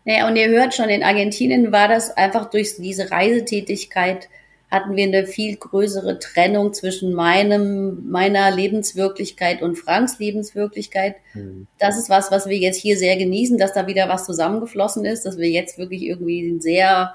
Naja, 0.05 0.27
und 0.27 0.37
ihr 0.37 0.47
hört 0.49 0.73
schon, 0.73 0.87
in 0.87 1.03
Argentinien 1.03 1.71
war 1.73 1.89
das 1.89 2.15
einfach 2.15 2.49
durch 2.49 2.77
diese 2.77 3.11
Reisetätigkeit 3.11 4.29
hatten 4.71 4.95
wir 4.95 5.03
eine 5.03 5.27
viel 5.27 5.55
größere 5.55 6.17
Trennung 6.17 6.73
zwischen 6.73 7.13
meinem, 7.13 8.09
meiner 8.09 8.49
Lebenswirklichkeit 8.49 9.61
und 9.61 9.75
Franks 9.75 10.17
Lebenswirklichkeit. 10.17 11.17
Mhm. 11.35 11.67
Das 11.77 11.95
ist 11.95 12.09
was, 12.09 12.31
was 12.31 12.47
wir 12.47 12.57
jetzt 12.57 12.81
hier 12.81 12.97
sehr 12.97 13.15
genießen, 13.15 13.59
dass 13.59 13.73
da 13.73 13.85
wieder 13.85 14.09
was 14.09 14.25
zusammengeflossen 14.25 15.05
ist, 15.05 15.27
dass 15.27 15.37
wir 15.37 15.49
jetzt 15.49 15.77
wirklich 15.77 16.01
irgendwie 16.01 16.41
ein 16.41 16.59
sehr 16.59 17.13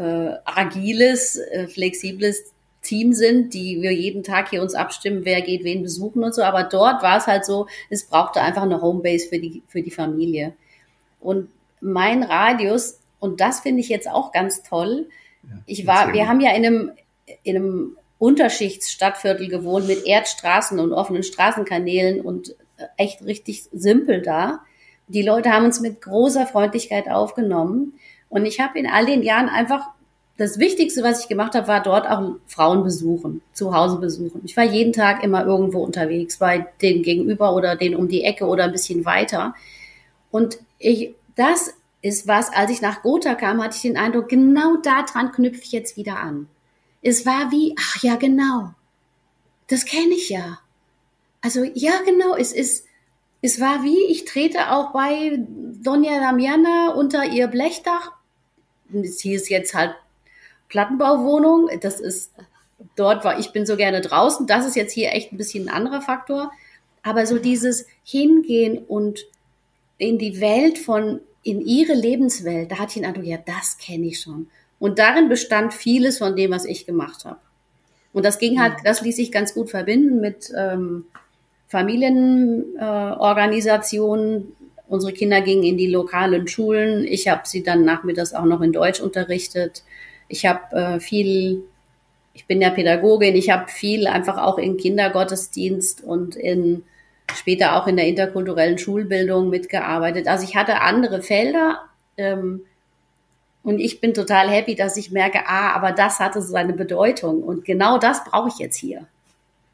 äh, 0.00 0.38
agiles, 0.46 1.36
äh, 1.36 1.68
flexibles 1.68 2.54
Team 2.82 3.12
sind, 3.12 3.52
die 3.52 3.82
wir 3.82 3.92
jeden 3.92 4.22
Tag 4.22 4.48
hier 4.48 4.62
uns 4.62 4.74
abstimmen, 4.74 5.24
wer 5.24 5.42
geht 5.42 5.64
wen 5.64 5.82
besuchen 5.82 6.24
und 6.24 6.34
so. 6.34 6.42
Aber 6.42 6.64
dort 6.64 7.02
war 7.02 7.18
es 7.18 7.26
halt 7.26 7.44
so, 7.44 7.66
es 7.90 8.06
brauchte 8.06 8.40
einfach 8.40 8.62
eine 8.62 8.80
Homebase 8.80 9.28
für 9.28 9.38
die, 9.38 9.62
für 9.68 9.82
die 9.82 9.90
Familie. 9.90 10.54
Und 11.20 11.50
mein 11.82 12.22
Radius, 12.22 12.98
und 13.18 13.40
das 13.42 13.60
finde 13.60 13.80
ich 13.80 13.90
jetzt 13.90 14.08
auch 14.08 14.32
ganz 14.32 14.62
toll, 14.62 15.06
ich 15.66 15.86
war, 15.86 16.12
wir 16.12 16.28
haben 16.28 16.40
ja 16.40 16.54
in 16.54 16.66
einem, 16.66 16.92
in 17.42 17.56
einem 17.56 17.96
Unterschichtsstadtviertel 18.18 19.48
gewohnt 19.48 19.86
mit 19.86 20.06
Erdstraßen 20.06 20.78
und 20.78 20.92
offenen 20.92 21.22
Straßenkanälen 21.22 22.20
und 22.20 22.54
äh, 22.76 22.84
echt 22.96 23.24
richtig 23.24 23.64
simpel 23.72 24.22
da. 24.22 24.60
Die 25.08 25.22
Leute 25.22 25.50
haben 25.50 25.64
uns 25.64 25.80
mit 25.80 26.00
großer 26.00 26.46
Freundlichkeit 26.46 27.08
aufgenommen. 27.08 27.94
Und 28.30 28.46
ich 28.46 28.60
habe 28.60 28.78
in 28.78 28.86
all 28.86 29.04
den 29.04 29.22
Jahren 29.22 29.50
einfach 29.50 29.90
das 30.38 30.58
Wichtigste, 30.58 31.02
was 31.02 31.20
ich 31.20 31.28
gemacht 31.28 31.54
habe, 31.54 31.68
war 31.68 31.82
dort 31.82 32.08
auch 32.08 32.36
Frauen 32.46 32.82
besuchen, 32.82 33.42
zu 33.52 33.74
Hause 33.74 33.98
besuchen. 33.98 34.40
Ich 34.44 34.56
war 34.56 34.64
jeden 34.64 34.94
Tag 34.94 35.22
immer 35.22 35.44
irgendwo 35.44 35.84
unterwegs, 35.84 36.38
bei 36.38 36.66
denen 36.80 37.02
gegenüber 37.02 37.54
oder 37.54 37.76
denen 37.76 37.94
um 37.94 38.08
die 38.08 38.24
Ecke 38.24 38.46
oder 38.46 38.64
ein 38.64 38.72
bisschen 38.72 39.04
weiter. 39.04 39.54
Und 40.30 40.58
ich, 40.78 41.14
das 41.36 41.74
ist 42.00 42.26
was, 42.26 42.50
als 42.50 42.70
ich 42.70 42.80
nach 42.80 43.02
Gotha 43.02 43.34
kam, 43.34 43.62
hatte 43.62 43.76
ich 43.76 43.82
den 43.82 43.98
Eindruck, 43.98 44.30
genau 44.30 44.76
daran 44.76 45.32
knüpfe 45.32 45.60
ich 45.62 45.72
jetzt 45.72 45.98
wieder 45.98 46.18
an. 46.18 46.48
Es 47.02 47.26
war 47.26 47.50
wie, 47.50 47.74
ach 47.78 48.02
ja, 48.02 48.16
genau. 48.16 48.70
Das 49.68 49.84
kenne 49.84 50.14
ich 50.14 50.30
ja. 50.30 50.58
Also, 51.42 51.64
ja, 51.74 51.92
genau, 52.06 52.34
es 52.34 52.52
ist, 52.52 52.86
es 53.42 53.60
war 53.60 53.82
wie, 53.82 54.04
ich 54.10 54.24
trete 54.24 54.72
auch 54.72 54.92
bei 54.92 55.38
Donja 55.82 56.18
Damiana 56.20 56.94
unter 56.94 57.24
ihr 57.24 57.46
Blechdach. 57.46 58.12
Sie 58.92 59.34
ist 59.34 59.50
jetzt 59.50 59.74
halt 59.74 59.94
Plattenbauwohnung. 60.68 61.68
Das 61.80 62.00
ist, 62.00 62.32
dort 62.96 63.24
war, 63.24 63.38
ich 63.38 63.52
bin 63.52 63.66
so 63.66 63.76
gerne 63.76 64.00
draußen. 64.00 64.46
Das 64.46 64.66
ist 64.66 64.76
jetzt 64.76 64.92
hier 64.92 65.12
echt 65.12 65.32
ein 65.32 65.36
bisschen 65.36 65.68
ein 65.68 65.74
anderer 65.74 66.00
Faktor. 66.00 66.50
Aber 67.02 67.26
so 67.26 67.38
dieses 67.38 67.86
Hingehen 68.04 68.78
und 68.78 69.26
in 69.98 70.18
die 70.18 70.40
Welt 70.40 70.78
von 70.78 71.20
in 71.42 71.60
ihre 71.60 71.94
Lebenswelt, 71.94 72.70
da 72.70 72.76
hatte 72.76 72.88
ich 72.88 72.94
den 72.94 73.06
Eindruck, 73.06 73.24
ja, 73.24 73.38
das 73.38 73.78
kenne 73.78 74.06
ich 74.06 74.20
schon. 74.20 74.48
Und 74.78 74.98
darin 74.98 75.28
bestand 75.28 75.74
vieles 75.74 76.18
von 76.18 76.36
dem, 76.36 76.50
was 76.50 76.64
ich 76.64 76.86
gemacht 76.86 77.24
habe. 77.24 77.40
Und 78.12 78.24
das 78.24 78.38
ging 78.38 78.60
halt, 78.60 78.74
das 78.84 79.02
ließ 79.02 79.16
sich 79.16 79.32
ganz 79.32 79.54
gut 79.54 79.70
verbinden 79.70 80.20
mit 80.20 80.52
ähm, 80.56 81.06
Familienorganisationen. 81.68 84.52
Unsere 84.90 85.12
Kinder 85.12 85.40
gingen 85.40 85.62
in 85.62 85.76
die 85.76 85.86
lokalen 85.86 86.48
Schulen. 86.48 87.04
Ich 87.04 87.28
habe 87.28 87.42
sie 87.44 87.62
dann 87.62 87.84
nachmittags 87.84 88.34
auch 88.34 88.44
noch 88.44 88.60
in 88.60 88.72
Deutsch 88.72 88.98
unterrichtet. 89.00 89.84
Ich 90.26 90.46
habe 90.46 90.76
äh, 90.76 90.98
viel, 90.98 91.62
ich 92.34 92.46
bin 92.46 92.60
ja 92.60 92.70
Pädagogin, 92.70 93.36
ich 93.36 93.50
habe 93.50 93.70
viel 93.70 94.08
einfach 94.08 94.36
auch 94.38 94.58
in 94.58 94.76
Kindergottesdienst 94.76 96.02
und 96.02 96.34
in 96.34 96.82
später 97.36 97.76
auch 97.76 97.86
in 97.86 97.96
der 97.96 98.08
interkulturellen 98.08 98.78
Schulbildung 98.78 99.48
mitgearbeitet. 99.48 100.26
Also 100.26 100.42
ich 100.42 100.56
hatte 100.56 100.80
andere 100.80 101.22
Felder 101.22 101.82
ähm, 102.16 102.62
und 103.62 103.78
ich 103.78 104.00
bin 104.00 104.12
total 104.12 104.50
happy, 104.50 104.74
dass 104.74 104.96
ich 104.96 105.12
merke, 105.12 105.46
ah, 105.46 105.72
aber 105.72 105.92
das 105.92 106.18
hatte 106.18 106.42
so 106.42 106.56
eine 106.56 106.72
Bedeutung 106.72 107.44
und 107.44 107.64
genau 107.64 107.98
das 107.98 108.24
brauche 108.24 108.48
ich 108.48 108.58
jetzt 108.58 108.76
hier. 108.76 109.06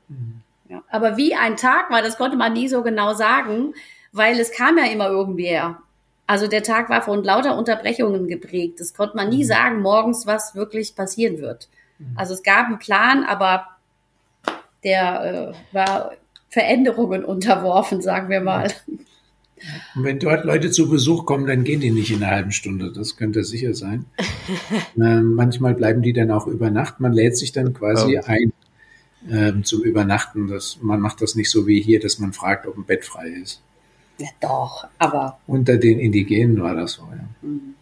Mhm. 0.08 0.42
Ja. 0.68 0.82
Aber 0.90 1.16
wie 1.16 1.34
ein 1.34 1.56
Tag 1.56 1.90
war, 1.90 2.02
das 2.02 2.18
konnte 2.18 2.36
man 2.36 2.52
nie 2.52 2.68
so 2.68 2.82
genau 2.82 3.14
sagen, 3.14 3.72
weil 4.16 4.40
es 4.40 4.52
kam 4.52 4.78
ja 4.78 4.86
immer 4.86 5.08
irgendwer. 5.08 5.78
Also 6.26 6.48
der 6.48 6.62
Tag 6.62 6.90
war 6.90 7.02
von 7.02 7.22
lauter 7.22 7.56
Unterbrechungen 7.56 8.26
geprägt. 8.26 8.80
Das 8.80 8.94
konnte 8.94 9.16
man 9.16 9.28
nie 9.28 9.44
mhm. 9.44 9.48
sagen, 9.48 9.80
morgens 9.80 10.26
was 10.26 10.54
wirklich 10.54 10.96
passieren 10.96 11.38
wird. 11.38 11.68
Mhm. 11.98 12.12
Also 12.16 12.34
es 12.34 12.42
gab 12.42 12.66
einen 12.66 12.78
Plan, 12.78 13.24
aber 13.24 13.66
der 14.82 15.54
äh, 15.70 15.74
war 15.74 16.12
Veränderungen 16.48 17.24
unterworfen, 17.24 18.00
sagen 18.00 18.28
wir 18.28 18.40
mal. 18.40 18.72
Und 19.94 20.04
wenn 20.04 20.18
dort 20.18 20.44
Leute 20.44 20.70
zu 20.70 20.88
Besuch 20.90 21.24
kommen, 21.24 21.46
dann 21.46 21.64
gehen 21.64 21.80
die 21.80 21.90
nicht 21.90 22.10
in 22.10 22.22
einer 22.22 22.34
halben 22.34 22.52
Stunde. 22.52 22.92
Das 22.92 23.16
könnte 23.16 23.42
sicher 23.44 23.74
sein. 23.74 24.04
äh, 24.96 25.20
manchmal 25.20 25.74
bleiben 25.74 26.02
die 26.02 26.12
dann 26.12 26.30
auch 26.30 26.46
über 26.46 26.70
Nacht. 26.70 27.00
Man 27.00 27.12
lädt 27.12 27.36
sich 27.36 27.52
dann 27.52 27.72
quasi 27.72 28.18
oh. 28.18 28.22
ein 28.26 28.52
äh, 29.28 29.62
zum 29.62 29.82
Übernachten. 29.82 30.48
Das, 30.48 30.78
man 30.82 31.00
macht 31.00 31.22
das 31.22 31.34
nicht 31.34 31.50
so 31.50 31.66
wie 31.66 31.80
hier, 31.80 32.00
dass 32.00 32.18
man 32.18 32.32
fragt, 32.32 32.66
ob 32.66 32.76
ein 32.76 32.84
Bett 32.84 33.04
frei 33.04 33.28
ist. 33.28 33.62
Ja, 34.18 34.28
doch, 34.40 34.86
aber. 34.98 35.38
Unter 35.46 35.76
den 35.76 35.98
Indigenen 35.98 36.62
war 36.62 36.74
das 36.74 36.92
so, 36.92 37.02
ja. 37.02 37.24
Mhm. 37.42 37.74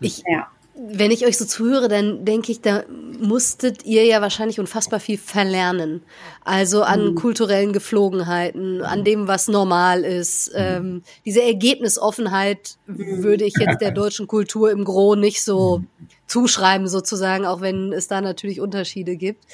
Ich, 0.00 0.22
ja 0.26 0.48
wenn 0.80 1.10
ich 1.10 1.26
euch 1.26 1.36
so 1.36 1.44
zuhöre, 1.44 1.88
dann 1.88 2.24
denke 2.24 2.52
ich, 2.52 2.60
da 2.60 2.84
musstet 3.18 3.84
ihr 3.84 4.04
ja 4.04 4.22
wahrscheinlich 4.22 4.60
unfassbar 4.60 5.00
viel 5.00 5.18
verlernen. 5.18 6.02
Also 6.44 6.82
an 6.82 7.10
mhm. 7.10 7.14
kulturellen 7.16 7.72
Geflogenheiten, 7.72 8.82
an 8.82 9.02
dem, 9.02 9.26
was 9.26 9.48
normal 9.48 10.04
ist. 10.04 10.52
Mhm. 10.52 10.58
Ähm, 10.58 11.02
diese 11.24 11.42
Ergebnisoffenheit 11.42 12.78
würde 12.86 13.44
ich 13.44 13.54
jetzt 13.58 13.80
der 13.80 13.90
deutschen 13.92 14.28
Kultur 14.28 14.70
im 14.70 14.84
Gro 14.84 15.16
nicht 15.16 15.42
so 15.42 15.82
zuschreiben, 16.26 16.86
sozusagen, 16.86 17.44
auch 17.44 17.60
wenn 17.60 17.92
es 17.92 18.06
da 18.06 18.20
natürlich 18.20 18.60
Unterschiede 18.60 19.16
gibt. 19.16 19.44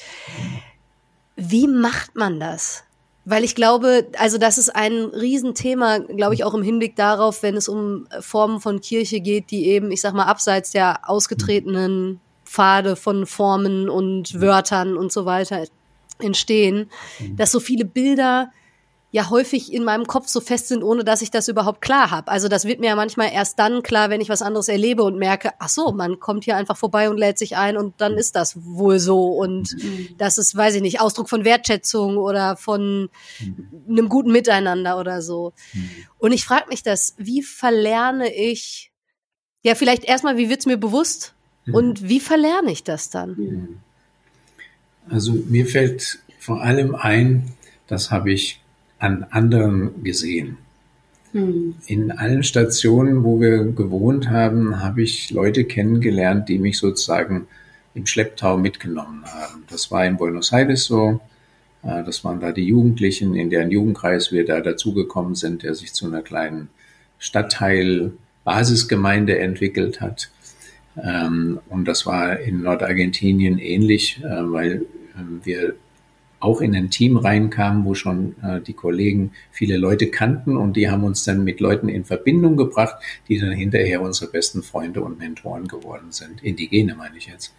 Wie 1.37 1.67
macht 1.67 2.17
man 2.17 2.39
das? 2.39 2.85
Weil 3.27 3.43
ich 3.43 3.55
glaube, 3.55 4.07
also 4.19 4.37
das 4.37 4.59
ist 4.59 4.75
ein 4.75 5.05
Riesenthema, 5.05 5.99
glaube 5.99 6.35
ich, 6.35 6.45
auch 6.45 6.53
im 6.53 6.63
Hinblick 6.63 6.95
darauf, 6.95 7.43
wenn 7.43 7.57
es 7.57 7.69
um 7.69 8.07
Formen 8.21 8.61
von 8.61 8.81
Kirche 8.81 9.21
geht, 9.21 9.51
die 9.51 9.67
eben, 9.67 9.91
ich 9.91 10.03
sag 10.03 10.13
mal, 10.13 10.25
abseits 10.25 10.73
der 10.73 11.09
ausgetretenen 11.09 12.21
Pfade 12.45 12.97
von 12.97 13.27
Formen 13.27 13.89
und 13.89 14.41
Wörtern 14.41 14.97
und 14.97 15.11
so 15.11 15.25
weiter 15.25 15.65
entstehen, 16.19 16.91
dass 17.37 17.51
so 17.51 17.61
viele 17.61 17.85
Bilder 17.85 18.53
ja 19.15 19.31
häufig 19.31 19.73
in 19.73 19.85
meinem 19.85 20.09
Kopf 20.09 20.27
so 20.27 20.41
fest 20.41 20.67
sind, 20.67 20.83
ohne 20.83 21.05
dass 21.05 21.23
ich 21.23 21.31
das 21.31 21.47
überhaupt 21.47 21.81
klar 21.81 22.11
habe. 22.11 22.33
Also 22.33 22.49
das 22.49 22.65
wird 22.65 22.81
mir 22.81 22.89
ja 22.89 22.97
manchmal 22.97 23.31
erst 23.33 23.61
dann 23.61 23.85
klar, 23.85 24.11
wenn 24.11 24.21
ich 24.21 24.29
was 24.29 24.43
anderes 24.43 24.67
erlebe 24.67 25.05
und 25.05 25.21
merke, 25.21 25.53
ach 25.61 25.69
so, 25.69 25.93
man 25.93 26.19
kommt 26.19 26.43
hier 26.43 26.57
einfach 26.57 26.77
vorbei 26.77 27.09
und 27.09 27.17
lädt 27.17 27.39
sich 27.39 27.57
ein 27.57 27.77
und 27.77 28.01
dann 28.01 28.15
ist 28.15 28.35
das 28.35 28.57
wohl 28.65 28.99
so. 28.99 29.29
Und 29.29 29.73
mhm. 29.81 30.09
das 30.19 30.37
ist, 30.37 30.57
weiß 30.57 30.75
ich 30.75 30.83
nicht, 30.83 31.01
Ausdruck 31.01 31.29
von 31.29 31.45
Wertschätzung 31.45 32.17
oder 32.17 32.57
von 32.57 33.09
mhm. 33.39 33.85
einem 33.89 34.09
guten 34.09 34.33
Miteinander 34.33 34.99
oder 34.99 35.23
so. 35.23 35.53
Mhm. 35.75 35.91
Und 36.19 36.33
ich 36.33 36.45
frage 36.45 36.69
mich 36.69 36.83
das, 36.83 37.15
wie 37.17 37.45
verlerne 37.45 38.35
ich, 38.35 38.91
ja, 39.63 39.77
vielleicht 39.77 40.03
erstmal, 40.03 40.39
wie 40.39 40.51
wird's 40.51 40.67
mir 40.67 40.77
bewusst 40.77 41.35
mhm. 41.67 41.75
und 41.77 42.09
wie 42.09 42.19
verlerne 42.19 42.73
ich 42.73 42.83
das 42.83 43.11
dann? 43.11 43.81
Also 45.09 45.35
mir 45.35 45.67
fällt 45.67 46.19
vor 46.41 46.63
allem 46.63 46.97
ein, 46.97 47.53
das 47.87 48.11
habe 48.11 48.33
ich 48.33 48.61
an 49.05 49.27
anderen 49.31 50.03
gesehen. 50.03 50.57
Hm. 51.33 51.75
In 51.87 52.11
allen 52.11 52.43
Stationen, 52.43 53.23
wo 53.23 53.39
wir 53.39 53.65
gewohnt 53.65 54.31
haben, 54.31 54.81
habe 54.81 55.03
ich 55.03 55.31
Leute 55.31 55.65
kennengelernt, 55.65 56.49
die 56.49 56.59
mich 56.59 56.79
sozusagen 56.79 57.47
im 57.95 58.07
Schlepptau 58.07 58.57
mitgenommen 58.57 59.25
haben. 59.27 59.65
Das 59.69 59.91
war 59.91 60.07
in 60.07 60.17
Buenos 60.17 60.53
Aires 60.53 60.87
so. 60.87 61.21
Äh, 61.83 62.03
das 62.05 62.25
waren 62.25 62.41
da 62.41 62.51
die 62.51 62.65
Jugendlichen, 62.65 63.35
in 63.35 63.51
deren 63.51 63.71
Jugendkreis 63.71 64.33
wir 64.33 64.47
da 64.47 64.61
dazugekommen 64.61 65.35
sind, 65.35 65.65
der 65.65 65.75
sich 65.75 65.93
zu 65.93 66.07
einer 66.07 66.23
kleinen 66.23 66.71
Stadtteil 67.19 68.13
Basisgemeinde 68.45 69.39
entwickelt 69.39 70.01
hat. 70.01 70.31
Ähm, 70.97 71.61
und 71.69 71.87
das 71.87 72.07
war 72.07 72.39
in 72.39 72.63
Nordargentinien 72.63 73.59
ähnlich, 73.59 74.21
äh, 74.23 74.51
weil 74.51 74.87
ähm, 75.19 75.41
wir 75.45 75.75
auch 76.45 76.61
in 76.61 76.77
ein 76.77 76.91
Team 76.91 77.17
reinkamen, 77.17 77.85
wo 77.85 77.95
schon 77.95 78.37
äh, 78.43 78.61
die 78.61 78.75
Kollegen 78.75 79.33
viele 79.51 79.79
Leute 79.79 80.09
kannten 80.09 80.57
und 80.57 80.77
die 80.77 80.91
haben 80.91 81.03
uns 81.03 81.25
dann 81.25 81.43
mit 81.43 81.59
Leuten 81.59 81.89
in 81.89 82.05
Verbindung 82.05 82.57
gebracht, 82.57 82.97
die 83.29 83.39
dann 83.39 83.53
hinterher 83.53 84.03
unsere 84.03 84.31
besten 84.31 84.63
Freunde 84.63 85.01
und 85.01 85.19
Mentoren 85.19 85.67
geworden 85.67 86.13
sind. 86.13 86.43
Indigene 86.43 86.95
meine 86.95 87.17
ich 87.17 87.27
jetzt. 87.27 87.55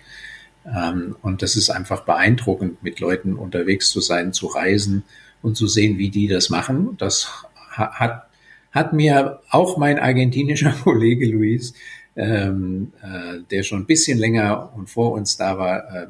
Ähm, 0.65 1.15
und 1.23 1.41
das 1.41 1.55
ist 1.55 1.71
einfach 1.71 2.01
beeindruckend, 2.01 2.83
mit 2.83 2.99
Leuten 2.99 3.33
unterwegs 3.33 3.89
zu 3.89 4.01
sein, 4.01 4.33
zu 4.33 4.47
reisen 4.47 5.03
und 5.41 5.57
zu 5.57 5.67
sehen, 5.67 5.97
wie 5.97 6.09
die 6.09 6.27
das 6.27 6.51
machen. 6.51 6.95
Das 6.97 7.43
hat, 7.71 8.27
hat 8.71 8.93
mir 8.93 9.39
auch 9.49 9.77
mein 9.77 9.97
argentinischer 9.97 10.71
Kollege 10.83 11.25
Luis, 11.25 11.73
ähm, 12.15 12.93
äh, 13.01 13.39
der 13.49 13.63
schon 13.63 13.81
ein 13.81 13.85
bisschen 13.87 14.19
länger 14.19 14.71
und 14.75 14.91
vor 14.91 15.11
uns 15.11 15.37
da 15.37 15.57
war, 15.57 15.79
äh, 15.91 16.07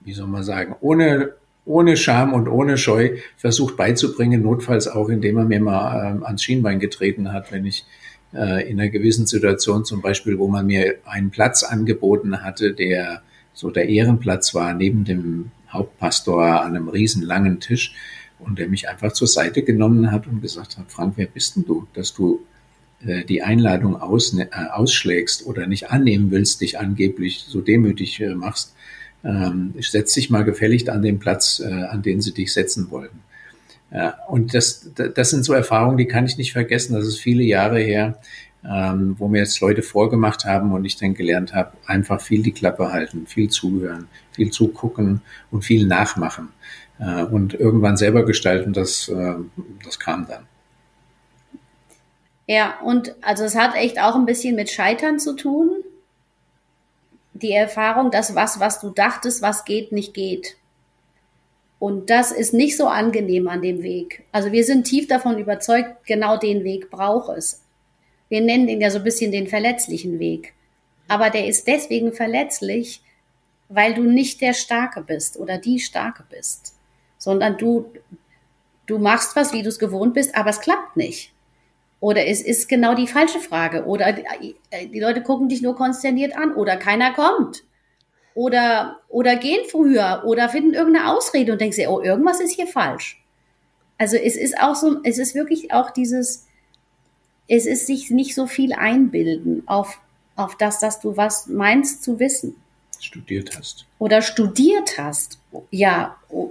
wie 0.00 0.12
soll 0.12 0.28
man 0.28 0.44
sagen, 0.44 0.76
ohne 0.80 1.34
ohne 1.66 1.96
Scham 1.96 2.32
und 2.32 2.48
ohne 2.48 2.78
Scheu 2.78 3.18
versucht 3.36 3.76
beizubringen, 3.76 4.42
notfalls 4.42 4.88
auch, 4.88 5.08
indem 5.08 5.36
er 5.36 5.44
mir 5.44 5.60
mal 5.60 6.20
äh, 6.20 6.24
ans 6.24 6.42
Schienbein 6.42 6.78
getreten 6.78 7.32
hat, 7.32 7.52
wenn 7.52 7.66
ich 7.66 7.84
äh, 8.32 8.70
in 8.70 8.80
einer 8.80 8.88
gewissen 8.88 9.26
Situation 9.26 9.84
zum 9.84 10.00
Beispiel, 10.00 10.38
wo 10.38 10.48
man 10.48 10.66
mir 10.66 10.94
einen 11.04 11.30
Platz 11.30 11.64
angeboten 11.64 12.42
hatte, 12.42 12.72
der 12.72 13.22
so 13.52 13.70
der 13.70 13.88
Ehrenplatz 13.88 14.54
war, 14.54 14.74
neben 14.74 15.04
dem 15.04 15.50
Hauptpastor 15.70 16.62
an 16.62 16.76
einem 16.76 16.88
riesen 16.88 17.22
langen 17.22 17.58
Tisch 17.58 17.94
und 18.38 18.58
der 18.58 18.68
mich 18.68 18.88
einfach 18.88 19.12
zur 19.12 19.26
Seite 19.26 19.62
genommen 19.62 20.12
hat 20.12 20.26
und 20.26 20.42
gesagt 20.42 20.78
hat, 20.78 20.92
Frank, 20.92 21.14
wer 21.16 21.26
bist 21.26 21.56
denn 21.56 21.64
du, 21.64 21.88
dass 21.94 22.14
du 22.14 22.40
äh, 23.04 23.24
die 23.24 23.42
Einladung 23.42 24.00
aus, 24.00 24.38
äh, 24.38 24.46
ausschlägst 24.70 25.46
oder 25.46 25.66
nicht 25.66 25.90
annehmen 25.90 26.30
willst, 26.30 26.60
dich 26.60 26.78
angeblich 26.78 27.44
so 27.48 27.60
demütig 27.60 28.20
äh, 28.20 28.34
machst 28.34 28.74
ähm, 29.24 29.74
setz 29.80 30.14
dich 30.14 30.30
mal 30.30 30.44
gefälligt 30.44 30.88
an 30.88 31.02
den 31.02 31.18
Platz, 31.18 31.60
äh, 31.64 31.72
an 31.72 32.02
den 32.02 32.20
sie 32.20 32.32
dich 32.32 32.52
setzen 32.52 32.90
wollten. 32.90 33.20
Ja, 33.92 34.18
und 34.28 34.52
das, 34.52 34.90
das 34.94 35.30
sind 35.30 35.44
so 35.44 35.52
Erfahrungen, 35.52 35.96
die 35.96 36.06
kann 36.06 36.26
ich 36.26 36.36
nicht 36.36 36.52
vergessen. 36.52 36.94
Das 36.94 37.06
ist 37.06 37.20
viele 37.20 37.44
Jahre 37.44 37.78
her, 37.78 38.18
ähm, 38.64 39.14
wo 39.18 39.28
mir 39.28 39.38
jetzt 39.38 39.60
Leute 39.60 39.82
vorgemacht 39.82 40.44
haben 40.44 40.72
und 40.72 40.84
ich 40.84 40.96
dann 40.96 41.14
gelernt 41.14 41.54
habe, 41.54 41.72
einfach 41.86 42.20
viel 42.20 42.42
die 42.42 42.52
Klappe 42.52 42.92
halten, 42.92 43.26
viel 43.26 43.48
zuhören, 43.48 44.08
viel 44.32 44.50
zugucken 44.50 45.22
und 45.50 45.64
viel 45.64 45.86
nachmachen 45.86 46.48
äh, 46.98 47.22
und 47.22 47.54
irgendwann 47.54 47.96
selber 47.96 48.24
gestalten. 48.24 48.72
Das, 48.72 49.08
äh, 49.08 49.34
das 49.84 49.98
kam 49.98 50.26
dann. 50.26 50.46
Ja, 52.48 52.78
und 52.84 53.14
also 53.22 53.44
es 53.44 53.56
hat 53.56 53.74
echt 53.74 54.00
auch 54.00 54.14
ein 54.14 54.26
bisschen 54.26 54.54
mit 54.54 54.70
Scheitern 54.70 55.18
zu 55.18 55.34
tun 55.34 55.70
die 57.42 57.52
Erfahrung, 57.52 58.10
dass 58.10 58.34
was, 58.34 58.60
was 58.60 58.80
du 58.80 58.90
dachtest, 58.90 59.42
was 59.42 59.64
geht, 59.64 59.92
nicht 59.92 60.14
geht. 60.14 60.56
Und 61.78 62.08
das 62.10 62.32
ist 62.32 62.54
nicht 62.54 62.76
so 62.76 62.86
angenehm 62.88 63.48
an 63.48 63.62
dem 63.62 63.82
Weg. 63.82 64.24
Also 64.32 64.52
wir 64.52 64.64
sind 64.64 64.84
tief 64.84 65.08
davon 65.08 65.38
überzeugt, 65.38 66.06
genau 66.06 66.36
den 66.38 66.64
Weg 66.64 66.90
braucht 66.90 67.36
es. 67.36 67.62
Wir 68.28 68.40
nennen 68.40 68.66
den 68.66 68.80
ja 68.80 68.90
so 68.90 68.98
ein 68.98 69.04
bisschen 69.04 69.30
den 69.30 69.46
verletzlichen 69.46 70.18
Weg. 70.18 70.54
Aber 71.08 71.30
der 71.30 71.46
ist 71.46 71.66
deswegen 71.66 72.12
verletzlich, 72.12 73.02
weil 73.68 73.94
du 73.94 74.02
nicht 74.02 74.40
der 74.40 74.54
Starke 74.54 75.02
bist 75.02 75.36
oder 75.36 75.58
die 75.58 75.78
Starke 75.78 76.24
bist, 76.28 76.74
sondern 77.18 77.58
du, 77.58 77.92
du 78.86 78.98
machst 78.98 79.36
was, 79.36 79.52
wie 79.52 79.62
du 79.62 79.68
es 79.68 79.78
gewohnt 79.78 80.14
bist, 80.14 80.34
aber 80.34 80.50
es 80.50 80.60
klappt 80.60 80.96
nicht. 80.96 81.32
Oder 82.00 82.26
es 82.26 82.42
ist 82.42 82.68
genau 82.68 82.94
die 82.94 83.06
falsche 83.06 83.40
Frage. 83.40 83.84
Oder 83.84 84.12
die 84.12 85.00
Leute 85.00 85.22
gucken 85.22 85.48
dich 85.48 85.62
nur 85.62 85.76
konsterniert 85.76 86.36
an. 86.36 86.54
Oder 86.54 86.76
keiner 86.76 87.12
kommt. 87.14 87.64
Oder, 88.34 89.00
oder 89.08 89.36
gehen 89.36 89.64
früher. 89.70 90.22
Oder 90.24 90.48
finden 90.48 90.74
irgendeine 90.74 91.10
Ausrede 91.10 91.52
und 91.52 91.60
denken 91.60 91.74
sich, 91.74 91.88
oh, 91.88 92.02
irgendwas 92.02 92.40
ist 92.40 92.52
hier 92.52 92.66
falsch. 92.66 93.22
Also 93.98 94.16
es 94.16 94.36
ist 94.36 94.58
auch 94.60 94.74
so, 94.74 94.98
es 95.04 95.18
ist 95.18 95.34
wirklich 95.34 95.72
auch 95.72 95.90
dieses, 95.90 96.46
es 97.48 97.66
ist 97.66 97.86
sich 97.86 98.10
nicht 98.10 98.34
so 98.34 98.46
viel 98.46 98.74
einbilden 98.74 99.62
auf, 99.66 99.98
auf 100.36 100.56
das, 100.56 100.80
dass 100.80 101.00
du 101.00 101.16
was 101.16 101.46
meinst 101.46 102.02
zu 102.02 102.18
wissen. 102.18 102.56
Studiert 103.00 103.56
hast. 103.56 103.86
Oder 103.98 104.20
studiert 104.20 104.98
hast. 104.98 105.38
Ja, 105.70 106.16
oh, 106.28 106.50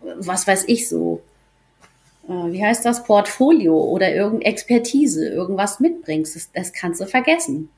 was 0.00 0.46
weiß 0.46 0.64
ich 0.66 0.88
so 0.88 1.20
äh, 1.20 1.31
wie 2.28 2.64
heißt 2.64 2.84
das, 2.84 3.04
Portfolio 3.04 3.78
oder 3.78 4.14
irgendeine 4.14 4.52
Expertise, 4.52 5.28
irgendwas 5.28 5.80
mitbringst, 5.80 6.36
das, 6.36 6.52
das 6.52 6.72
kannst 6.72 7.00
du 7.00 7.06
vergessen. 7.06 7.68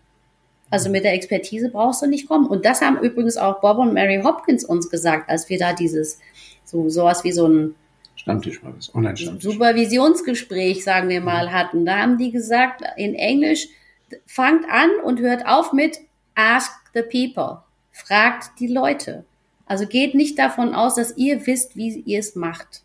Also 0.71 0.91
mit 0.91 1.05
der 1.05 1.15
Expertise 1.15 1.71
brauchst 1.71 2.03
du 2.03 2.07
nicht 2.07 2.29
kommen. 2.29 2.47
Und 2.47 2.65
das 2.65 2.81
haben 2.81 2.99
übrigens 2.99 3.37
auch 3.37 3.61
Bob 3.61 3.79
und 3.79 3.95
Mary 3.95 4.21
Hopkins 4.23 4.65
uns 4.65 4.91
gesagt, 4.91 5.31
als 5.31 5.49
wir 5.49 5.59
da 5.59 5.73
dieses, 5.73 6.19
so 6.65 6.89
sowas 6.89 7.25
wie 7.25 7.33
so 7.33 7.47
ein 7.47 7.75
Stammtisch 8.17 8.63
war 8.63 8.73
das, 8.73 8.95
Online-Stammtisch. 8.95 9.45
Supervisionsgespräch, 9.45 10.83
sagen 10.83 11.09
wir 11.09 11.21
mal, 11.21 11.53
hatten. 11.53 11.85
Da 11.85 11.99
haben 11.99 12.17
die 12.17 12.31
gesagt, 12.31 12.83
in 12.97 13.15
Englisch, 13.15 13.69
fangt 14.27 14.65
an 14.71 14.91
und 15.05 15.21
hört 15.21 15.47
auf 15.47 15.73
mit 15.73 15.99
ask 16.35 16.73
the 16.95 17.03
people. 17.03 17.59
Fragt 17.93 18.59
die 18.61 18.69
Leute. 18.69 19.25
Also 19.67 19.87
geht 19.87 20.15
nicht 20.15 20.39
davon 20.39 20.75
aus, 20.75 20.95
dass 20.95 21.17
ihr 21.17 21.47
wisst, 21.47 21.77
wie 21.77 22.01
ihr 22.01 22.19
es 22.19 22.35
macht. 22.35 22.83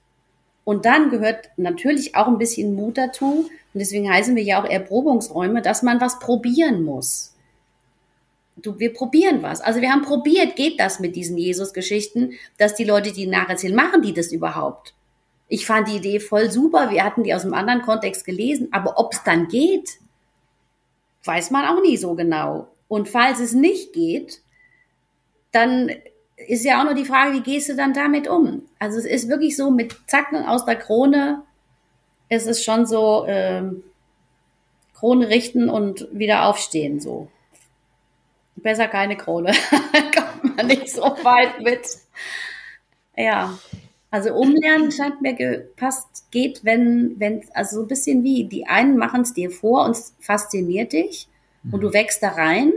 Und 0.70 0.86
dann 0.86 1.10
gehört 1.10 1.50
natürlich 1.58 2.14
auch 2.14 2.28
ein 2.28 2.38
bisschen 2.38 2.76
Mut 2.76 3.00
dazu. 3.00 3.50
Und 3.74 3.80
deswegen 3.80 4.08
heißen 4.08 4.36
wir 4.36 4.44
ja 4.44 4.62
auch 4.62 4.70
Erprobungsräume, 4.70 5.64
dass 5.64 5.82
man 5.82 6.00
was 6.00 6.20
probieren 6.20 6.84
muss. 6.84 7.34
Du, 8.56 8.78
wir 8.78 8.94
probieren 8.94 9.42
was. 9.42 9.62
Also 9.62 9.82
wir 9.82 9.90
haben 9.90 10.04
probiert, 10.04 10.56
geht 10.56 10.80
das 10.80 11.00
mit 11.00 11.16
diesen 11.16 11.40
Jesus-Geschichten, 11.40 12.34
dass 12.60 12.76
die 12.76 12.84
Leute, 12.84 13.12
die 13.12 13.26
nacherzählen, 13.26 13.76
machen 13.76 14.04
die 14.04 14.14
das 14.14 14.32
überhaupt? 14.32 14.94
Ich 15.48 15.66
fand 15.66 15.88
die 15.88 15.96
Idee 15.96 16.20
voll 16.20 16.52
super. 16.52 16.92
Wir 16.92 17.04
hatten 17.04 17.24
die 17.24 17.34
aus 17.34 17.46
einem 17.46 17.56
anderen 17.56 17.82
Kontext 17.82 18.24
gelesen. 18.24 18.68
Aber 18.72 19.00
ob 19.00 19.14
es 19.14 19.24
dann 19.24 19.48
geht, 19.48 19.98
weiß 21.24 21.50
man 21.50 21.66
auch 21.66 21.82
nie 21.82 21.98
so 21.98 22.14
genau. 22.14 22.68
Und 22.88 23.10
falls 23.10 23.40
es 23.40 23.54
nicht 23.54 23.92
geht, 23.92 24.44
dann 25.52 25.90
ist 26.48 26.64
ja 26.64 26.80
auch 26.80 26.86
nur 26.86 26.94
die 26.94 27.06
Frage, 27.06 27.34
wie 27.34 27.42
gehst 27.42 27.70
du 27.70 27.76
dann 27.76 27.94
damit 27.94 28.28
um? 28.28 28.64
Also 28.80 28.98
es 28.98 29.06
ist 29.06 29.30
wirklich 29.30 29.56
so 29.56 29.72
mit 29.72 29.96
Zacken 30.08 30.46
aus 30.46 30.66
der 30.66 30.76
Krone, 30.76 31.44
es 32.30 32.46
ist 32.46 32.64
schon 32.64 32.86
so 32.86 33.26
ähm, 33.28 33.84
Krone 34.94 35.30
richten 35.30 35.70
und 35.70 36.08
wieder 36.12 36.46
aufstehen 36.46 37.00
so. 37.00 37.28
Besser 38.56 38.88
keine 38.88 39.16
Krone, 39.16 39.54
kommt 40.16 40.58
man 40.58 40.68
nicht 40.68 40.90
so 40.90 41.02
weit 41.02 41.62
mit. 41.62 41.88
Ja, 43.16 43.58
also 44.12 44.34
umlernen 44.34 44.92
scheint 44.92 45.22
mir 45.22 45.34
gepasst, 45.34 46.26
geht, 46.32 46.64
wenn, 46.64 47.20
wenn, 47.20 47.44
also 47.54 47.78
so 47.78 47.82
ein 47.84 47.88
bisschen 47.88 48.24
wie, 48.24 48.46
die 48.46 48.68
einen 48.68 48.98
machen 48.98 49.22
es 49.22 49.34
dir 49.34 49.52
vor 49.52 49.86
und 49.86 49.92
es 49.92 50.14
fasziniert 50.20 50.94
dich 50.94 51.28
und 51.72 51.82
du 51.82 51.90
mhm. 51.90 51.94
wächst 51.94 52.24
da 52.24 52.30
rein 52.30 52.72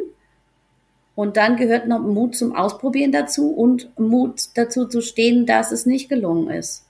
und 1.15 1.37
dann 1.37 1.57
gehört 1.57 1.89
noch 1.89 2.01
Mut 2.01 2.35
zum 2.35 2.55
Ausprobieren 2.55 3.13
dazu 3.13 3.51
und 3.51 3.99
Mut 3.99 4.49
dazu 4.55 4.87
zu 4.87 5.03
stehen, 5.03 5.45
dass 5.47 5.73
es 5.73 5.85
nicht 5.85 6.09
gelungen 6.09 6.51
ist. 6.51 6.87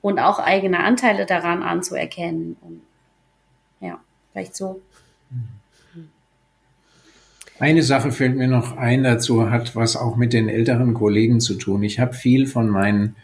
Und 0.00 0.18
auch 0.18 0.38
eigene 0.38 0.80
Anteile 0.80 1.26
daran 1.26 1.62
anzuerkennen. 1.62 2.56
Und 2.60 2.80
ja, 3.80 4.00
vielleicht 4.32 4.56
so. 4.56 4.80
Eine 7.58 7.82
Sache 7.82 8.12
fällt 8.12 8.36
mir 8.36 8.48
noch 8.48 8.76
ein 8.76 9.02
dazu, 9.02 9.50
hat 9.50 9.74
was 9.74 9.96
auch 9.96 10.16
mit 10.16 10.32
den 10.32 10.48
älteren 10.48 10.94
Kollegen 10.94 11.40
zu 11.40 11.54
tun. 11.54 11.82
Ich 11.82 11.98
habe 11.98 12.12
viel 12.12 12.46
von 12.46 12.68
meinen 12.68 13.16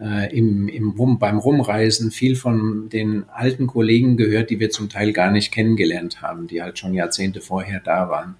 äh, 0.00 0.34
im, 0.36 0.68
im 0.68 0.90
Rum, 0.90 1.18
beim 1.18 1.38
Rumreisen 1.38 2.10
viel 2.10 2.34
von 2.36 2.88
den 2.88 3.28
alten 3.28 3.66
Kollegen 3.66 4.16
gehört, 4.16 4.50
die 4.50 4.58
wir 4.58 4.70
zum 4.70 4.88
Teil 4.88 5.12
gar 5.12 5.30
nicht 5.30 5.52
kennengelernt 5.52 6.22
haben, 6.22 6.46
die 6.46 6.62
halt 6.62 6.78
schon 6.78 6.94
Jahrzehnte 6.94 7.40
vorher 7.40 7.80
da 7.80 8.08
waren. 8.08 8.36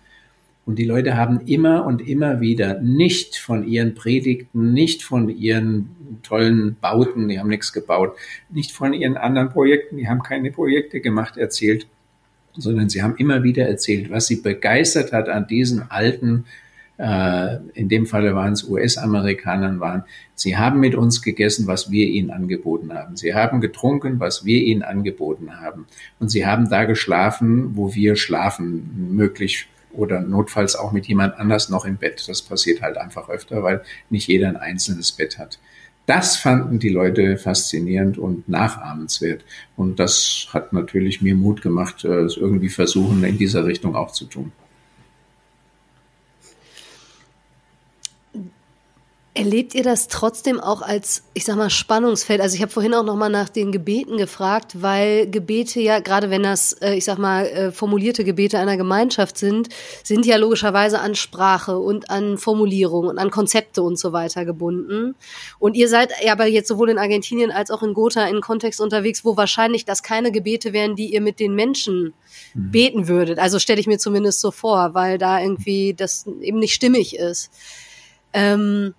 Und 0.69 0.79
die 0.79 0.85
Leute 0.85 1.17
haben 1.17 1.41
immer 1.47 1.87
und 1.87 2.07
immer 2.07 2.41
wieder 2.41 2.79
nicht 2.79 3.39
von 3.39 3.67
ihren 3.67 3.95
Predigten, 3.95 4.75
nicht 4.75 5.03
von 5.03 5.31
ihren 5.31 6.21
tollen 6.23 6.77
Bauten, 6.79 7.29
die 7.29 7.41
haben 7.41 7.49
nichts 7.49 7.73
gebaut, 7.73 8.19
nicht 8.51 8.73
von 8.73 8.93
ihren 8.93 9.17
anderen 9.17 9.49
Projekten, 9.49 9.97
die 9.97 10.11
haben 10.11 10.23
keine 10.23 10.51
Projekte 10.51 11.01
gemacht, 11.01 11.39
erzählt, 11.39 11.87
sondern 12.55 12.91
sie 12.91 13.03
haben 13.03 13.17
immer 13.17 13.43
wieder 13.43 13.67
erzählt, 13.67 14.11
was 14.11 14.27
sie 14.27 14.43
begeistert 14.43 15.15
hat 15.15 15.31
an 15.31 15.47
diesen 15.47 15.91
alten, 15.91 16.45
äh, 16.99 17.57
in 17.73 17.89
dem 17.89 18.05
Falle 18.05 18.35
waren 18.35 18.53
es 18.53 18.69
US-Amerikanern 18.69 19.81
waren. 19.81 20.05
Sie 20.35 20.59
haben 20.59 20.81
mit 20.81 20.95
uns 20.95 21.23
gegessen, 21.23 21.67
was 21.67 21.91
wir 21.91 22.07
ihnen 22.09 22.31
angeboten 22.31 22.93
haben. 22.93 23.17
Sie 23.17 23.33
haben 23.33 23.63
getrunken, 23.63 24.21
was 24.21 24.45
wir 24.45 24.61
ihnen 24.63 24.83
angeboten 24.83 25.63
haben. 25.63 25.87
Und 26.19 26.29
sie 26.29 26.45
haben 26.45 26.69
da 26.69 26.85
geschlafen, 26.85 27.75
wo 27.75 27.95
wir 27.95 28.17
schlafen, 28.17 29.15
möglich 29.17 29.67
oder 29.93 30.21
notfalls 30.21 30.77
auch 30.77 30.93
mit 30.93 31.07
jemand 31.07 31.39
anders 31.39 31.69
noch 31.69 31.85
im 31.85 31.97
Bett. 31.97 32.29
Das 32.29 32.43
passiert 32.43 32.83
halt 32.83 32.97
einfach 32.99 33.29
öfter, 33.29 33.63
weil 33.63 33.83
nicht 34.11 34.29
jeder 34.29 34.49
ein 34.49 34.57
einzelnes 34.57 35.13
Bett 35.13 35.39
hat. 35.39 35.59
Das 36.07 36.37
fanden 36.37 36.79
die 36.79 36.89
Leute 36.89 37.37
faszinierend 37.37 38.17
und 38.17 38.49
nachahmenswert. 38.49 39.45
Und 39.77 39.99
das 40.01 40.49
hat 40.55 40.73
natürlich 40.73 41.21
mir 41.21 41.35
Mut 41.35 41.61
gemacht, 41.61 42.05
äh, 42.05 42.21
es 42.21 42.39
irgendwie 42.39 42.71
versuchen, 42.71 43.23
in 43.25 43.37
dieser 43.37 43.67
Richtung 43.67 43.95
auch 43.95 44.13
zu 44.13 44.25
tun. 44.25 44.53
Erlebt 49.39 49.73
ihr 49.77 49.85
das 49.85 50.09
trotzdem 50.09 50.59
auch 50.59 50.83
als, 50.83 51.23
ich 51.33 51.45
sag 51.45 51.55
mal, 51.55 51.71
Spannungsfeld? 51.71 52.41
Also 52.41 52.57
ich 52.57 52.61
habe 52.61 52.73
vorhin 52.73 52.93
auch 52.93 53.05
noch 53.05 53.15
mal 53.15 53.29
nach 53.29 53.49
den 53.49 53.71
Gebeten 53.71 54.17
gefragt, 54.17 54.83
weil 54.83 55.31
Gebete 55.31 55.81
ja, 55.81 56.01
gerade 56.01 56.29
wenn 56.29 56.43
das, 56.43 56.73
äh, 56.73 56.95
ich 56.95 57.05
sag 57.05 57.19
mal, 57.19 57.47
äh, 57.47 57.71
formulierte 57.71 58.25
Gebete 58.25 58.59
einer 58.59 58.77
Gemeinschaft 58.77 59.39
sind, 59.39 59.69
sind 60.03 60.27
ja 60.27 60.39
logischerweise 60.39 60.99
an 60.99 61.15
Sprache 61.15 61.79
und 61.79 62.11
an 62.11 62.37
Formulierung 62.37 63.07
und 63.07 63.19
an 63.19 63.31
Konzepte 63.31 63.81
und 63.81 63.97
so 63.97 64.13
weiter 64.13 64.45
gebunden. 64.45 65.15
Und 65.61 65.77
ihr 65.77 65.89
seid 65.89 66.11
ja 66.21 66.33
aber 66.33 66.47
jetzt 66.47 66.67
sowohl 66.67 66.91
in 66.91 66.99
Argentinien 66.99 67.53
als 67.53 67.71
auch 67.71 67.85
in 67.85 67.95
Gotha 67.95 68.27
in 68.27 68.41
Kontext 68.41 68.81
unterwegs, 68.81 69.25
wo 69.25 69.37
wahrscheinlich 69.37 69.85
das 69.85 70.03
keine 70.03 70.33
Gebete 70.33 70.73
wären, 70.73 70.97
die 70.97 71.13
ihr 71.15 71.21
mit 71.21 71.39
den 71.39 71.55
Menschen 71.55 72.13
mhm. 72.55 72.71
beten 72.73 73.07
würdet. 73.07 73.39
Also 73.39 73.61
stelle 73.61 73.79
ich 73.79 73.87
mir 73.87 73.99
zumindest 73.99 74.41
so 74.41 74.51
vor, 74.51 74.95
weil 74.95 75.17
da 75.17 75.41
irgendwie 75.41 75.95
das 75.95 76.27
eben 76.41 76.59
nicht 76.59 76.75
stimmig 76.75 77.15
ist. 77.15 77.53
Ähm, 78.33 78.95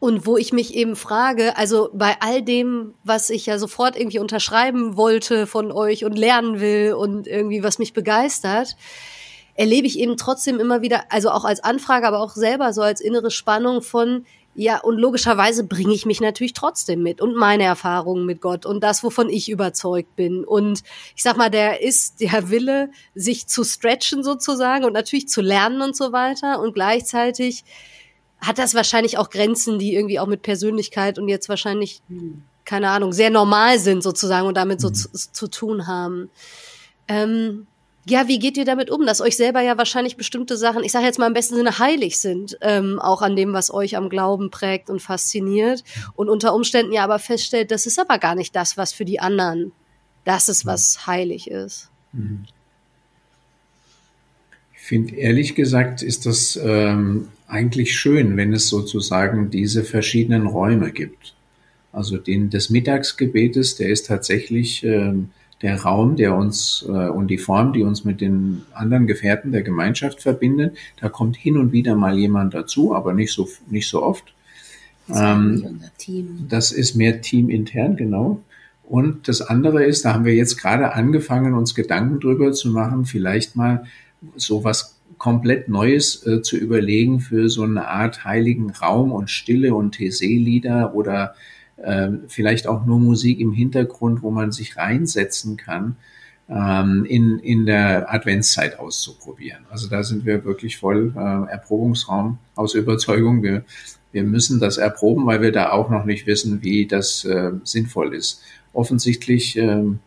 und 0.00 0.26
wo 0.26 0.38
ich 0.38 0.52
mich 0.52 0.74
eben 0.74 0.96
frage, 0.96 1.56
also 1.58 1.90
bei 1.92 2.16
all 2.20 2.42
dem, 2.42 2.94
was 3.04 3.28
ich 3.28 3.44
ja 3.46 3.58
sofort 3.58 3.96
irgendwie 3.96 4.18
unterschreiben 4.18 4.96
wollte 4.96 5.46
von 5.46 5.70
euch 5.70 6.06
und 6.06 6.18
lernen 6.18 6.58
will 6.58 6.94
und 6.94 7.26
irgendwie 7.26 7.62
was 7.62 7.78
mich 7.78 7.92
begeistert, 7.92 8.76
erlebe 9.54 9.86
ich 9.86 9.98
eben 9.98 10.16
trotzdem 10.16 10.58
immer 10.58 10.80
wieder, 10.80 11.04
also 11.10 11.30
auch 11.30 11.44
als 11.44 11.62
Anfrage, 11.62 12.08
aber 12.08 12.20
auch 12.20 12.34
selber 12.34 12.72
so 12.72 12.80
als 12.80 13.02
innere 13.02 13.30
Spannung 13.30 13.82
von, 13.82 14.24
ja, 14.54 14.78
und 14.78 14.96
logischerweise 14.96 15.64
bringe 15.64 15.92
ich 15.92 16.06
mich 16.06 16.22
natürlich 16.22 16.54
trotzdem 16.54 17.02
mit 17.02 17.20
und 17.20 17.36
meine 17.36 17.64
Erfahrungen 17.64 18.24
mit 18.24 18.40
Gott 18.40 18.64
und 18.64 18.82
das, 18.82 19.04
wovon 19.04 19.28
ich 19.28 19.50
überzeugt 19.50 20.16
bin. 20.16 20.44
Und 20.44 20.82
ich 21.14 21.22
sag 21.22 21.36
mal, 21.36 21.50
der 21.50 21.82
ist 21.82 22.22
der 22.22 22.48
Wille, 22.48 22.90
sich 23.14 23.48
zu 23.48 23.64
stretchen 23.64 24.24
sozusagen 24.24 24.86
und 24.86 24.94
natürlich 24.94 25.28
zu 25.28 25.42
lernen 25.42 25.82
und 25.82 25.94
so 25.94 26.12
weiter 26.12 26.62
und 26.62 26.72
gleichzeitig 26.72 27.64
hat 28.40 28.58
das 28.58 28.74
wahrscheinlich 28.74 29.18
auch 29.18 29.30
Grenzen, 29.30 29.78
die 29.78 29.94
irgendwie 29.94 30.18
auch 30.18 30.26
mit 30.26 30.42
Persönlichkeit 30.42 31.18
und 31.18 31.28
jetzt 31.28 31.48
wahrscheinlich, 31.48 32.02
keine 32.64 32.90
Ahnung, 32.90 33.12
sehr 33.12 33.30
normal 33.30 33.78
sind 33.78 34.02
sozusagen 34.02 34.46
und 34.46 34.56
damit 34.56 34.80
so 34.80 34.88
mhm. 34.88 34.94
zu, 34.94 35.32
zu, 35.32 35.48
tun 35.48 35.86
haben. 35.86 36.30
Ähm, 37.08 37.66
ja, 38.06 38.28
wie 38.28 38.38
geht 38.38 38.56
ihr 38.56 38.64
damit 38.64 38.90
um, 38.90 39.04
dass 39.04 39.20
euch 39.20 39.36
selber 39.36 39.60
ja 39.60 39.76
wahrscheinlich 39.76 40.16
bestimmte 40.16 40.56
Sachen, 40.56 40.82
ich 40.82 40.92
sage 40.92 41.04
jetzt 41.04 41.18
mal 41.18 41.26
im 41.26 41.34
besten 41.34 41.54
Sinne 41.54 41.78
heilig 41.78 42.18
sind, 42.18 42.56
ähm, 42.62 42.98
auch 42.98 43.20
an 43.20 43.36
dem, 43.36 43.52
was 43.52 43.72
euch 43.72 43.96
am 43.96 44.08
Glauben 44.08 44.50
prägt 44.50 44.88
und 44.88 45.00
fasziniert 45.00 45.84
und 46.14 46.30
unter 46.30 46.54
Umständen 46.54 46.92
ja 46.92 47.04
aber 47.04 47.18
feststellt, 47.18 47.70
das 47.70 47.84
ist 47.84 48.00
aber 48.00 48.18
gar 48.18 48.34
nicht 48.34 48.56
das, 48.56 48.76
was 48.78 48.92
für 48.92 49.04
die 49.04 49.20
anderen 49.20 49.72
das 50.24 50.48
ist, 50.48 50.64
was 50.64 51.06
heilig 51.06 51.50
ist. 51.50 51.90
Mhm. 52.12 52.44
Ich 54.90 54.96
finde, 54.96 55.14
ehrlich 55.14 55.54
gesagt, 55.54 56.02
ist 56.02 56.26
das 56.26 56.58
ähm, 56.60 57.28
eigentlich 57.46 57.96
schön, 57.96 58.36
wenn 58.36 58.52
es 58.52 58.66
sozusagen 58.66 59.48
diese 59.48 59.84
verschiedenen 59.84 60.48
Räume 60.48 60.90
gibt. 60.90 61.36
Also 61.92 62.16
den 62.16 62.50
des 62.50 62.70
Mittagsgebetes, 62.70 63.76
der 63.76 63.90
ist 63.90 64.08
tatsächlich 64.08 64.82
äh, 64.82 65.12
der 65.62 65.80
Raum, 65.80 66.16
der 66.16 66.34
uns 66.34 66.84
äh, 66.88 67.08
und 67.08 67.28
die 67.28 67.38
Form, 67.38 67.72
die 67.72 67.84
uns 67.84 68.04
mit 68.04 68.20
den 68.20 68.62
anderen 68.74 69.06
Gefährten 69.06 69.52
der 69.52 69.62
Gemeinschaft 69.62 70.22
verbindet. 70.22 70.76
Da 71.00 71.08
kommt 71.08 71.36
hin 71.36 71.56
und 71.56 71.70
wieder 71.70 71.94
mal 71.94 72.18
jemand 72.18 72.52
dazu, 72.52 72.92
aber 72.92 73.14
nicht 73.14 73.32
so 73.32 73.48
nicht 73.70 73.88
so 73.88 74.02
oft. 74.02 74.34
Ähm, 75.08 75.82
das 76.48 76.72
ist 76.72 76.96
mehr 76.96 77.20
teamintern, 77.20 77.94
genau. 77.94 78.40
Und 78.88 79.28
das 79.28 79.40
andere 79.40 79.84
ist, 79.84 80.04
da 80.04 80.14
haben 80.14 80.24
wir 80.24 80.34
jetzt 80.34 80.56
gerade 80.56 80.94
angefangen, 80.94 81.54
uns 81.54 81.76
Gedanken 81.76 82.18
drüber 82.18 82.50
zu 82.50 82.70
machen, 82.70 83.04
vielleicht 83.04 83.54
mal 83.54 83.84
so 84.36 84.64
was 84.64 85.00
komplett 85.18 85.68
Neues 85.68 86.26
äh, 86.26 86.42
zu 86.42 86.56
überlegen 86.56 87.20
für 87.20 87.48
so 87.48 87.62
eine 87.62 87.88
Art 87.88 88.24
heiligen 88.24 88.70
Raum 88.70 89.12
und 89.12 89.30
Stille 89.30 89.74
und 89.74 89.94
TC-Lieder 89.94 90.94
oder 90.94 91.34
äh, 91.76 92.10
vielleicht 92.28 92.66
auch 92.66 92.84
nur 92.86 92.98
Musik 92.98 93.40
im 93.40 93.52
Hintergrund, 93.52 94.22
wo 94.22 94.30
man 94.30 94.52
sich 94.52 94.76
reinsetzen 94.76 95.56
kann, 95.56 95.96
ähm, 96.48 97.04
in, 97.04 97.38
in 97.38 97.66
der 97.66 98.12
Adventszeit 98.12 98.78
auszuprobieren. 98.78 99.64
Also 99.70 99.88
da 99.88 100.02
sind 100.02 100.26
wir 100.26 100.44
wirklich 100.44 100.78
voll 100.78 101.12
äh, 101.16 101.50
Erprobungsraum 101.50 102.38
aus 102.54 102.74
Überzeugung. 102.74 103.42
Wir, 103.42 103.64
wir 104.12 104.24
müssen 104.24 104.58
das 104.58 104.76
erproben, 104.78 105.26
weil 105.26 105.42
wir 105.42 105.52
da 105.52 105.70
auch 105.70 105.90
noch 105.90 106.04
nicht 106.04 106.26
wissen, 106.26 106.62
wie 106.62 106.86
das 106.86 107.24
äh, 107.24 107.52
sinnvoll 107.64 108.14
ist. 108.14 108.42
Offensichtlich 108.72 109.56
ähm, 109.56 110.00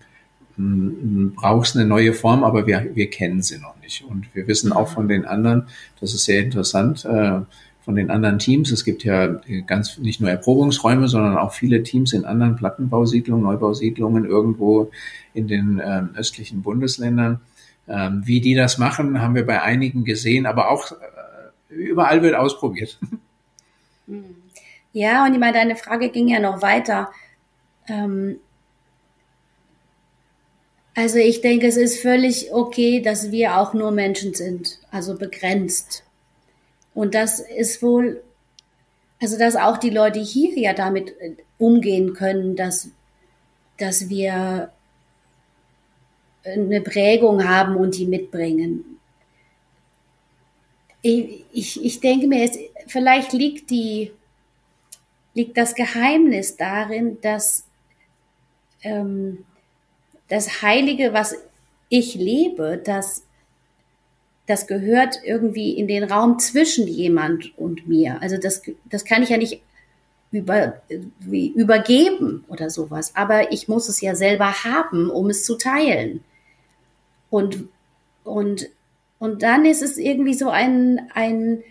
brauchst 0.55 1.75
eine 1.75 1.85
neue 1.85 2.13
Form, 2.13 2.43
aber 2.43 2.67
wir, 2.67 2.91
wir 2.93 3.09
kennen 3.09 3.41
sie 3.41 3.57
noch 3.57 3.75
nicht. 3.81 4.03
Und 4.03 4.33
wir 4.35 4.47
wissen 4.47 4.71
auch 4.71 4.87
von 4.87 5.07
den 5.07 5.25
anderen, 5.25 5.67
das 5.99 6.13
ist 6.13 6.25
sehr 6.25 6.41
interessant, 6.41 7.05
äh, 7.05 7.39
von 7.81 7.95
den 7.95 8.09
anderen 8.09 8.39
Teams. 8.39 8.71
Es 8.71 8.85
gibt 8.85 9.03
ja 9.03 9.39
ganz 9.65 9.97
nicht 9.97 10.21
nur 10.21 10.29
Erprobungsräume, 10.29 11.07
sondern 11.07 11.37
auch 11.37 11.53
viele 11.53 11.83
Teams 11.83 12.13
in 12.13 12.23
anderen 12.23 12.55
Plattenbausiedlungen, 12.55 13.43
Neubausiedlungen 13.43 14.25
irgendwo 14.25 14.91
in 15.33 15.47
den 15.47 15.81
ähm, 15.83 16.11
östlichen 16.15 16.61
Bundesländern. 16.61 17.41
Ähm, 17.87 18.21
wie 18.25 18.39
die 18.39 18.55
das 18.55 18.77
machen, 18.77 19.21
haben 19.21 19.35
wir 19.35 19.45
bei 19.45 19.61
einigen 19.61 20.05
gesehen, 20.05 20.45
aber 20.45 20.69
auch 20.69 20.91
äh, 20.91 21.73
überall 21.73 22.21
wird 22.21 22.35
ausprobiert. 22.35 22.99
Ja, 24.95 25.25
und 25.25 25.33
ich 25.33 25.39
meine, 25.39 25.53
deine 25.53 25.75
Frage 25.75 26.09
ging 26.09 26.27
ja 26.27 26.39
noch 26.39 26.61
weiter. 26.61 27.09
Ähm, 27.87 28.37
also 30.95 31.17
ich 31.17 31.41
denke, 31.41 31.67
es 31.67 31.77
ist 31.77 32.01
völlig 32.01 32.53
okay, 32.53 33.01
dass 33.01 33.31
wir 33.31 33.57
auch 33.57 33.73
nur 33.73 33.91
Menschen 33.91 34.33
sind, 34.33 34.79
also 34.91 35.17
begrenzt. 35.17 36.03
Und 36.93 37.15
das 37.15 37.39
ist 37.39 37.81
wohl, 37.81 38.21
also 39.19 39.37
dass 39.39 39.55
auch 39.55 39.77
die 39.77 39.89
Leute 39.89 40.19
hier 40.19 40.57
ja 40.57 40.73
damit 40.73 41.09
äh, 41.19 41.35
umgehen 41.57 42.13
können, 42.13 42.55
dass, 42.55 42.89
dass 43.77 44.09
wir 44.09 44.71
eine 46.45 46.81
Prägung 46.81 47.47
haben 47.47 47.75
und 47.75 47.97
die 47.97 48.05
mitbringen. 48.05 48.99
Ich, 51.01 51.45
ich, 51.51 51.83
ich 51.83 51.99
denke 52.01 52.27
mir, 52.27 52.43
es, 52.43 52.57
vielleicht 52.87 53.33
liegt 53.33 53.69
die, 53.71 54.11
liegt 55.33 55.57
das 55.57 55.73
Geheimnis 55.73 56.55
darin, 56.55 57.17
dass 57.21 57.65
ähm, 58.83 59.45
das 60.33 60.63
Heilige, 60.63 61.13
was 61.13 61.35
ich 61.89 62.15
lebe, 62.15 62.81
das, 62.83 63.23
das 64.47 64.65
gehört 64.65 65.19
irgendwie 65.23 65.73
in 65.73 65.87
den 65.87 66.03
Raum 66.03 66.39
zwischen 66.39 66.87
jemand 66.87 67.55
und 67.55 67.87
mir. 67.87 68.19
Also 68.19 68.37
das, 68.37 68.63
das 68.85 69.05
kann 69.05 69.21
ich 69.21 69.29
ja 69.29 69.37
nicht 69.37 69.61
über, 70.31 70.81
übergeben 71.29 72.45
oder 72.47 72.71
sowas. 72.71 73.15
Aber 73.15 73.51
ich 73.51 73.67
muss 73.67 73.87
es 73.89 74.01
ja 74.01 74.15
selber 74.15 74.63
haben, 74.63 75.11
um 75.11 75.29
es 75.29 75.45
zu 75.45 75.55
teilen. 75.55 76.23
Und, 77.29 77.65
und, 78.23 78.71
und 79.19 79.43
dann 79.43 79.65
ist 79.65 79.83
es 79.83 79.99
irgendwie 79.99 80.33
so 80.33 80.49
ein, 80.49 81.11
ein, 81.13 81.61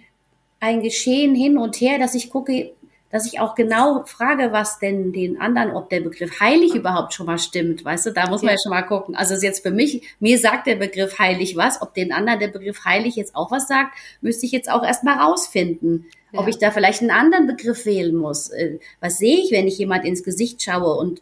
ein 0.61 0.85
Geschehen 0.85 1.35
hin 1.35 1.59
und 1.59 1.81
her, 1.81 1.99
dass 1.99 2.15
ich 2.15 2.31
gucke, 2.31 2.71
dass 3.13 3.27
ich 3.27 3.41
auch 3.41 3.55
genau 3.55 4.05
frage, 4.07 4.53
was 4.53 4.79
denn 4.79 5.13
den 5.13 5.39
anderen, 5.39 5.73
ob 5.73 5.91
der 5.91 6.01
Begriff 6.01 6.41
heilig 6.41 6.75
überhaupt 6.75 7.13
schon 7.13 7.27
mal 7.27 7.39
stimmt, 7.39 7.85
weißt 7.85 8.07
du, 8.07 8.11
da 8.11 8.31
muss 8.31 8.41
man 8.41 8.49
ja, 8.49 8.55
ja 8.55 8.63
schon 8.63 8.71
mal 8.71 8.83
gucken. 8.83 9.15
Also 9.15 9.35
ist 9.35 9.43
jetzt 9.43 9.63
für 9.63 9.71
mich, 9.71 10.03
mir 10.19 10.39
sagt 10.39 10.67
der 10.67 10.77
Begriff 10.77 11.19
heilig 11.19 11.55
was, 11.55 11.83
ob 11.83 11.93
den 11.93 12.11
anderen 12.11 12.41
der 12.41 12.49
Begriff 12.49 12.87
heilig 12.87 13.15
jetzt 13.15 13.37
auch 13.37 13.51
was 13.51 13.69
sagt, 13.69 13.95
müsste 14.23 14.47
ich 14.47 14.53
jetzt 14.53 14.71
auch 14.71 14.83
erstmal 14.83 15.19
rausfinden. 15.19 16.07
Ja. 16.33 16.41
Ob 16.41 16.49
ich 16.49 16.57
da 16.57 16.71
vielleicht 16.71 17.03
einen 17.03 17.11
anderen 17.11 17.47
Begriff 17.47 17.85
wählen 17.85 18.17
muss. 18.17 18.49
Äh, 18.49 18.79
was 19.01 19.19
sehe 19.19 19.37
ich, 19.37 19.53
wenn 19.53 19.69
ich 19.69 19.77
jemand 19.77 20.07
ins 20.07 20.23
Gesicht 20.23 20.63
schaue 20.63 20.95
und 20.97 21.21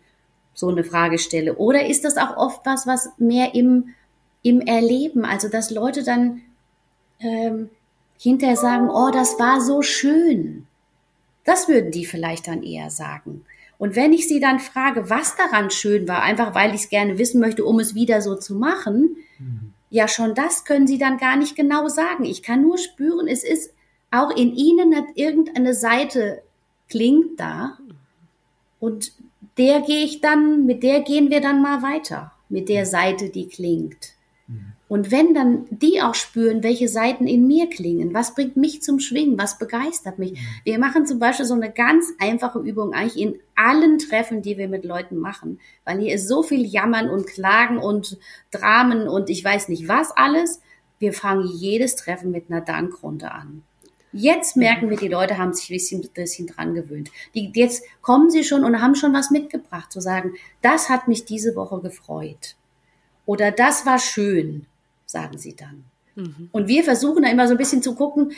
so 0.55 0.68
eine 0.68 0.84
Frage 0.84 1.18
stelle? 1.18 1.57
Oder 1.57 1.86
ist 1.86 2.05
das 2.05 2.16
auch 2.16 2.36
oft 2.36 2.64
was, 2.66 2.86
was 2.86 3.11
mehr 3.18 3.57
im, 3.57 3.88
im 4.45 4.61
Erleben, 4.61 5.24
also 5.24 5.49
dass 5.49 5.72
Leute 5.72 6.05
dann 6.05 6.43
ähm, 7.18 7.68
hinterher 8.16 8.57
sagen, 8.57 8.88
oh, 8.88 9.11
das 9.11 9.41
war 9.41 9.61
so 9.61 9.82
schön. 9.82 10.68
Das 11.45 11.68
würden 11.68 11.91
die 11.91 12.07
vielleicht 12.07 12.49
dann 12.49 12.62
eher 12.62 12.91
sagen. 12.91 13.45
Und 13.78 13.97
wenn 13.97 14.12
ich 14.12 14.28
sie 14.28 14.41
dann 14.41 14.61
frage, 14.61 15.09
was 15.09 15.36
daran 15.36 15.70
schön 15.70 16.07
war, 16.07 16.22
einfach 16.22 16.55
weil 16.55 16.74
ich 16.74 16.82
es 16.82 16.88
gerne 16.91 17.18
wissen 17.18 17.41
möchte, 17.41 17.64
um 17.64 17.80
es 17.80 17.95
wieder 17.95 18.20
so 18.20 18.36
zu 18.36 18.55
machen, 18.55 19.16
mhm. 19.38 19.72
ja, 19.88 20.07
schon 20.07 20.34
das 20.34 20.64
können 20.64 20.86
sie 20.86 20.99
dann 20.99 21.16
gar 21.16 21.36
nicht 21.36 21.57
genau 21.57 21.88
sagen. 21.88 22.24
Ich 22.24 22.43
kann 22.43 22.62
nur 22.62 22.76
spüren, 22.76 23.26
es 23.26 23.43
ist 23.43 23.72
auch 24.11 24.36
in 24.36 24.55
ihnen 24.55 24.95
hat 24.95 25.07
irgendeine 25.14 25.72
Seite 25.72 26.43
klingt 26.88 27.38
da 27.38 27.78
und 28.80 29.12
der 29.57 29.80
gehe 29.80 30.05
ich 30.05 30.20
dann, 30.20 30.66
mit 30.66 30.82
der 30.82 31.01
gehen 31.01 31.30
wir 31.30 31.41
dann 31.41 31.62
mal 31.62 31.82
weiter, 31.82 32.32
mit 32.49 32.68
der 32.68 32.86
Seite, 32.86 33.30
die 33.30 33.49
klingt. 33.49 34.14
Und 34.91 35.12
wenn 35.12 35.34
dann 35.34 35.66
die 35.70 36.03
auch 36.03 36.16
spüren, 36.16 36.64
welche 36.64 36.88
Seiten 36.88 37.28
in 37.28 37.47
mir 37.47 37.70
klingen, 37.70 38.12
was 38.12 38.34
bringt 38.34 38.57
mich 38.57 38.82
zum 38.82 38.99
Schwingen, 38.99 39.38
was 39.38 39.57
begeistert 39.57 40.18
mich. 40.18 40.36
Wir 40.64 40.80
machen 40.80 41.07
zum 41.07 41.20
Beispiel 41.20 41.47
so 41.47 41.55
eine 41.55 41.70
ganz 41.70 42.12
einfache 42.18 42.59
Übung 42.59 42.93
eigentlich 42.93 43.22
in 43.22 43.38
allen 43.55 44.01
Treffen, 44.01 44.43
die 44.43 44.59
wir 44.59 44.66
mit 44.66 44.84
Leuten 44.84 45.16
machen, 45.16 45.61
weil 45.84 46.01
hier 46.01 46.12
ist 46.12 46.26
so 46.26 46.43
viel 46.43 46.66
Jammern 46.66 47.09
und 47.09 47.28
Klagen 47.28 47.78
und 47.78 48.18
Dramen 48.51 49.07
und 49.07 49.30
ich 49.30 49.45
weiß 49.45 49.68
nicht 49.68 49.86
was 49.86 50.11
alles. 50.11 50.61
Wir 50.99 51.12
fangen 51.12 51.47
jedes 51.47 51.95
Treffen 51.95 52.32
mit 52.32 52.51
einer 52.51 52.61
Dankrunde 52.61 53.30
an. 53.30 53.62
Jetzt 54.12 54.57
merken 54.57 54.91
wir, 54.91 54.97
die 54.97 55.07
Leute 55.07 55.38
haben 55.38 55.55
sich 55.55 55.70
ein 55.70 55.74
bisschen, 55.74 56.09
bisschen 56.12 56.49
dran 56.49 56.74
gewöhnt. 56.74 57.12
Die, 57.36 57.53
jetzt 57.55 57.84
kommen 58.03 58.28
sie 58.28 58.43
schon 58.43 58.64
und 58.64 58.82
haben 58.82 58.97
schon 58.97 59.14
was 59.14 59.30
mitgebracht, 59.30 59.93
zu 59.93 60.01
sagen, 60.01 60.32
das 60.62 60.88
hat 60.88 61.07
mich 61.07 61.26
diese 61.26 61.55
Woche 61.55 61.80
gefreut. 61.80 62.57
Oder 63.24 63.53
das 63.53 63.86
war 63.86 64.01
schön, 64.01 64.66
sagen 65.11 65.39
sie 65.39 65.57
dann. 65.57 65.85
Mhm. 66.15 66.49
Und 66.53 66.69
wir 66.69 66.85
versuchen 66.85 67.23
da 67.23 67.31
immer 67.31 67.47
so 67.47 67.55
ein 67.55 67.59
bisschen 67.59 67.83
zu 67.83 67.95
gucken, 67.95 68.33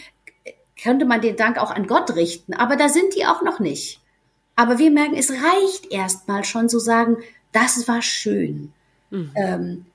könnte 0.83 1.05
man 1.05 1.21
den 1.21 1.37
Dank 1.37 1.59
auch 1.59 1.71
an 1.71 1.87
Gott 1.87 2.15
richten, 2.17 2.55
aber 2.55 2.77
da 2.77 2.89
sind 2.89 3.15
die 3.15 3.27
auch 3.27 3.43
noch 3.43 3.61
nicht. 3.61 4.01
Aber 4.57 4.79
wir 4.79 4.91
merken, 4.91 5.15
es 5.15 5.31
reicht 5.31 5.91
erstmal 5.91 6.45
schon 6.45 6.69
zu 6.69 6.79
sagen, 6.79 7.17
das 7.53 7.87
war 7.89 8.03
schön. 8.03 8.73
Mhm. 9.11 9.31
Ähm, 9.35 9.87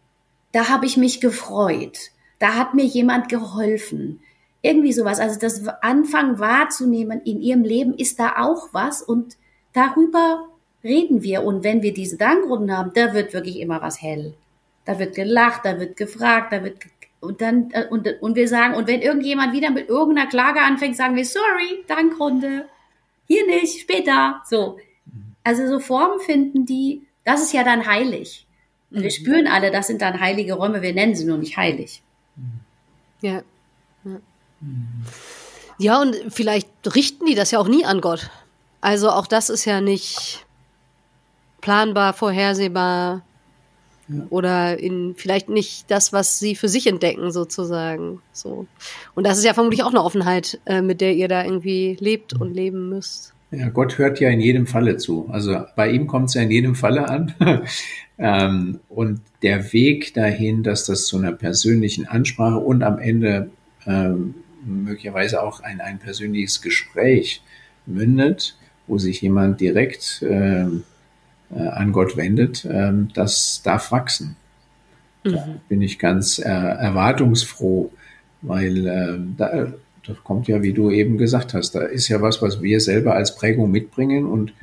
da 0.51 0.69
habe 0.69 0.86
ich 0.86 0.97
mich 0.97 1.21
gefreut. 1.21 2.11
Da 2.39 2.55
hat 2.55 2.73
mir 2.73 2.86
jemand 2.86 3.30
geholfen. 3.30 4.21
Irgendwie 4.61 4.93
sowas. 4.93 5.19
Also 5.19 5.39
das 5.39 5.67
Anfang 5.82 6.39
wahrzunehmen, 6.39 7.21
in 7.23 7.41
ihrem 7.41 7.63
Leben 7.63 7.93
ist 7.93 8.19
da 8.19 8.36
auch 8.38 8.69
was 8.73 9.01
und 9.01 9.38
darüber 9.73 10.47
reden 10.84 11.21
wir. 11.21 11.43
Und 11.43 11.63
wenn 11.63 11.82
wir 11.82 11.93
diese 11.93 12.17
Dankrunden 12.17 12.75
haben, 12.75 12.91
da 12.93 13.13
wird 13.13 13.34
wirklich 13.34 13.59
immer 13.59 13.82
was 13.82 14.01
hell. 14.01 14.34
Da 14.88 14.97
wird 14.99 15.15
gelacht, 15.15 15.65
da 15.65 15.79
wird 15.79 15.97
gefragt, 15.97 16.53
da 16.53 16.63
wird 16.63 16.77
und 17.19 17.41
dann 17.41 17.71
äh, 17.71 17.88
und, 17.89 18.07
und 18.21 18.35
wir 18.35 18.47
sagen 18.47 18.75
und 18.75 18.88
wenn 18.88 19.01
irgendjemand 19.01 19.51
wieder 19.51 19.69
mit 19.69 19.89
irgendeiner 19.89 20.29
Klage 20.29 20.61
anfängt, 20.61 20.95
sagen 20.95 21.17
wir 21.17 21.25
sorry, 21.25 21.83
Dankrunde. 21.88 22.65
Hier 23.27 23.45
nicht, 23.45 23.81
später. 23.81 24.41
So. 24.45 24.79
Also 25.43 25.67
so 25.67 25.79
Formen 25.79 26.21
finden, 26.21 26.65
die 26.65 27.01
das 27.25 27.41
ist 27.41 27.51
ja 27.51 27.65
dann 27.65 27.85
heilig. 27.85 28.47
Und 28.89 28.99
wir 28.99 29.07
mhm. 29.07 29.11
spüren 29.11 29.47
alle, 29.47 29.71
das 29.71 29.88
sind 29.88 30.01
dann 30.01 30.21
heilige 30.21 30.53
Räume, 30.53 30.81
wir 30.81 30.93
nennen 30.93 31.15
sie 31.15 31.25
nur 31.25 31.38
nicht 31.38 31.57
heilig. 31.57 32.01
Ja. 33.19 33.41
Ja. 34.05 34.19
ja, 35.77 36.01
und 36.01 36.15
vielleicht 36.29 36.69
richten 36.95 37.25
die 37.25 37.35
das 37.35 37.51
ja 37.51 37.59
auch 37.59 37.67
nie 37.67 37.83
an 37.83 37.99
Gott. 37.99 38.29
Also 38.79 39.09
auch 39.09 39.27
das 39.27 39.49
ist 39.49 39.65
ja 39.65 39.81
nicht 39.81 40.45
planbar, 41.59 42.13
vorhersehbar 42.13 43.23
ja. 44.07 44.25
oder 44.29 44.79
in 44.79 45.15
vielleicht 45.15 45.49
nicht 45.49 45.89
das, 45.89 46.13
was 46.13 46.39
sie 46.39 46.55
für 46.55 46.67
sich 46.67 46.87
entdecken 46.87 47.31
sozusagen. 47.31 48.21
So 48.31 48.67
und 49.15 49.25
das 49.25 49.37
ist 49.37 49.45
ja 49.45 49.53
vermutlich 49.53 49.83
auch 49.83 49.91
eine 49.91 50.03
Offenheit, 50.03 50.59
äh, 50.65 50.81
mit 50.81 51.01
der 51.01 51.15
ihr 51.15 51.27
da 51.27 51.43
irgendwie 51.43 51.97
lebt 51.99 52.33
und 52.33 52.53
leben 52.53 52.89
müsst. 52.89 53.33
Ja, 53.51 53.69
Gott 53.69 53.97
hört 53.97 54.19
ja 54.19 54.29
in 54.29 54.41
jedem 54.41 54.67
Falle 54.67 54.97
zu. 54.97 55.29
Also 55.29 55.63
bei 55.75 55.89
ihm 55.89 56.07
kommt 56.07 56.29
es 56.29 56.33
ja 56.33 56.41
in 56.41 56.51
jedem 56.51 56.75
Falle 56.75 57.07
an. 57.07 57.33
ähm, 58.17 58.81
und 58.89 59.21
der 59.41 59.71
Weg 59.71 60.13
dahin, 60.13 60.63
dass 60.63 60.85
das 60.85 61.05
zu 61.05 61.17
einer 61.17 61.31
persönlichen 61.31 62.07
Ansprache 62.07 62.57
und 62.57 62.83
am 62.83 62.99
Ende 62.99 63.49
ähm, 63.85 64.35
möglicherweise 64.65 65.41
auch 65.41 65.61
ein, 65.61 65.79
ein 65.79 65.99
persönliches 65.99 66.61
Gespräch 66.61 67.41
mündet, 67.85 68.57
wo 68.85 68.97
sich 68.97 69.21
jemand 69.21 69.61
direkt 69.61 70.25
ähm, 70.27 70.83
äh, 71.55 71.59
an 71.59 71.91
Gott 71.91 72.17
wendet, 72.17 72.67
ähm, 72.69 73.09
das 73.13 73.61
darf 73.63 73.91
wachsen. 73.91 74.35
Mhm. 75.23 75.31
Da 75.31 75.47
bin 75.69 75.81
ich 75.81 75.99
ganz 75.99 76.39
äh, 76.39 76.43
erwartungsfroh, 76.43 77.91
weil 78.41 78.87
äh, 78.87 79.17
da, 79.37 79.67
das 80.05 80.23
kommt 80.23 80.47
ja, 80.47 80.61
wie 80.61 80.73
du 80.73 80.91
eben 80.91 81.17
gesagt 81.17 81.53
hast, 81.53 81.75
da 81.75 81.81
ist 81.81 82.07
ja 82.07 82.21
was, 82.21 82.41
was 82.41 82.61
wir 82.61 82.79
selber 82.79 83.15
als 83.15 83.35
Prägung 83.35 83.71
mitbringen 83.71 84.25
und 84.25 84.53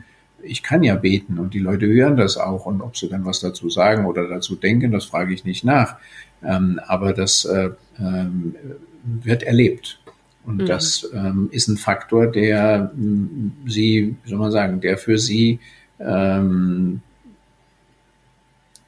ich 0.43 0.63
kann 0.63 0.83
ja 0.83 0.95
beten 0.95 1.39
und 1.39 1.55
die 1.55 1.59
Leute 1.59 1.87
hören 1.87 2.17
das 2.17 2.37
auch 2.37 2.67
und 2.67 2.83
ob 2.83 2.97
sie 2.97 3.09
dann 3.09 3.25
was 3.25 3.41
dazu 3.41 3.71
sagen 3.71 4.05
oder 4.05 4.29
dazu 4.29 4.57
denken, 4.57 4.93
das 4.93 5.07
frage 5.07 5.33
ich 5.33 5.45
nicht 5.45 5.65
nach. 5.65 5.97
Ähm, 6.43 6.79
aber 6.87 7.15
das 7.15 7.45
äh, 7.47 7.71
ähm, 7.99 8.55
wird 9.03 9.43
erlebt. 9.43 10.01
Und 10.45 10.59
mhm. 10.59 10.67
das 10.67 11.11
ähm, 11.15 11.49
ist 11.51 11.69
ein 11.69 11.79
Faktor, 11.79 12.27
der 12.27 12.93
ähm, 12.95 13.53
sie, 13.67 14.17
wie 14.23 14.29
soll 14.29 14.39
man 14.39 14.53
sagen, 14.53 14.81
der 14.81 14.99
für 14.99 15.19
sie 15.19 15.59
ähm, 16.01 17.01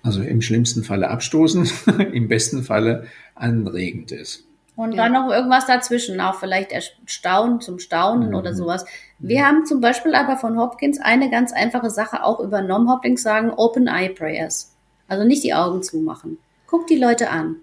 also 0.02 0.22
im 0.22 0.40
schlimmsten 0.40 0.84
Falle 0.84 1.10
abstoßen, 1.10 1.68
im 2.12 2.28
besten 2.28 2.62
Falle 2.62 3.06
anregend 3.34 4.12
ist. 4.12 4.44
Und 4.76 4.92
ja. 4.92 5.04
dann 5.04 5.12
noch 5.12 5.30
irgendwas 5.32 5.66
dazwischen, 5.66 6.20
auch 6.20 6.34
vielleicht 6.34 6.70
Erstaunen 6.70 7.60
zum 7.60 7.78
Staunen 7.78 8.28
mhm. 8.28 8.34
oder 8.34 8.54
sowas. 8.54 8.84
Wir 9.18 9.40
mhm. 9.40 9.44
haben 9.44 9.66
zum 9.66 9.80
Beispiel 9.80 10.14
aber 10.14 10.36
von 10.36 10.58
Hopkins 10.58 11.00
eine 11.00 11.30
ganz 11.30 11.52
einfache 11.52 11.90
Sache 11.90 12.22
auch 12.22 12.40
übernommen. 12.40 12.90
Hopkins 12.90 13.22
sagen 13.22 13.50
Open 13.50 13.88
Eye 13.88 14.10
Prayers. 14.10 14.74
Also 15.08 15.24
nicht 15.24 15.42
die 15.44 15.54
Augen 15.54 15.82
zumachen. 15.82 16.38
Guckt 16.66 16.90
die 16.90 16.98
Leute 16.98 17.30
an. 17.30 17.56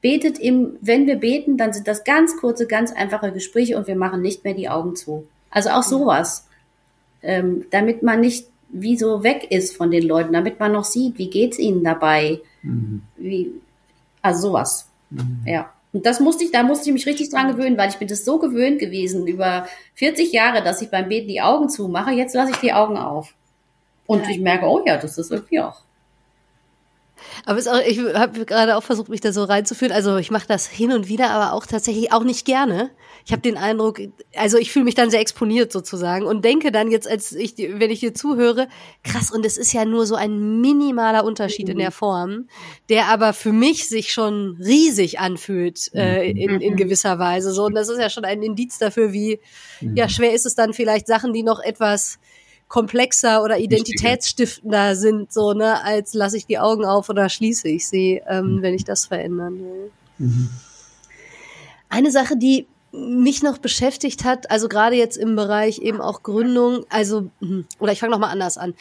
Betet 0.00 0.38
im, 0.38 0.76
wenn 0.80 1.06
wir 1.06 1.16
beten, 1.16 1.56
dann 1.56 1.72
sind 1.72 1.88
das 1.88 2.04
ganz 2.04 2.36
kurze, 2.36 2.66
ganz 2.66 2.92
einfache 2.92 3.32
Gespräche 3.32 3.76
und 3.76 3.86
wir 3.86 3.96
machen 3.96 4.20
nicht 4.20 4.44
mehr 4.44 4.54
die 4.54 4.68
Augen 4.68 4.96
zu. 4.96 5.26
Also 5.50 5.70
auch 5.70 5.82
sowas. 5.82 6.48
Ähm, 7.22 7.66
damit 7.70 8.02
man 8.02 8.20
nicht 8.20 8.46
wie 8.70 8.96
so 8.96 9.22
weg 9.22 9.48
ist 9.50 9.76
von 9.76 9.90
den 9.90 10.06
Leuten, 10.06 10.32
damit 10.32 10.58
man 10.58 10.72
noch 10.72 10.84
sieht, 10.84 11.18
wie 11.18 11.30
geht's 11.30 11.58
ihnen 11.58 11.84
dabei. 11.84 12.40
Mhm. 12.62 13.02
Wie, 13.16 13.52
also 14.22 14.48
sowas. 14.48 14.88
Mhm. 15.10 15.42
Ja. 15.46 15.72
Und 15.92 16.06
das 16.06 16.20
musste 16.20 16.44
ich, 16.44 16.52
da 16.52 16.62
musste 16.62 16.88
ich 16.88 16.94
mich 16.94 17.06
richtig 17.06 17.28
dran 17.28 17.48
gewöhnen, 17.48 17.76
weil 17.76 17.90
ich 17.90 17.98
bin 17.98 18.08
das 18.08 18.24
so 18.24 18.38
gewöhnt 18.38 18.78
gewesen 18.78 19.26
über 19.26 19.66
40 19.94 20.32
Jahre, 20.32 20.62
dass 20.62 20.80
ich 20.80 20.90
beim 20.90 21.08
Beten 21.08 21.28
die 21.28 21.42
Augen 21.42 21.68
zumache. 21.68 22.12
Jetzt 22.12 22.34
lasse 22.34 22.52
ich 22.52 22.58
die 22.58 22.72
Augen 22.72 22.96
auf. 22.96 23.34
Und 24.06 24.24
ja. 24.24 24.30
ich 24.30 24.40
merke, 24.40 24.66
oh 24.66 24.82
ja, 24.86 24.96
das 24.96 25.18
ist 25.18 25.30
irgendwie 25.30 25.60
auch. 25.60 25.82
Aber 27.44 27.58
auch, 27.58 27.80
ich 27.86 27.98
habe 28.14 28.44
gerade 28.44 28.76
auch 28.76 28.82
versucht, 28.82 29.08
mich 29.08 29.20
da 29.20 29.32
so 29.32 29.44
reinzufühlen. 29.44 29.92
Also 29.92 30.16
ich 30.16 30.30
mache 30.30 30.46
das 30.48 30.66
hin 30.66 30.92
und 30.92 31.08
wieder, 31.08 31.30
aber 31.30 31.54
auch 31.54 31.66
tatsächlich 31.66 32.12
auch 32.12 32.24
nicht 32.24 32.44
gerne. 32.44 32.90
Ich 33.24 33.32
habe 33.32 33.42
den 33.42 33.56
Eindruck, 33.56 34.00
also 34.34 34.58
ich 34.58 34.72
fühle 34.72 34.84
mich 34.84 34.94
dann 34.94 35.10
sehr 35.10 35.20
exponiert 35.20 35.70
sozusagen 35.70 36.26
und 36.26 36.44
denke 36.44 36.72
dann 36.72 36.90
jetzt, 36.90 37.08
als 37.08 37.32
ich, 37.32 37.54
wenn 37.56 37.90
ich 37.90 38.00
dir 38.00 38.14
zuhöre, 38.14 38.68
krass, 39.04 39.30
und 39.30 39.46
es 39.46 39.56
ist 39.56 39.72
ja 39.72 39.84
nur 39.84 40.06
so 40.06 40.16
ein 40.16 40.60
minimaler 40.60 41.24
Unterschied 41.24 41.68
in 41.68 41.78
der 41.78 41.90
mhm. 41.90 41.94
Form, 41.94 42.48
der 42.88 43.06
aber 43.06 43.32
für 43.32 43.52
mich 43.52 43.88
sich 43.88 44.12
schon 44.12 44.58
riesig 44.60 45.20
anfühlt 45.20 45.92
äh, 45.94 46.30
in, 46.30 46.60
in 46.60 46.76
gewisser 46.76 47.18
Weise. 47.18 47.52
So, 47.52 47.66
und 47.66 47.74
das 47.74 47.88
ist 47.88 47.98
ja 47.98 48.10
schon 48.10 48.24
ein 48.24 48.42
Indiz 48.42 48.78
dafür, 48.78 49.12
wie 49.12 49.40
ja 49.94 50.08
schwer 50.08 50.32
ist 50.32 50.46
es 50.46 50.54
dann 50.54 50.72
vielleicht 50.72 51.06
Sachen, 51.06 51.32
die 51.32 51.42
noch 51.42 51.60
etwas 51.60 52.18
komplexer 52.72 53.44
oder 53.44 53.58
identitätsstiftender 53.58 54.96
sind, 54.96 55.30
so, 55.30 55.52
ne, 55.52 55.84
als 55.84 56.14
lasse 56.14 56.38
ich 56.38 56.46
die 56.46 56.58
Augen 56.58 56.86
auf 56.86 57.10
oder 57.10 57.28
schließe 57.28 57.68
ich 57.68 57.86
sie, 57.86 58.22
ähm, 58.26 58.56
mhm. 58.56 58.62
wenn 58.62 58.72
ich 58.72 58.84
das 58.84 59.04
verändern 59.04 59.58
will. 59.58 59.90
Mhm. 60.16 60.48
Eine 61.90 62.10
Sache, 62.10 62.34
die 62.34 62.66
mich 62.92 63.42
noch 63.42 63.58
beschäftigt 63.58 64.24
hat, 64.24 64.50
also 64.50 64.70
gerade 64.70 64.96
jetzt 64.96 65.18
im 65.18 65.36
Bereich 65.36 65.80
eben 65.80 66.00
auch 66.00 66.22
Gründung, 66.22 66.86
also, 66.88 67.28
hm, 67.40 67.66
oder 67.78 67.92
ich 67.92 68.00
fange 68.00 68.12
nochmal 68.12 68.30
anders 68.30 68.56
an. 68.56 68.72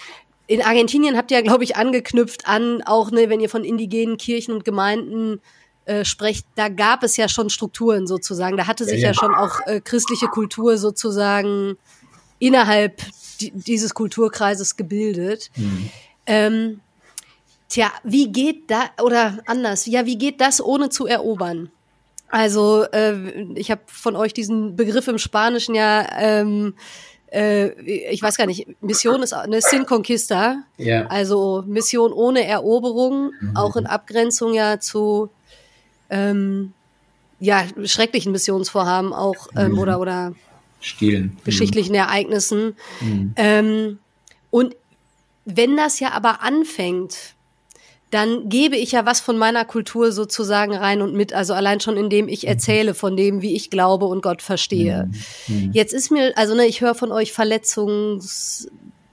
In 0.48 0.62
Argentinien 0.62 1.18
habt 1.18 1.30
ihr 1.32 1.38
ja, 1.38 1.44
glaube 1.44 1.66
ich, 1.66 1.76
angeknüpft 1.76 2.48
an, 2.48 2.82
auch 2.84 3.12
ne, 3.12 3.28
wenn 3.28 3.42
ihr 3.42 3.50
von 3.50 3.66
indigenen 3.66 4.16
Kirchen 4.16 4.54
und 4.54 4.64
Gemeinden 4.64 5.42
äh, 5.84 6.06
sprecht, 6.06 6.46
da 6.56 6.70
gab 6.70 7.04
es 7.04 7.18
ja 7.18 7.28
schon 7.28 7.50
Strukturen 7.50 8.08
sozusagen. 8.08 8.56
Da 8.56 8.68
hatte 8.68 8.86
sich 8.86 9.02
ja, 9.02 9.10
ja. 9.10 9.12
ja 9.12 9.14
schon 9.14 9.36
auch 9.36 9.60
äh, 9.66 9.82
christliche 9.82 10.28
Kultur 10.28 10.78
sozusagen 10.78 11.76
innerhalb 12.42 13.02
dieses 13.40 13.94
Kulturkreises 13.94 14.76
gebildet. 14.76 15.52
Mhm. 15.56 15.90
Ähm, 16.26 16.80
tja, 17.70 17.92
wie 18.04 18.32
geht 18.32 18.70
da, 18.70 18.90
oder 19.02 19.40
anders, 19.46 19.86
ja, 19.86 20.06
wie 20.06 20.18
geht 20.18 20.42
das 20.42 20.62
ohne 20.62 20.90
zu 20.90 21.06
erobern? 21.06 21.72
Also, 22.30 22.84
äh, 22.92 23.44
ich 23.56 23.72
habe 23.72 23.82
von 23.86 24.16
euch 24.16 24.34
diesen 24.34 24.76
Begriff 24.76 25.08
im 25.08 25.18
Spanischen 25.18 25.76
ja, 25.76 26.08
ähm, 26.18 26.74
äh, 27.32 27.70
ich 27.82 28.22
weiß 28.22 28.38
gar 28.38 28.48
nicht, 28.48 28.68
Mission 28.82 29.22
ist 29.22 29.34
eine 29.34 29.62
Sin 29.62 29.86
Conquista, 29.86 30.64
ja. 30.78 31.06
also 31.08 31.64
Mission 31.68 32.12
ohne 32.12 32.46
Eroberung, 32.46 33.34
mhm. 33.40 33.56
auch 33.56 33.76
in 33.76 33.86
Abgrenzung 33.86 34.54
ja 34.54 34.80
zu 34.80 35.30
ähm, 36.10 36.74
ja, 37.40 37.66
schrecklichen 37.84 38.32
Missionsvorhaben 38.32 39.14
auch 39.14 39.48
ähm, 39.56 39.74
mhm. 39.74 39.80
oder 39.80 40.00
oder 40.00 40.34
Stilen. 40.82 41.38
Geschichtlichen 41.46 41.92
mhm. 41.92 42.00
Ereignissen. 42.00 42.76
Mhm. 43.00 43.34
Ähm, 43.38 44.00
und 44.50 44.76
wenn 45.46 45.78
das 45.78 46.00
ja 46.00 46.12
aber 46.12 46.42
anfängt, 46.42 47.36
dann 48.10 48.50
gebe 48.50 48.76
ich 48.76 48.92
ja 48.92 49.06
was 49.06 49.22
von 49.22 49.38
meiner 49.38 49.64
Kultur 49.64 50.12
sozusagen 50.12 50.76
rein 50.76 51.02
und 51.02 51.14
mit, 51.14 51.34
also 51.34 51.54
allein 51.54 51.80
schon 51.80 51.96
indem 51.96 52.28
ich 52.28 52.44
mhm. 52.44 52.50
erzähle 52.50 52.94
von 52.94 53.16
dem, 53.16 53.42
wie 53.42 53.56
ich 53.56 53.70
glaube 53.70 54.06
und 54.06 54.22
Gott 54.22 54.42
verstehe. 54.42 55.10
Mhm. 55.48 55.56
mhm. 55.56 55.72
Jetzt 55.72 55.94
ist 55.94 56.12
mir, 56.12 56.38
also 56.38 56.54
ne, 56.54 56.66
ich 56.66 56.82
höre 56.82 56.96
von 56.96 57.12
euch 57.12 57.32
Verletzungs 57.32 58.70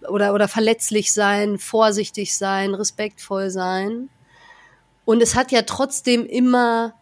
oder, 0.09 0.35
oder 0.35 0.49
verletzlich 0.49 1.13
sein, 1.13 1.59
vorsichtig 1.59 2.37
sein, 2.37 2.75
respektvoll 2.75 3.51
sein. 3.51 4.09
Und 5.05 5.23
es 5.23 5.37
hat 5.37 5.53
ja 5.53 5.63
trotzdem 5.63 6.27
immer 6.27 6.95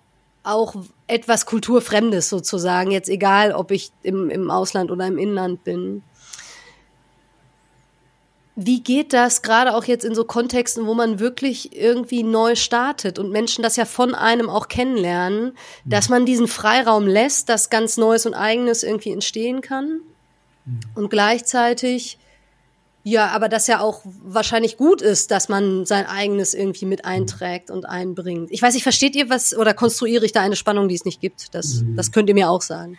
auch 0.47 0.77
etwas 1.07 1.47
Kulturfremdes 1.47 2.29
sozusagen, 2.29 2.91
jetzt 2.91 3.09
egal, 3.09 3.53
ob 3.53 3.71
ich 3.71 3.91
im, 4.03 4.31
im 4.31 4.51
Ausland 4.51 4.91
oder 4.91 5.07
im 5.07 5.19
Inland 5.19 5.65
bin. 5.65 6.03
wie 8.59 8.81
geht 8.81 9.13
das 9.13 9.43
gerade 9.43 9.75
auch 9.75 9.85
jetzt 9.85 10.05
in 10.05 10.15
so 10.15 10.25
Kontexten, 10.25 10.87
wo 10.87 10.95
man 10.95 11.19
wirklich 11.19 11.77
irgendwie 11.77 12.23
neu 12.23 12.55
startet 12.55 13.19
und 13.19 13.31
Menschen 13.31 13.63
das 13.63 13.77
ja 13.77 13.85
von 13.85 14.15
einem 14.15 14.49
auch 14.49 14.69
kennenlernen, 14.69 15.53
dass 15.85 16.09
man 16.09 16.25
diesen 16.25 16.49
Freiraum 16.49 17.07
lässt, 17.07 17.51
dass 17.51 17.69
ganz 17.69 17.99
Neues 17.99 18.25
und 18.25 18.33
Eigenes 18.33 18.83
irgendwie 18.83 19.13
entstehen 19.13 19.61
kann? 19.61 20.01
Und 20.95 21.11
gleichzeitig 21.11 22.19
ja, 23.09 23.29
aber 23.29 23.49
das 23.49 23.69
ja 23.69 23.79
auch 23.79 24.01
wahrscheinlich 24.05 24.77
gut 24.77 25.01
ist, 25.01 25.31
dass 25.31 25.49
man 25.49 25.87
sein 25.87 26.07
eigenes 26.07 26.55
irgendwie 26.55 26.87
mit 26.87 27.05
einträgt 27.05 27.71
und 27.71 27.85
einbringt. 27.85 28.51
Ich 28.51 28.61
weiß 28.61 28.75
nicht, 28.75 28.83
versteht 28.83 29.15
ihr 29.15 29.31
was 29.31 29.57
oder 29.57 29.75
konstruiere 29.75 30.25
ich 30.25 30.33
da 30.33 30.41
eine 30.41 30.57
Spannung, 30.57 30.89
die 30.89 30.97
es 30.97 31.05
nicht 31.05 31.21
gibt? 31.21 31.55
Das, 31.55 31.85
das 31.95 32.11
könnt 32.11 32.29
ihr 32.29 32.35
mir 32.35 32.51
auch 32.51 32.63
sagen. 32.63 32.99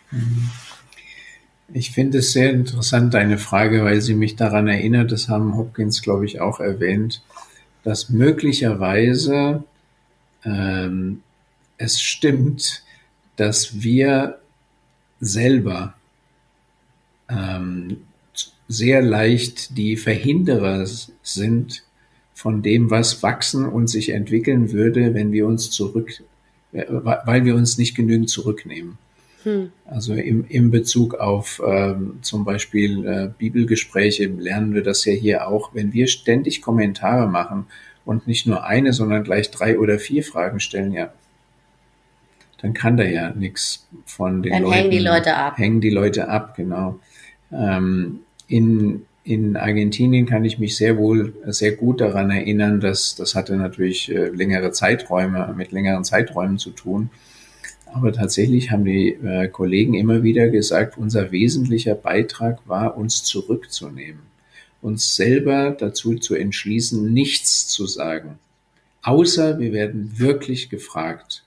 Ich 1.74 1.92
finde 1.92 2.20
es 2.20 2.32
sehr 2.32 2.52
interessant, 2.52 3.16
deine 3.16 3.38
Frage, 3.38 3.84
weil 3.84 4.00
sie 4.00 4.14
mich 4.14 4.38
daran 4.38 4.70
erinnert, 4.70 5.12
das 5.12 5.28
haben 5.28 5.58
Hopkins, 5.58 6.02
glaube 6.02 6.26
ich, 6.26 6.40
auch 6.40 6.62
erwähnt, 6.62 7.22
dass 7.84 8.08
möglicherweise 8.08 9.66
ähm, 10.46 11.22
es 11.78 12.00
stimmt, 12.00 12.84
dass 13.36 13.82
wir 13.82 14.40
selber 15.20 15.96
ähm, 17.28 18.08
sehr 18.68 19.02
leicht 19.02 19.78
die 19.78 19.96
Verhinderer 19.96 20.86
sind 21.24 21.84
von 22.34 22.62
dem, 22.62 22.92
was 22.92 23.24
wachsen 23.24 23.66
und 23.66 23.88
sich 23.88 24.10
entwickeln 24.10 24.72
würde, 24.72 25.14
wenn 25.14 25.32
wir 25.32 25.48
uns 25.48 25.72
zurück, 25.72 26.24
äh, 26.72 26.86
weil 26.90 27.46
wir 27.46 27.56
uns 27.56 27.78
nicht 27.78 27.96
genügend 27.96 28.30
zurücknehmen. 28.30 28.98
Hm. 29.44 29.72
Also 29.86 30.14
im, 30.14 30.46
im 30.50 30.72
Bezug 30.72 31.16
auf 31.16 31.62
ähm, 31.66 32.20
zum 32.22 32.44
Beispiel 32.44 33.06
äh, 33.06 33.30
Bibelgespräche 33.38 34.26
lernen 34.26 34.74
wir 34.74 34.84
das 34.84 35.06
ja 35.06 35.14
hier 35.14 35.48
auch. 35.48 35.74
Wenn 35.74 35.94
wir 35.94 36.08
ständig 36.08 36.62
Kommentare 36.62 37.28
machen 37.28 37.68
und 38.04 38.28
nicht 38.28 38.46
nur 38.46 38.66
eine, 38.66 38.94
sondern 38.94 39.24
gleich 39.24 39.50
drei 39.50 39.80
oder 39.80 40.00
vier 40.00 40.24
Fragen 40.24 40.60
stellen, 40.60 40.92
ja, 40.92 41.14
dann 42.62 42.74
kann 42.74 42.98
da 42.98 43.04
ja 43.04 43.32
nichts 43.32 43.88
von 44.06 44.44
den 44.44 44.52
dann 44.52 44.64
Leuten. 44.64 44.74
hängen 44.76 44.92
die 44.92 45.00
Leute 45.00 45.36
ab. 45.36 45.58
Hängen 45.58 45.82
die 45.82 45.90
Leute 45.92 46.28
ab, 46.28 46.56
genau. 46.56 47.00
Ähm, 47.52 48.20
in, 48.48 49.06
in 49.24 49.58
Argentinien 49.58 50.26
kann 50.26 50.46
ich 50.46 50.60
mich 50.60 50.78
sehr 50.78 50.98
wohl, 50.98 51.34
sehr 51.48 51.74
gut 51.74 52.02
daran 52.02 52.32
erinnern, 52.32 52.80
dass 52.80 53.16
das 53.16 53.36
hatte 53.36 53.56
natürlich 53.58 54.10
äh, 54.10 54.30
längere 54.30 54.72
Zeiträume, 54.72 55.54
mit 55.58 55.72
längeren 55.72 56.04
Zeiträumen 56.04 56.58
zu 56.58 56.72
tun. 56.72 57.10
Aber 57.94 58.12
tatsächlich 58.12 58.72
haben 58.72 58.86
die 58.86 59.14
äh, 59.14 59.48
Kollegen 59.48 59.94
immer 59.94 60.24
wieder 60.24 60.50
gesagt, 60.50 60.98
unser 60.98 61.32
wesentlicher 61.32 61.96
Beitrag 61.96 62.60
war, 62.68 62.98
uns 62.98 63.24
zurückzunehmen, 63.24 64.22
uns 64.82 65.16
selber 65.16 65.72
dazu 65.72 66.16
zu 66.16 66.36
entschließen, 66.36 67.12
nichts 67.14 67.68
zu 67.68 67.86
sagen, 67.86 68.40
außer 69.02 69.60
wir 69.60 69.74
werden 69.74 70.20
wirklich 70.20 70.70
gefragt, 70.70 71.44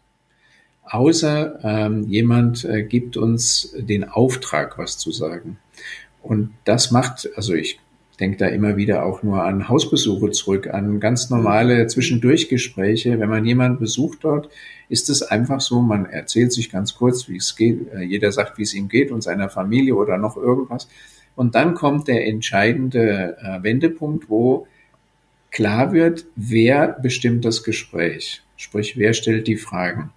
außer 0.84 1.60
ähm, 1.62 2.08
jemand 2.08 2.64
äh, 2.64 2.82
gibt 2.82 3.16
uns 3.16 3.74
den 3.78 4.04
Auftrag, 4.04 4.78
was 4.78 4.98
zu 4.98 5.12
sagen. 5.12 5.58
Und 6.22 6.50
das 6.64 6.90
macht, 6.90 7.28
also 7.36 7.54
ich 7.54 7.78
denke 8.20 8.36
da 8.36 8.46
immer 8.46 8.76
wieder 8.76 9.04
auch 9.04 9.22
nur 9.22 9.42
an 9.42 9.68
Hausbesuche 9.68 10.30
zurück, 10.30 10.68
an 10.68 11.00
ganz 11.00 11.30
normale 11.30 11.86
Zwischendurchgespräche. 11.86 13.18
Wenn 13.18 13.30
man 13.30 13.44
jemanden 13.46 13.78
besucht 13.78 14.18
dort, 14.22 14.50
ist 14.88 15.08
es 15.08 15.22
einfach 15.22 15.60
so, 15.60 15.80
man 15.80 16.06
erzählt 16.06 16.52
sich 16.52 16.70
ganz 16.70 16.94
kurz, 16.94 17.28
wie 17.28 17.36
es 17.36 17.56
geht. 17.56 17.92
Äh, 17.92 18.02
jeder 18.02 18.30
sagt, 18.30 18.58
wie 18.58 18.62
es 18.62 18.74
ihm 18.74 18.88
geht 18.88 19.10
und 19.10 19.22
seiner 19.22 19.48
Familie 19.48 19.94
oder 19.94 20.18
noch 20.18 20.36
irgendwas. 20.36 20.88
Und 21.34 21.54
dann 21.54 21.74
kommt 21.74 22.08
der 22.08 22.26
entscheidende 22.26 23.36
äh, 23.40 23.62
Wendepunkt, 23.62 24.28
wo 24.28 24.66
klar 25.50 25.92
wird, 25.92 26.26
wer 26.36 26.88
bestimmt 26.88 27.44
das 27.44 27.62
Gespräch. 27.62 28.42
Sprich, 28.56 28.98
wer 28.98 29.14
stellt 29.14 29.46
die 29.46 29.56
Fragen. 29.56 30.10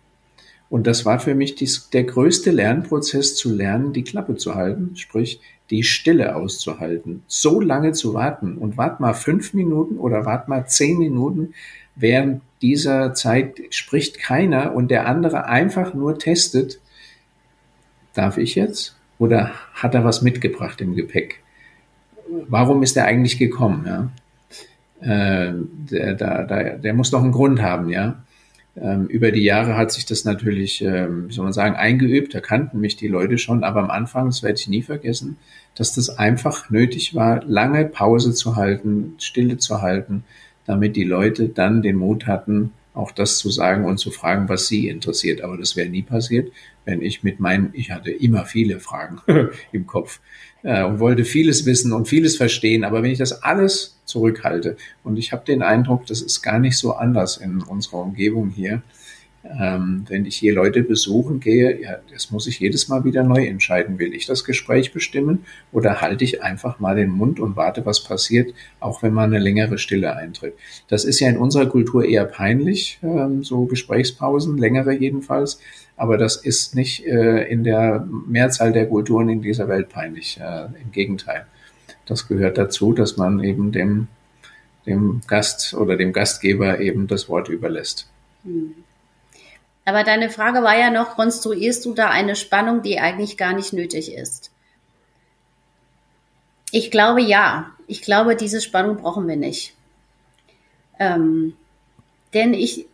Und 0.70 0.88
das 0.88 1.06
war 1.06 1.20
für 1.20 1.36
mich 1.36 1.56
dies, 1.56 1.90
der 1.92 2.04
größte 2.04 2.52
Lernprozess 2.52 3.36
zu 3.36 3.54
lernen, 3.54 3.94
die 3.94 4.04
Klappe 4.04 4.36
zu 4.36 4.56
halten, 4.56 4.96
sprich 4.96 5.40
die 5.70 5.84
Stille 5.84 6.36
auszuhalten. 6.36 7.24
So 7.28 7.60
lange 7.60 7.94
zu 7.94 8.14
warten 8.14 8.58
und 8.58 8.78
wart 8.78 9.00
mal 9.00 9.14
fünf 9.14 9.54
Minuten 9.54 9.98
oder 9.98 10.26
wart 10.26 10.48
mal 10.48 10.68
zehn 10.68 10.98
Minuten, 10.98 11.54
während 11.96 12.42
dieser 12.62 13.14
Zeit 13.14 13.60
spricht 13.70 14.20
keiner 14.20 14.74
und 14.74 14.90
der 14.90 15.08
andere 15.08 15.46
einfach 15.46 15.94
nur 15.94 16.18
testet, 16.18 16.80
darf 18.14 18.38
ich 18.38 18.56
jetzt? 18.56 18.96
Oder 19.20 19.52
hat 19.74 19.94
er 19.96 20.04
was 20.04 20.22
mitgebracht 20.22 20.82
im 20.82 20.96
Gepäck? 20.96 21.42
Warum 22.48 22.84
ist 22.84 22.98
er 22.98 23.06
eigentlich 23.06 23.38
gekommen? 23.38 23.86
Ja? 23.86 24.10
Äh, 25.02 25.54
der, 25.92 26.14
der, 26.14 26.44
der, 26.46 26.78
der 26.78 26.94
muss 26.94 27.12
doch 27.12 27.22
einen 27.22 27.32
Grund 27.32 27.62
haben, 27.62 27.90
ja. 27.90 28.24
Ähm, 28.76 29.06
über 29.08 29.32
die 29.32 29.44
Jahre 29.44 29.78
hat 29.78 29.92
sich 29.92 30.06
das 30.06 30.26
natürlich, 30.26 30.82
ähm, 30.82 31.30
wie 31.30 31.34
soll 31.34 31.44
man 31.44 31.54
sagen, 31.54 31.76
eingeübt. 31.76 32.34
Da 32.34 32.40
kannten 32.40 32.80
mich 32.80 32.96
die 32.96 33.08
Leute 33.08 33.38
schon. 33.38 33.64
Aber 33.64 33.82
am 33.82 33.92
Anfang, 33.92 34.28
das 34.28 34.42
werde 34.42 34.60
ich 34.60 34.68
nie 34.68 34.82
vergessen, 34.82 35.38
dass 35.76 35.94
das 35.94 36.10
einfach 36.10 36.70
nötig 36.70 37.14
war, 37.14 37.44
lange 37.46 37.86
Pause 37.86 38.34
zu 38.34 38.56
halten, 38.56 39.16
Stille 39.20 39.58
zu 39.58 39.82
halten, 39.82 40.24
damit 40.66 40.96
die 40.96 41.04
Leute 41.04 41.50
dann 41.50 41.82
den 41.82 41.98
Mut 41.98 42.26
hatten, 42.26 42.72
auch 42.94 43.12
das 43.12 43.38
zu 43.38 43.50
sagen 43.50 43.86
und 43.86 43.98
zu 43.98 44.12
fragen, 44.12 44.50
was 44.50 44.68
sie 44.68 44.88
interessiert. 44.88 45.42
Aber 45.42 45.58
das 45.58 45.76
wäre 45.76 45.90
nie 45.90 46.04
passiert, 46.04 46.52
wenn 46.86 47.02
ich 47.02 47.24
mit 47.24 47.40
meinen, 47.40 47.70
ich 47.74 47.92
hatte 47.92 48.12
immer 48.12 48.46
viele 48.46 48.80
Fragen 48.80 49.20
im 49.72 49.86
Kopf 49.86 50.20
äh, 50.64 50.84
und 50.84 51.00
wollte 51.00 51.26
vieles 51.26 51.66
wissen 51.66 51.94
und 51.94 52.08
vieles 52.08 52.38
verstehen. 52.38 52.84
Aber 52.84 53.04
wenn 53.04 53.12
ich 53.12 53.20
das 53.20 53.44
alles 53.44 54.00
zurückhalte 54.06 54.78
und 55.04 55.18
ich 55.18 55.32
habe 55.32 55.46
den 55.46 55.62
Eindruck, 55.62 56.06
das 56.08 56.22
ist 56.22 56.42
gar 56.42 56.60
nicht 56.60 56.78
so 56.78 56.94
anders 56.94 57.38
in 57.38 57.62
unserer 57.62 58.00
Umgebung 58.00 58.50
hier, 58.50 58.82
ähm, 59.44 60.06
wenn 60.08 60.26
ich 60.26 60.38
hier 60.38 60.54
Leute 60.54 60.84
besuchen 60.84 61.42
gehe, 61.42 61.82
ja, 61.82 61.98
das 62.12 62.32
muss 62.32 62.48
ich 62.48 62.60
jedes 62.60 62.88
Mal 62.88 63.04
wieder 63.04 63.24
neu 63.24 63.46
entscheiden. 63.46 64.00
Will 64.00 64.14
ich 64.14 64.26
das 64.26 64.46
Gespräch 64.46 64.94
bestimmen 64.94 65.46
oder 65.74 66.00
halte 66.00 66.24
ich 66.24 66.42
einfach 66.42 66.80
mal 66.80 66.96
den 66.96 67.10
Mund 67.10 67.42
und 67.42 67.58
warte, 67.58 67.86
was 67.86 68.04
passiert, 68.04 68.54
auch 68.80 69.04
wenn 69.04 69.14
mal 69.14 69.26
eine 69.26 69.40
längere 69.40 69.78
Stille 69.78 70.16
eintritt. 70.16 70.54
Das 70.88 71.04
ist 71.04 71.20
ja 71.20 71.30
in 71.30 71.38
unserer 71.38 71.66
Kultur 71.66 72.06
eher 72.06 72.26
peinlich, 72.26 73.00
ähm, 73.04 73.44
so 73.44 73.66
Gesprächspausen, 73.66 74.58
längere 74.58 74.94
jedenfalls. 74.94 75.60
Aber 75.96 76.18
das 76.18 76.38
ist 76.38 76.76
nicht 76.76 77.06
äh, 77.06 77.44
in 77.48 77.64
der 77.64 78.08
Mehrzahl 78.28 78.72
der 78.72 78.88
Kulturen 78.88 79.30
in 79.30 79.42
dieser 79.42 79.68
Welt 79.68 79.90
peinlich. 79.90 80.40
Äh, 80.40 80.66
Im 80.82 80.92
Gegenteil. 80.92 81.46
Das 82.06 82.28
gehört 82.28 82.58
dazu, 82.58 82.94
dass 82.94 83.18
man 83.18 83.44
eben 83.44 83.72
dem, 83.72 84.08
dem 84.86 85.22
Gast 85.28 85.74
oder 85.74 85.96
dem 85.96 86.12
Gastgeber 86.12 86.80
eben 86.80 87.08
das 87.08 87.30
Wort 87.30 87.50
überlässt. 87.50 88.08
Hm. 88.44 88.74
Aber 89.86 90.04
deine 90.04 90.30
Frage 90.30 90.64
war 90.64 90.78
ja 90.78 90.90
noch, 90.90 91.16
konstruierst 91.16 91.86
du 91.86 91.94
da 91.94 92.10
eine 92.10 92.36
Spannung, 92.36 92.82
die 92.82 93.00
eigentlich 93.00 93.38
gar 93.38 93.54
nicht 93.54 93.74
nötig 93.74 94.14
ist? 94.14 94.52
Ich 96.72 96.90
glaube 96.90 97.22
ja. 97.22 97.70
Ich 97.86 98.02
glaube, 98.02 98.36
diese 98.36 98.62
Spannung 98.62 98.98
brauchen 98.98 99.28
wir 99.28 99.36
nicht. 99.36 99.76
Ähm, 101.00 101.54
denn 102.34 102.54
ich, 102.54 102.88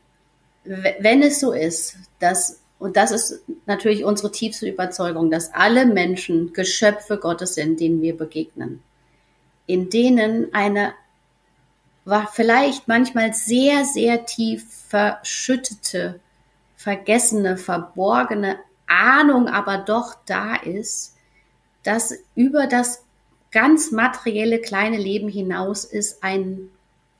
wenn 0.65 1.21
es 1.21 1.39
so 1.39 1.53
ist, 1.53 1.95
dass, 2.19 2.58
und 2.79 2.95
das 2.95 3.11
ist 3.11 3.43
natürlich 3.65 4.03
unsere 4.05 4.31
tiefste 4.31 4.67
Überzeugung, 4.67 5.29
dass 5.29 5.53
alle 5.53 5.85
Menschen 5.85 6.53
Geschöpfe 6.53 7.17
Gottes 7.17 7.55
sind, 7.55 7.79
denen 7.79 8.01
wir 8.01 8.17
begegnen, 8.17 8.81
in 9.67 9.89
denen 9.89 10.53
eine 10.53 10.93
vielleicht 12.31 12.87
manchmal 12.87 13.33
sehr, 13.33 13.85
sehr 13.85 14.25
tief 14.25 14.65
verschüttete 14.87 16.19
vergessene, 16.75 17.57
verborgene 17.57 18.57
Ahnung 18.87 19.47
aber 19.47 19.77
doch 19.77 20.15
da 20.25 20.55
ist, 20.55 21.15
dass 21.83 22.13
über 22.35 22.67
das 22.67 23.03
ganz 23.51 23.91
materielle 23.91 24.59
kleine 24.59 24.97
Leben 24.97 25.27
hinaus 25.29 25.83
ist 25.85 26.23
ein 26.23 26.69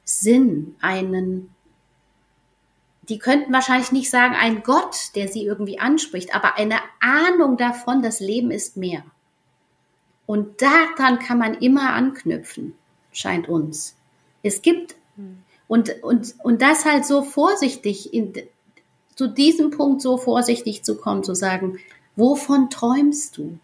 Sinn, 0.04 0.76
einen, 0.82 1.54
die 3.10 3.18
könnten 3.18 3.52
wahrscheinlich 3.52 3.92
nicht 3.92 4.10
sagen, 4.10 4.36
ein 4.36 4.64
Gott, 4.64 5.16
der 5.16 5.28
sie 5.28 5.44
irgendwie 5.44 5.80
anspricht, 5.80 6.36
aber 6.36 6.58
eine 6.58 6.80
Ahnung 7.00 7.58
davon, 7.58 8.02
das 8.02 8.20
Leben 8.20 8.52
ist 8.52 8.78
mehr. 8.78 9.04
Und 10.28 10.62
daran 10.62 11.18
kann 11.18 11.40
man 11.40 11.56
immer 11.56 11.94
anknüpfen, 11.94 12.76
scheint 13.12 13.50
uns. 13.50 13.96
Es 14.44 14.62
gibt, 14.62 14.96
hm. 15.16 15.40
und, 15.68 16.04
und, 16.04 16.36
und 16.44 16.62
das 16.62 16.86
halt 16.86 17.06
so 17.06 17.24
vorsichtig 17.24 18.14
in, 18.14 18.34
zu 19.16 19.28
diesem 19.28 19.72
Punkt 19.72 20.02
so 20.02 20.18
vorsichtig 20.18 20.84
zu 20.84 20.96
kommen, 20.96 21.24
zu 21.24 21.34
sagen, 21.34 21.80
wovon 22.16 22.70
träumst 22.70 23.38
du? 23.38 23.58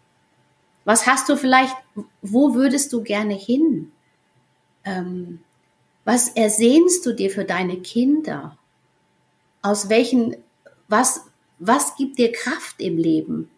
Was 0.84 1.06
hast 1.06 1.28
du 1.28 1.36
vielleicht, 1.36 1.74
wo 2.20 2.54
würdest 2.54 2.92
du 2.92 3.02
gerne 3.02 3.34
hin? 3.34 3.92
Ähm, 4.84 5.40
was 6.04 6.28
ersehnst 6.28 7.06
du 7.06 7.12
dir 7.12 7.30
für 7.30 7.44
deine 7.44 7.78
Kinder? 7.78 8.58
Aus 9.66 9.88
welchen, 9.88 10.36
was, 10.86 11.26
was 11.58 11.96
gibt 11.96 12.18
dir 12.18 12.30
Kraft 12.30 12.80
im 12.80 12.98
Leben? 12.98 13.50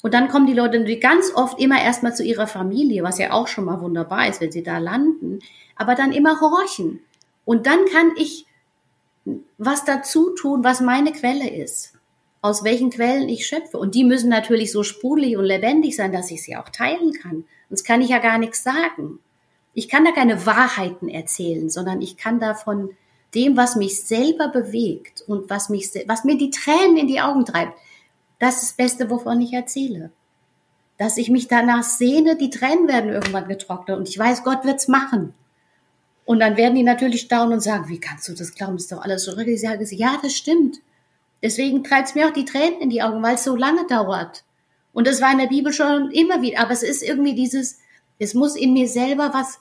Und 0.00 0.14
dann 0.14 0.28
kommen 0.28 0.46
die 0.46 0.54
Leute 0.54 0.82
ganz 0.98 1.32
oft 1.34 1.60
immer 1.60 1.82
erstmal 1.82 2.16
zu 2.16 2.24
ihrer 2.24 2.46
Familie, 2.46 3.02
was 3.02 3.18
ja 3.18 3.32
auch 3.32 3.46
schon 3.46 3.66
mal 3.66 3.82
wunderbar 3.82 4.26
ist, 4.26 4.40
wenn 4.40 4.50
sie 4.50 4.62
da 4.62 4.78
landen, 4.78 5.40
aber 5.76 5.94
dann 5.94 6.12
immer 6.12 6.40
horchen. 6.40 7.00
Und 7.44 7.66
dann 7.66 7.84
kann 7.92 8.12
ich 8.16 8.46
was 9.58 9.84
dazu 9.84 10.30
tun, 10.30 10.64
was 10.64 10.80
meine 10.80 11.12
Quelle 11.12 11.50
ist, 11.50 11.92
aus 12.40 12.64
welchen 12.64 12.88
Quellen 12.88 13.28
ich 13.28 13.46
schöpfe. 13.46 13.76
Und 13.76 13.94
die 13.94 14.04
müssen 14.04 14.30
natürlich 14.30 14.72
so 14.72 14.82
sprudelig 14.82 15.36
und 15.36 15.44
lebendig 15.44 15.94
sein, 15.94 16.10
dass 16.10 16.30
ich 16.30 16.42
sie 16.42 16.56
auch 16.56 16.70
teilen 16.70 17.12
kann. 17.12 17.44
Sonst 17.68 17.84
kann 17.84 18.00
ich 18.00 18.08
ja 18.08 18.18
gar 18.18 18.38
nichts 18.38 18.62
sagen. 18.62 19.18
Ich 19.74 19.90
kann 19.90 20.06
da 20.06 20.12
keine 20.12 20.46
Wahrheiten 20.46 21.10
erzählen, 21.10 21.68
sondern 21.68 22.00
ich 22.00 22.16
kann 22.16 22.40
davon 22.40 22.96
dem, 23.34 23.56
was 23.56 23.76
mich 23.76 24.02
selber 24.04 24.48
bewegt 24.48 25.22
und 25.26 25.50
was 25.50 25.68
mich, 25.68 25.90
was 26.06 26.24
mir 26.24 26.36
die 26.36 26.50
Tränen 26.50 26.96
in 26.96 27.06
die 27.06 27.20
Augen 27.20 27.44
treibt, 27.44 27.78
das 28.38 28.56
ist 28.56 28.62
das 28.62 28.72
Beste, 28.72 29.10
wovon 29.10 29.40
ich 29.40 29.52
erzähle. 29.52 30.10
Dass 30.98 31.16
ich 31.16 31.30
mich 31.30 31.48
danach 31.48 31.82
sehne, 31.82 32.36
die 32.36 32.50
Tränen 32.50 32.88
werden 32.88 33.10
irgendwann 33.10 33.48
getrocknet 33.48 33.96
und 33.96 34.08
ich 34.08 34.18
weiß, 34.18 34.44
Gott 34.44 34.64
wird's 34.64 34.88
machen. 34.88 35.34
Und 36.24 36.40
dann 36.40 36.56
werden 36.56 36.74
die 36.74 36.82
natürlich 36.82 37.22
staunen 37.22 37.54
und 37.54 37.60
sagen, 37.60 37.88
wie 37.88 38.00
kannst 38.00 38.28
du 38.28 38.34
das 38.34 38.54
glauben? 38.54 38.76
Ist 38.76 38.92
doch 38.92 39.02
alles 39.02 39.24
so 39.24 39.32
richtig. 39.32 39.54
Ich 39.54 39.60
sage, 39.62 39.84
ja, 39.94 40.18
das 40.22 40.34
stimmt. 40.34 40.78
Deswegen 41.42 41.82
treibt's 41.82 42.14
mir 42.14 42.28
auch 42.28 42.32
die 42.32 42.44
Tränen 42.44 42.80
in 42.80 42.90
die 42.90 43.02
Augen, 43.02 43.22
weil 43.22 43.34
es 43.34 43.44
so 43.44 43.56
lange 43.56 43.86
dauert. 43.86 44.44
Und 44.92 45.06
das 45.06 45.20
war 45.20 45.32
in 45.32 45.38
der 45.38 45.46
Bibel 45.46 45.72
schon 45.72 46.10
immer 46.10 46.42
wieder. 46.42 46.60
Aber 46.60 46.72
es 46.72 46.82
ist 46.82 47.02
irgendwie 47.02 47.34
dieses, 47.34 47.78
es 48.18 48.34
muss 48.34 48.56
in 48.56 48.72
mir 48.72 48.88
selber 48.88 49.32
was 49.32 49.60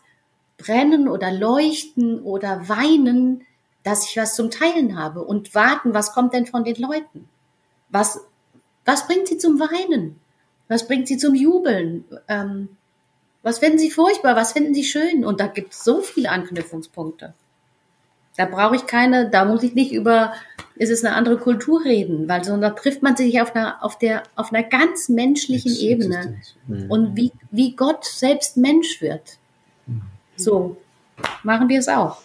brennen 0.57 1.07
oder 1.07 1.31
leuchten 1.31 2.21
oder 2.21 2.67
weinen, 2.67 3.45
dass 3.89 4.07
ich 4.07 4.17
was 4.17 4.35
zum 4.35 4.51
Teilen 4.51 4.97
habe 4.97 5.23
und 5.23 5.55
warten, 5.55 5.93
was 5.93 6.13
kommt 6.13 6.33
denn 6.33 6.45
von 6.45 6.63
den 6.63 6.75
Leuten? 6.75 7.27
Was, 7.89 8.21
was 8.85 9.07
bringt 9.07 9.27
sie 9.27 9.37
zum 9.37 9.59
Weinen? 9.59 10.19
Was 10.67 10.87
bringt 10.87 11.07
sie 11.07 11.17
zum 11.17 11.33
Jubeln? 11.33 12.05
Ähm, 12.27 12.69
was 13.41 13.59
finden 13.59 13.79
sie 13.79 13.89
furchtbar? 13.89 14.35
Was 14.35 14.51
finden 14.51 14.75
sie 14.75 14.83
schön? 14.83 15.25
Und 15.25 15.39
da 15.39 15.47
gibt 15.47 15.73
es 15.73 15.83
so 15.83 16.01
viele 16.01 16.29
Anknüpfungspunkte. 16.29 17.33
Da 18.37 18.45
brauche 18.45 18.75
ich 18.75 18.85
keine, 18.85 19.29
da 19.29 19.43
muss 19.43 19.63
ich 19.63 19.73
nicht 19.73 19.91
über, 19.91 20.33
ist 20.75 20.91
es 20.91 21.03
eine 21.03 21.15
andere 21.15 21.37
Kultur 21.37 21.83
reden, 21.83 22.29
weil 22.29 22.43
sondern 22.43 22.73
da 22.73 22.79
trifft 22.79 23.01
man 23.01 23.17
sich 23.17 23.41
auf 23.41 23.55
einer, 23.55 23.83
auf 23.83 23.97
der, 23.97 24.23
auf 24.35 24.53
einer 24.53 24.63
ganz 24.63 25.09
menschlichen 25.09 25.71
Ex 25.71 25.81
Ebene. 25.81 26.37
Mhm. 26.67 26.91
Und 26.91 27.17
wie, 27.17 27.31
wie 27.49 27.75
Gott 27.75 28.05
selbst 28.05 28.55
Mensch 28.55 29.01
wird. 29.01 29.39
Mhm. 29.87 30.03
So 30.35 30.77
machen 31.43 31.67
wir 31.69 31.79
es 31.79 31.87
auch. 31.87 32.21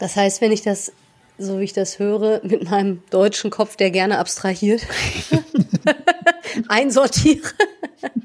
Das 0.00 0.16
heißt, 0.16 0.40
wenn 0.40 0.50
ich 0.50 0.62
das, 0.62 0.92
so 1.38 1.60
wie 1.60 1.64
ich 1.64 1.72
das 1.74 1.98
höre, 2.00 2.40
mit 2.42 2.68
meinem 2.68 3.02
deutschen 3.10 3.50
Kopf, 3.50 3.76
der 3.76 3.90
gerne 3.90 4.18
abstrahiert, 4.18 4.86
einsortiere, 6.68 7.46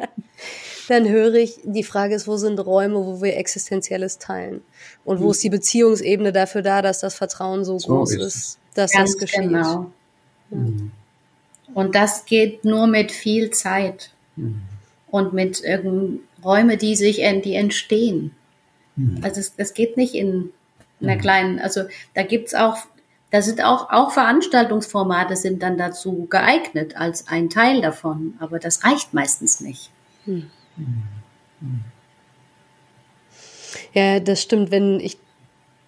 dann 0.88 1.08
höre 1.08 1.36
ich, 1.36 1.60
die 1.64 1.84
Frage 1.84 2.16
ist, 2.16 2.28
wo 2.28 2.38
sind 2.38 2.60
Räume, 2.60 2.96
wo 2.96 3.22
wir 3.22 3.36
Existenzielles 3.38 4.20
teilen? 4.20 4.62
Und 5.04 5.20
wo 5.20 5.32
ist 5.32 5.44
die 5.44 5.50
Beziehungsebene 5.50 6.32
dafür 6.32 6.62
da, 6.62 6.82
dass 6.82 7.02
das 7.02 7.16
Vertrauen 7.16 7.66
so, 7.66 7.78
so 7.78 7.90
groß 7.90 8.14
ist, 8.14 8.36
ist 8.36 8.60
dass 8.74 8.92
Ganz 8.92 9.12
das 9.12 9.20
geschieht? 9.20 9.42
Genau. 9.42 9.92
Ja. 10.52 10.58
Und 11.74 11.96
das 11.96 12.26
geht 12.26 12.64
nur 12.64 12.88
mit 12.88 13.12
viel 13.12 13.50
Zeit 13.50 14.12
mhm. 14.38 14.62
und 15.12 15.34
mit 15.34 15.62
irgendeinem 15.62 16.22
Räume, 16.42 16.78
die 16.78 16.96
sich, 16.96 17.18
die 17.44 17.56
entstehen. 17.56 18.32
Mhm. 18.96 19.20
Also 19.24 19.42
es, 19.42 19.56
das 19.58 19.74
geht 19.74 19.98
nicht 19.98 20.14
in 20.14 20.52
einer 21.02 21.16
mhm. 21.16 21.22
kleinen, 21.22 21.60
also 21.60 21.84
da 22.14 22.24
gibt's 22.24 22.54
auch, 22.54 22.78
da 23.32 23.42
sind 23.42 23.64
auch, 23.64 23.90
auch 23.90 24.12
Veranstaltungsformate 24.12 25.36
sind 25.36 25.62
dann 25.62 25.78
dazu 25.78 26.28
geeignet 26.30 26.96
als 26.96 27.28
ein 27.28 27.50
Teil 27.50 27.82
davon, 27.82 28.36
aber 28.40 28.60
das 28.60 28.84
reicht 28.84 29.14
meistens 29.14 29.60
nicht. 29.60 29.92
Hm. 30.26 30.50
Ja, 33.94 34.20
das 34.20 34.42
stimmt. 34.42 34.72
Wenn 34.72 35.00
ich 35.00 35.18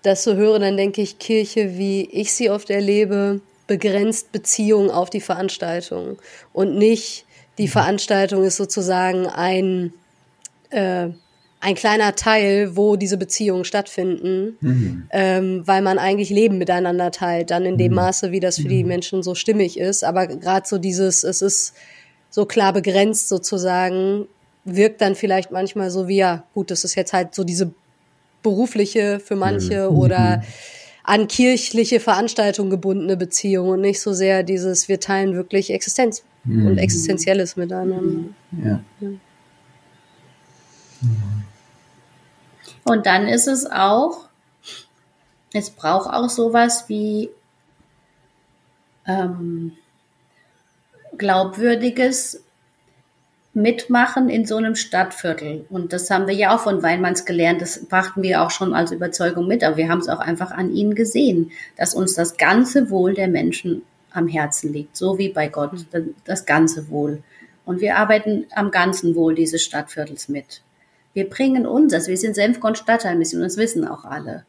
das 0.01 0.23
so 0.23 0.35
höre, 0.35 0.59
dann 0.59 0.77
denke 0.77 1.01
ich, 1.01 1.19
Kirche, 1.19 1.77
wie 1.77 2.09
ich 2.11 2.33
sie 2.33 2.49
oft 2.49 2.69
erlebe, 2.69 3.41
begrenzt 3.67 4.31
Beziehungen 4.31 4.89
auf 4.89 5.09
die 5.09 5.21
Veranstaltung 5.21 6.17
und 6.53 6.77
nicht 6.77 7.25
die 7.57 7.67
mhm. 7.67 7.71
Veranstaltung 7.71 8.43
ist 8.43 8.55
sozusagen 8.55 9.27
ein 9.27 9.93
äh, 10.69 11.09
ein 11.59 11.75
kleiner 11.75 12.15
Teil, 12.15 12.75
wo 12.75 12.95
diese 12.95 13.17
Beziehungen 13.17 13.65
stattfinden, 13.65 14.57
mhm. 14.61 15.07
ähm, 15.11 15.63
weil 15.65 15.81
man 15.81 15.97
eigentlich 15.97 16.29
Leben 16.29 16.57
miteinander 16.57 17.11
teilt, 17.11 17.49
dann 17.51 17.65
in 17.65 17.77
dem 17.77 17.91
mhm. 17.91 17.95
Maße, 17.95 18.31
wie 18.31 18.39
das 18.39 18.57
für 18.57 18.67
die 18.67 18.83
mhm. 18.83 18.89
Menschen 18.89 19.23
so 19.23 19.33
stimmig 19.33 19.79
ist. 19.79 20.03
Aber 20.03 20.27
gerade 20.27 20.67
so 20.67 20.77
dieses, 20.77 21.23
es 21.23 21.41
ist 21.41 21.73
so 22.29 22.45
klar 22.45 22.73
begrenzt 22.73 23.27
sozusagen, 23.27 24.27
wirkt 24.65 25.01
dann 25.01 25.15
vielleicht 25.15 25.51
manchmal 25.51 25.89
so 25.89 26.07
wie, 26.07 26.17
ja, 26.17 26.43
gut, 26.53 26.69
das 26.69 26.83
ist 26.83 26.95
jetzt 26.95 27.13
halt 27.13 27.33
so 27.33 27.43
diese 27.43 27.71
berufliche 28.43 29.19
für 29.19 29.35
manche 29.35 29.89
mhm. 29.89 29.97
oder 29.97 30.43
an 31.03 31.27
kirchliche 31.27 31.99
Veranstaltungen 31.99 32.69
gebundene 32.69 33.17
Beziehung 33.17 33.69
und 33.69 33.81
nicht 33.81 34.01
so 34.01 34.13
sehr 34.13 34.43
dieses, 34.43 34.89
wir 34.89 34.99
teilen 34.99 35.33
wirklich 35.33 35.71
Existenz 35.71 36.23
mhm. 36.43 36.67
und 36.67 36.77
Existenzielles 36.77 37.55
miteinander. 37.55 38.29
Ja. 38.63 38.83
ja. 38.99 39.09
Und 42.87 43.05
dann 43.05 43.27
ist 43.27 43.47
es 43.47 43.69
auch, 43.69 44.29
es 45.53 45.69
braucht 45.69 46.09
auch 46.09 46.29
sowas 46.29 46.85
wie 46.87 47.29
ähm, 49.05 49.73
glaubwürdiges 51.17 52.43
Mitmachen 53.53 54.29
in 54.29 54.45
so 54.45 54.55
einem 54.55 54.75
Stadtviertel. 54.75 55.65
Und 55.69 55.91
das 55.91 56.09
haben 56.09 56.27
wir 56.27 56.35
ja 56.35 56.55
auch 56.55 56.61
von 56.61 56.81
Weinmanns 56.81 57.25
gelernt. 57.25 57.61
Das 57.61 57.85
brachten 57.87 58.21
wir 58.23 58.41
auch 58.41 58.51
schon 58.51 58.73
als 58.73 58.93
Überzeugung 58.93 59.47
mit. 59.47 59.65
Aber 59.65 59.75
wir 59.75 59.89
haben 59.89 59.99
es 59.99 60.07
auch 60.07 60.19
einfach 60.19 60.51
an 60.51 60.73
ihnen 60.73 60.95
gesehen, 60.95 61.51
dass 61.75 61.93
uns 61.93 62.13
das 62.13 62.37
ganze 62.37 62.89
Wohl 62.89 63.15
der 63.15 63.27
Menschen 63.27 63.81
am 64.11 64.29
Herzen 64.29 64.71
liegt. 64.71 64.95
So 64.95 65.17
wie 65.17 65.29
bei 65.29 65.49
Gott, 65.49 65.71
das 66.23 66.45
ganze 66.45 66.89
Wohl. 66.89 67.21
Und 67.65 67.81
wir 67.81 67.97
arbeiten 67.97 68.45
am 68.55 68.71
ganzen 68.71 69.15
Wohl 69.15 69.35
dieses 69.35 69.61
Stadtviertels 69.61 70.29
mit. 70.29 70.61
Wir 71.17 71.27
bringen 71.27 71.65
unseres, 71.65 72.07
wir 72.07 72.15
sind 72.15 72.35
Senfkorn 72.35 72.75
Stadtteilmission, 72.75 73.41
das 73.41 73.57
wissen 73.57 73.87
auch 73.87 74.05
alle. 74.05 74.45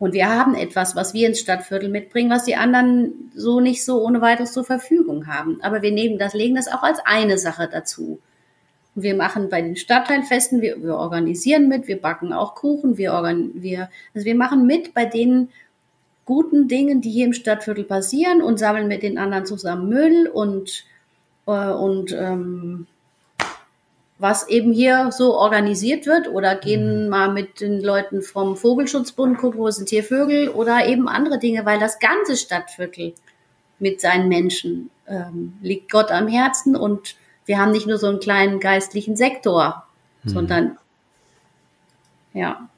Und 0.00 0.12
wir 0.12 0.28
haben 0.28 0.56
etwas, 0.56 0.96
was 0.96 1.14
wir 1.14 1.28
ins 1.28 1.38
Stadtviertel 1.38 1.88
mitbringen, 1.88 2.32
was 2.32 2.42
die 2.42 2.56
anderen 2.56 3.30
so 3.32 3.60
nicht 3.60 3.84
so 3.84 4.02
ohne 4.02 4.20
weiteres 4.20 4.52
zur 4.52 4.64
Verfügung 4.64 5.28
haben. 5.28 5.60
Aber 5.62 5.82
wir 5.82 5.92
nehmen 5.92 6.18
das, 6.18 6.34
legen 6.34 6.56
das 6.56 6.66
auch 6.66 6.82
als 6.82 6.98
eine 7.04 7.38
Sache 7.38 7.68
dazu. 7.70 8.18
Wir 8.96 9.14
machen 9.14 9.50
bei 9.50 9.62
den 9.62 9.76
Stadtteilfesten, 9.76 10.60
wir, 10.60 10.82
wir 10.82 10.96
organisieren 10.96 11.68
mit, 11.68 11.86
wir 11.86 12.00
backen 12.00 12.32
auch 12.32 12.56
Kuchen, 12.56 12.98
wir, 12.98 13.12
organ, 13.12 13.52
wir, 13.54 13.88
also 14.12 14.24
wir 14.24 14.34
machen 14.34 14.66
mit 14.66 14.94
bei 14.94 15.04
den 15.04 15.50
guten 16.24 16.66
Dingen, 16.66 17.00
die 17.00 17.10
hier 17.10 17.26
im 17.26 17.34
Stadtviertel 17.34 17.84
passieren 17.84 18.42
und 18.42 18.58
sammeln 18.58 18.88
mit 18.88 19.04
den 19.04 19.16
anderen 19.16 19.46
zusammen 19.46 19.88
Müll 19.88 20.26
und, 20.26 20.86
äh, 21.46 21.70
und 21.70 22.10
ähm, 22.18 22.88
was 24.20 24.46
eben 24.48 24.70
hier 24.72 25.10
so 25.12 25.34
organisiert 25.34 26.06
wird 26.06 26.28
oder 26.28 26.54
gehen 26.54 27.04
mhm. 27.04 27.08
mal 27.08 27.32
mit 27.32 27.60
den 27.60 27.80
Leuten 27.80 28.20
vom 28.20 28.54
Vogelschutzbund 28.54 29.38
gucken, 29.38 29.58
wo 29.58 29.70
sind 29.70 29.88
hier 29.88 30.04
Vögel 30.04 30.50
oder 30.50 30.86
eben 30.86 31.08
andere 31.08 31.38
Dinge, 31.38 31.64
weil 31.64 31.80
das 31.80 31.98
ganze 31.98 32.36
Stadtviertel 32.36 33.14
mit 33.78 34.02
seinen 34.02 34.28
Menschen 34.28 34.90
ähm, 35.08 35.54
liegt 35.62 35.90
Gott 35.90 36.10
am 36.10 36.28
Herzen 36.28 36.76
und 36.76 37.16
wir 37.46 37.58
haben 37.58 37.72
nicht 37.72 37.86
nur 37.86 37.96
so 37.96 38.08
einen 38.08 38.20
kleinen 38.20 38.60
geistlichen 38.60 39.16
Sektor, 39.16 39.84
mhm. 40.22 40.28
sondern 40.28 40.78
ja. 42.34 42.68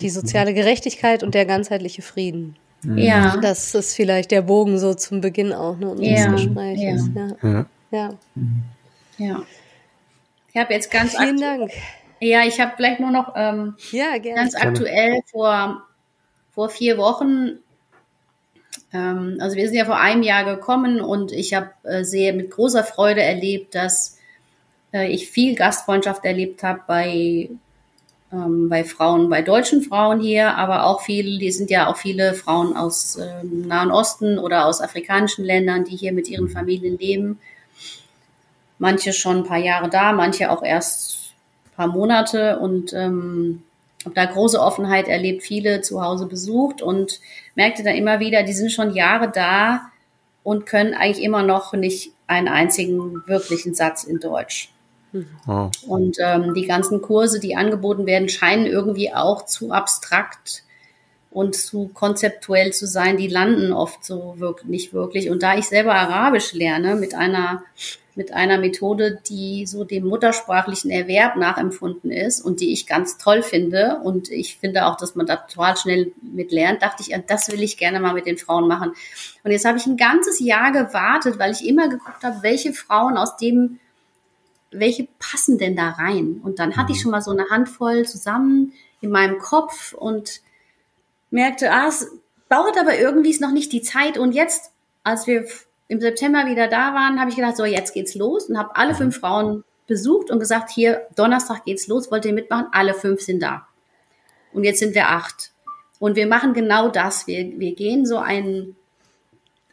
Die 0.00 0.10
soziale 0.10 0.54
Gerechtigkeit 0.54 1.24
und 1.24 1.34
der 1.34 1.46
ganzheitliche 1.46 2.02
Frieden. 2.02 2.54
Ja. 2.84 3.36
Das 3.38 3.74
ist 3.74 3.94
vielleicht 3.94 4.30
der 4.30 4.42
Bogen 4.42 4.78
so 4.78 4.94
zum 4.94 5.20
Beginn 5.20 5.52
auch 5.52 5.76
ne, 5.76 5.90
unseres 5.90 6.20
ja. 6.20 6.30
Gesprächs. 6.30 6.80
Ja. 7.12 7.28
ja. 7.42 7.50
Ja. 7.50 7.66
Ja. 9.18 9.42
Ich 10.52 10.60
habe 10.60 10.74
jetzt 10.74 10.90
ganz 10.90 11.16
Vielen 11.16 11.40
Dank. 11.40 11.70
Ja, 12.20 12.44
ich 12.44 12.60
habe 12.60 12.72
vielleicht 12.76 13.00
nur 13.00 13.10
noch 13.10 13.32
ähm, 13.36 13.74
ja, 13.90 14.18
gerne. 14.18 14.40
ganz 14.40 14.54
aktuell 14.54 15.20
vor, 15.30 15.82
vor 16.52 16.68
vier 16.68 16.96
Wochen, 16.96 17.58
ähm, 18.92 19.38
also 19.40 19.56
wir 19.56 19.66
sind 19.66 19.76
ja 19.76 19.84
vor 19.84 19.98
einem 19.98 20.22
Jahr 20.22 20.44
gekommen 20.44 21.00
und 21.00 21.32
ich 21.32 21.54
habe 21.54 21.70
äh, 21.82 22.04
sehr 22.04 22.32
mit 22.32 22.50
großer 22.50 22.84
Freude 22.84 23.22
erlebt, 23.22 23.74
dass 23.74 24.18
äh, 24.92 25.08
ich 25.08 25.30
viel 25.30 25.56
Gastfreundschaft 25.56 26.24
erlebt 26.24 26.62
habe 26.62 26.82
bei 26.86 27.50
ähm, 28.32 28.68
bei 28.68 28.84
Frauen, 28.84 29.28
bei 29.28 29.42
deutschen 29.42 29.82
Frauen 29.82 30.20
hier, 30.20 30.56
aber 30.56 30.86
auch 30.86 31.02
viele, 31.02 31.38
die 31.38 31.50
sind 31.50 31.70
ja 31.70 31.88
auch 31.88 31.96
viele 31.96 32.34
Frauen 32.34 32.76
aus 32.76 33.18
ähm, 33.18 33.66
Nahen 33.66 33.90
Osten 33.90 34.38
oder 34.38 34.66
aus 34.66 34.80
afrikanischen 34.80 35.44
Ländern, 35.44 35.84
die 35.84 35.96
hier 35.96 36.12
mit 36.12 36.28
ihren 36.28 36.48
Familien 36.48 36.98
leben 36.98 37.40
manche 38.82 39.12
schon 39.12 39.38
ein 39.38 39.44
paar 39.44 39.58
Jahre 39.58 39.88
da, 39.88 40.12
manche 40.12 40.50
auch 40.50 40.64
erst 40.64 41.34
ein 41.66 41.76
paar 41.76 41.86
Monate 41.86 42.58
und 42.58 42.92
ähm, 42.92 43.62
habe 44.04 44.16
da 44.16 44.24
große 44.24 44.60
Offenheit 44.60 45.06
erlebt, 45.06 45.44
viele 45.44 45.82
zu 45.82 46.02
Hause 46.02 46.26
besucht 46.26 46.82
und 46.82 47.20
merkte 47.54 47.84
dann 47.84 47.94
immer 47.94 48.18
wieder, 48.18 48.42
die 48.42 48.52
sind 48.52 48.72
schon 48.72 48.92
Jahre 48.92 49.30
da 49.30 49.82
und 50.42 50.66
können 50.66 50.94
eigentlich 50.94 51.24
immer 51.24 51.44
noch 51.44 51.74
nicht 51.74 52.10
einen 52.26 52.48
einzigen 52.48 53.22
wirklichen 53.28 53.72
Satz 53.72 54.02
in 54.02 54.18
Deutsch. 54.18 54.72
Oh. 55.46 55.70
Und 55.86 56.16
ähm, 56.20 56.52
die 56.52 56.66
ganzen 56.66 57.02
Kurse, 57.02 57.38
die 57.38 57.54
angeboten 57.54 58.04
werden, 58.06 58.28
scheinen 58.28 58.66
irgendwie 58.66 59.14
auch 59.14 59.44
zu 59.44 59.70
abstrakt 59.70 60.64
und 61.30 61.54
zu 61.54 61.88
konzeptuell 61.94 62.72
zu 62.72 62.88
sein. 62.88 63.16
Die 63.16 63.28
landen 63.28 63.72
oft 63.72 64.04
so 64.04 64.34
wirklich, 64.38 64.68
nicht 64.68 64.92
wirklich. 64.92 65.30
Und 65.30 65.44
da 65.44 65.56
ich 65.56 65.66
selber 65.66 65.94
Arabisch 65.94 66.52
lerne 66.52 66.96
mit 66.96 67.14
einer 67.14 67.62
mit 68.14 68.32
einer 68.32 68.58
Methode, 68.58 69.20
die 69.26 69.66
so 69.66 69.84
dem 69.84 70.04
muttersprachlichen 70.04 70.90
Erwerb 70.90 71.36
nachempfunden 71.36 72.10
ist 72.10 72.40
und 72.40 72.60
die 72.60 72.72
ich 72.72 72.86
ganz 72.86 73.16
toll 73.16 73.42
finde. 73.42 74.00
Und 74.02 74.30
ich 74.30 74.58
finde 74.58 74.86
auch, 74.86 74.96
dass 74.96 75.14
man 75.14 75.26
da 75.26 75.36
total 75.36 75.76
schnell 75.76 76.12
mit 76.20 76.52
lernt, 76.52 76.82
dachte 76.82 77.02
ich, 77.02 77.16
das 77.26 77.50
will 77.50 77.62
ich 77.62 77.78
gerne 77.78 78.00
mal 78.00 78.12
mit 78.12 78.26
den 78.26 78.36
Frauen 78.36 78.68
machen. 78.68 78.92
Und 79.44 79.50
jetzt 79.50 79.64
habe 79.64 79.78
ich 79.78 79.86
ein 79.86 79.96
ganzes 79.96 80.40
Jahr 80.40 80.72
gewartet, 80.72 81.38
weil 81.38 81.52
ich 81.52 81.66
immer 81.66 81.88
geguckt 81.88 82.22
habe, 82.22 82.42
welche 82.42 82.74
Frauen 82.74 83.16
aus 83.16 83.36
dem, 83.38 83.80
welche 84.70 85.08
passen 85.18 85.56
denn 85.56 85.74
da 85.74 85.90
rein? 85.90 86.40
Und 86.42 86.58
dann 86.58 86.76
hatte 86.76 86.92
ich 86.92 86.98
mhm. 86.98 87.02
schon 87.02 87.10
mal 87.12 87.22
so 87.22 87.30
eine 87.30 87.48
Handvoll 87.48 88.04
zusammen 88.06 88.72
in 89.00 89.10
meinem 89.10 89.38
Kopf 89.38 89.94
und 89.94 90.42
merkte, 91.30 91.72
ah, 91.72 91.88
es 91.88 92.10
dauert 92.50 92.78
aber 92.78 92.98
irgendwie 92.98 93.30
ist 93.30 93.40
noch 93.40 93.52
nicht 93.52 93.72
die 93.72 93.82
Zeit. 93.82 94.18
Und 94.18 94.32
jetzt, 94.32 94.70
als 95.02 95.26
wir 95.26 95.46
im 95.92 96.00
September 96.00 96.46
wieder 96.46 96.68
da 96.68 96.94
waren, 96.94 97.20
habe 97.20 97.28
ich 97.28 97.36
gedacht, 97.36 97.58
so 97.58 97.66
jetzt 97.66 97.92
geht's 97.92 98.14
los 98.14 98.48
und 98.48 98.56
habe 98.56 98.74
alle 98.76 98.94
fünf 98.94 99.18
Frauen 99.18 99.62
besucht 99.86 100.30
und 100.30 100.38
gesagt, 100.38 100.70
hier, 100.70 101.06
Donnerstag 101.16 101.66
geht's 101.66 101.86
los, 101.86 102.10
wollt 102.10 102.24
ihr 102.24 102.32
mitmachen? 102.32 102.68
Alle 102.72 102.94
fünf 102.94 103.20
sind 103.20 103.42
da. 103.42 103.68
Und 104.54 104.64
jetzt 104.64 104.78
sind 104.78 104.94
wir 104.94 105.10
acht. 105.10 105.52
Und 105.98 106.16
wir 106.16 106.26
machen 106.26 106.54
genau 106.54 106.88
das. 106.88 107.26
Wir, 107.26 107.58
wir 107.58 107.74
gehen 107.74 108.06
so 108.06 108.16
einen, 108.16 108.74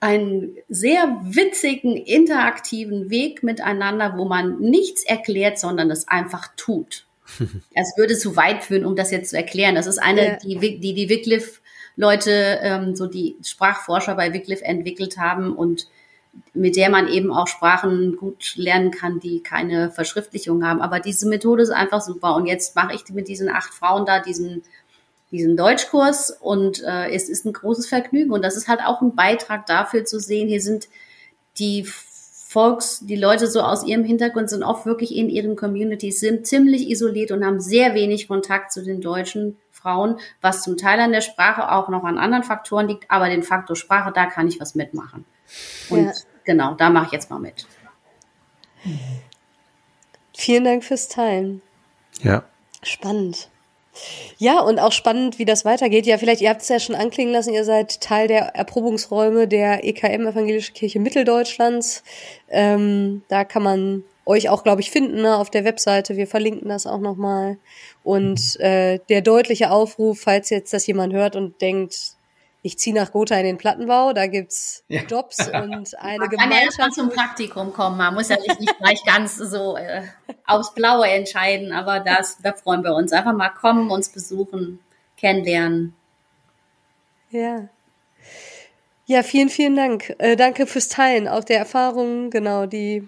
einen 0.02 0.58
sehr 0.68 1.22
witzigen, 1.24 1.96
interaktiven 1.96 3.10
Weg 3.10 3.42
miteinander, 3.42 4.16
wo 4.18 4.26
man 4.26 4.60
nichts 4.60 5.06
erklärt, 5.06 5.58
sondern 5.58 5.90
es 5.90 6.10
einfach 6.10 6.50
tut. 6.58 7.06
Es 7.74 7.94
würde 7.96 8.18
zu 8.18 8.36
weit 8.36 8.64
führen, 8.64 8.86
um 8.86 8.98
das 8.98 9.12
jetzt 9.12 9.30
zu 9.30 9.38
erklären. 9.38 9.76
Das 9.76 9.88
ist 9.88 10.00
eine, 10.00 10.26
ja. 10.26 10.38
die, 10.38 10.80
die 10.80 10.94
die 10.94 11.10
Wycliffe 11.10 11.62
Leute, 11.96 12.60
ähm, 12.62 12.96
so 12.96 13.08
die 13.08 13.38
Sprachforscher 13.44 14.16
bei 14.16 14.34
Wycliffe 14.34 14.66
entwickelt 14.66 15.18
haben 15.18 15.56
und 15.56 15.88
mit 16.54 16.76
der 16.76 16.90
man 16.90 17.08
eben 17.08 17.32
auch 17.32 17.48
Sprachen 17.48 18.16
gut 18.16 18.56
lernen 18.56 18.92
kann, 18.92 19.20
die 19.20 19.42
keine 19.42 19.92
Verschriftlichung 19.92 20.66
haben. 20.66 20.82
Aber 20.82 21.00
diese 21.00 21.28
Methode 21.28 21.64
ist 21.64 21.70
einfach 21.70 22.02
super. 22.02 22.36
Und 22.36 22.46
jetzt 22.46 22.76
mache 22.76 22.94
ich 22.94 23.08
mit 23.14 23.28
diesen 23.28 23.50
acht 23.50 23.74
Frauen 23.74 24.06
da 24.06 24.20
diesen, 24.20 24.64
diesen 25.32 25.58
Deutschkurs 25.58 26.32
und 26.32 26.84
äh, 26.84 27.10
es 27.12 27.30
ist 27.30 27.46
ein 27.46 27.54
großes 27.54 27.88
Vergnügen. 27.88 28.32
Und 28.32 28.44
das 28.44 28.58
ist 28.58 28.68
halt 28.68 28.82
auch 28.86 29.02
ein 29.02 29.16
Beitrag 29.16 29.66
dafür 29.66 30.06
zu 30.06 30.20
sehen, 30.20 30.48
hier 30.48 30.62
sind 30.62 30.88
die 31.58 31.86
Volks, 32.52 33.02
die 33.06 33.16
Leute 33.16 33.46
so 33.46 33.62
aus 33.62 33.86
ihrem 33.86 34.04
Hintergrund 34.04 34.50
sind 34.50 34.64
oft 34.64 34.88
wirklich 34.88 35.16
in 35.16 35.30
ihren 35.30 35.56
Communities, 35.56 36.20
sind 36.20 36.48
ziemlich 36.48 36.90
isoliert 36.90 37.32
und 37.32 37.46
haben 37.46 37.60
sehr 37.60 37.94
wenig 37.94 38.28
Kontakt 38.28 38.72
zu 38.72 38.84
den 38.84 39.02
deutschen 39.02 39.58
Frauen, 39.70 40.18
was 40.42 40.64
zum 40.64 40.76
Teil 40.76 41.00
an 41.00 41.12
der 41.12 41.22
Sprache 41.22 41.72
auch 41.72 41.90
noch 41.90 42.04
an 42.04 42.18
anderen 42.18 42.44
Faktoren 42.44 42.88
liegt, 42.88 43.12
aber 43.12 43.30
den 43.30 43.44
Faktor 43.44 43.76
Sprache, 43.76 44.12
da 44.12 44.26
kann 44.26 44.48
ich 44.48 44.60
was 44.60 44.74
mitmachen. 44.74 45.26
Und 45.90 46.06
ja. 46.06 46.14
genau, 46.44 46.74
da 46.74 46.90
mache 46.90 47.08
ich 47.08 47.12
jetzt 47.12 47.30
mal 47.30 47.40
mit. 47.40 47.68
Vielen 50.36 50.64
Dank 50.64 50.84
fürs 50.84 51.08
Teilen. 51.10 51.62
Ja. 52.22 52.44
Spannend. 52.84 53.50
Ja, 54.38 54.62
und 54.62 54.80
auch 54.80 54.94
spannend, 54.94 55.40
wie 55.40 55.46
das 55.46 55.66
weitergeht. 55.66 56.06
Ja, 56.06 56.18
vielleicht, 56.18 56.42
ihr 56.42 56.50
habt 56.50 56.62
es 56.62 56.70
ja 56.70 56.80
schon 56.80 56.96
anklingen 56.96 57.34
lassen, 57.34 57.54
ihr 57.54 57.66
seid 57.66 58.00
Teil 58.00 58.28
der 58.28 58.56
Erprobungsräume 58.56 59.48
der 59.48 59.84
EKM, 59.84 60.28
Evangelische 60.28 60.72
Kirche 60.72 61.00
Mitteldeutschlands. 61.00 62.04
Ähm, 62.50 63.24
da 63.28 63.44
kann 63.44 63.64
man 63.64 64.04
euch 64.26 64.48
auch, 64.48 64.64
glaube 64.64 64.82
ich, 64.82 64.92
finden 64.92 65.22
ne, 65.24 65.36
auf 65.36 65.50
der 65.50 65.66
Webseite. 65.66 66.16
Wir 66.16 66.28
verlinken 66.28 66.70
das 66.70 66.88
auch 66.88 67.00
nochmal. 67.00 67.58
Und 68.04 68.60
äh, 68.60 69.00
der 69.10 69.22
deutliche 69.22 69.72
Aufruf, 69.72 70.22
falls 70.22 70.50
jetzt 70.50 70.72
das 70.72 70.88
jemand 70.88 71.14
hört 71.14 71.36
und 71.36 71.60
denkt, 71.62 72.14
ich 72.62 72.78
ziehe 72.78 72.96
nach 72.96 73.12
Gotha 73.12 73.36
in 73.36 73.46
den 73.46 73.58
Plattenbau, 73.58 74.12
da 74.14 74.28
gibt's 74.28 74.84
ja. 74.88 75.02
Jobs 75.04 75.40
und 75.48 75.98
eine 76.00 76.20
man 76.20 76.30
Gemeinschaft. 76.30 76.78
Kann 76.78 76.90
ja 76.90 76.94
zum 76.94 77.10
Praktikum 77.10 77.74
kommen, 77.74 77.98
man 77.98 78.14
muss 78.14 78.30
ja 78.30 78.38
nicht, 78.38 78.60
nicht 78.60 78.78
gleich 78.78 79.04
ganz 79.06 79.38
so 79.38 79.78
äh, 79.78 80.04
aufs 80.46 80.74
Blaue 80.74 81.08
entscheiden, 81.08 81.72
aber 81.72 82.00
das, 82.02 82.38
da 82.42 82.54
freuen 82.54 82.84
wir 82.84 82.94
uns. 82.94 83.14
Einfach 83.14 83.34
mal 83.34 83.50
kommen, 83.50 83.90
uns 83.92 84.10
besuchen, 84.10 84.80
kennenlernen. 85.16 85.94
Ja. 87.30 87.70
Ja, 89.06 89.24
vielen, 89.24 89.50
vielen 89.50 89.76
Dank. 89.76 90.14
Äh, 90.20 90.36
danke 90.36 90.68
fürs 90.68 90.90
Teilen, 90.90 91.28
auch 91.28 91.44
der 91.44 91.58
Erfahrungen, 91.58 92.30
genau, 92.30 92.66
die 92.66 93.08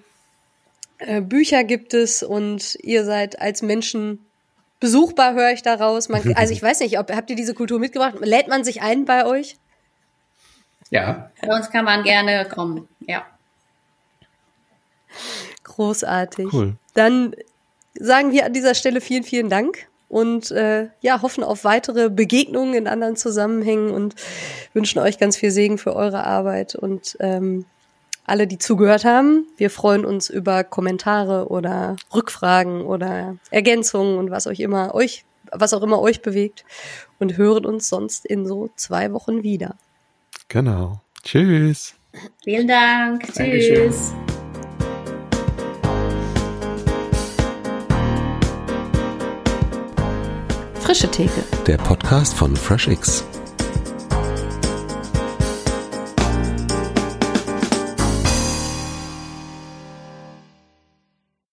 äh, 0.97 1.21
Bücher 1.21 1.63
gibt 1.63 1.93
es 1.93 2.23
und 2.23 2.75
ihr 2.81 3.03
seid 3.05 3.39
als 3.39 3.61
Menschen 3.61 4.25
besuchbar, 4.81 5.33
höre 5.33 5.51
ich 5.51 5.61
daraus. 5.61 6.09
Man, 6.09 6.33
also 6.35 6.51
ich 6.51 6.61
weiß 6.61 6.81
nicht, 6.81 6.99
ob, 6.99 7.09
habt 7.09 7.29
ihr 7.29 7.37
diese 7.37 7.53
Kultur 7.53 7.79
mitgebracht? 7.79 8.15
Lädt 8.19 8.49
man 8.49 8.65
sich 8.65 8.81
ein 8.81 9.05
bei 9.05 9.25
euch? 9.25 9.55
Ja. 10.89 11.31
Bei 11.41 11.55
uns 11.55 11.69
kann 11.69 11.85
man 11.85 12.03
gerne 12.03 12.45
kommen, 12.49 12.89
ja. 13.07 13.25
Großartig. 15.63 16.51
Cool. 16.51 16.75
Dann 16.93 17.33
sagen 17.93 18.31
wir 18.33 18.45
an 18.45 18.53
dieser 18.53 18.75
Stelle 18.75 18.99
vielen, 18.99 19.23
vielen 19.23 19.49
Dank 19.49 19.87
und 20.09 20.51
äh, 20.51 20.89
ja, 20.99 21.21
hoffen 21.21 21.43
auf 21.43 21.63
weitere 21.63 22.09
Begegnungen 22.09 22.73
in 22.73 22.87
anderen 22.87 23.15
Zusammenhängen 23.15 23.91
und 23.91 24.15
wünschen 24.73 24.99
euch 24.99 25.17
ganz 25.17 25.37
viel 25.37 25.51
Segen 25.51 25.77
für 25.77 25.95
eure 25.95 26.25
Arbeit 26.25 26.75
und 26.75 27.15
ähm, 27.21 27.65
alle, 28.26 28.48
die 28.48 28.57
zugehört 28.57 29.06
haben. 29.06 29.48
Wir 29.57 29.69
freuen 29.69 30.06
uns 30.06 30.30
über 30.30 30.64
Kommentare 30.64 31.48
oder 31.49 31.95
Rückfragen 32.14 32.81
oder 32.81 33.38
Ergänzungen 33.49 34.18
und 34.18 34.31
was 34.31 34.48
euch 34.48 34.60
immer 34.60 34.93
euch, 34.93 35.26
was 35.52 35.73
auch 35.73 35.81
immer 35.81 35.99
euch 35.99 36.22
bewegt 36.22 36.65
und 37.19 37.38
hören 37.38 37.65
uns 37.65 37.89
sonst 37.89 38.26
in 38.26 38.45
so 38.45 38.69
zwei 38.76 39.11
Wochen 39.14 39.43
wieder. 39.43 39.76
Genau. 40.48 41.02
Tschüss. 41.23 41.95
Vielen 42.43 42.68
Dank. 42.68 43.34
Dankeschön. 43.34 43.89
Tschüss. 43.89 44.14
Frische 50.80 51.10
Theke. 51.10 51.43
Der 51.68 51.77
Podcast 51.77 52.34
von 52.34 52.53
FreshX. 52.56 53.30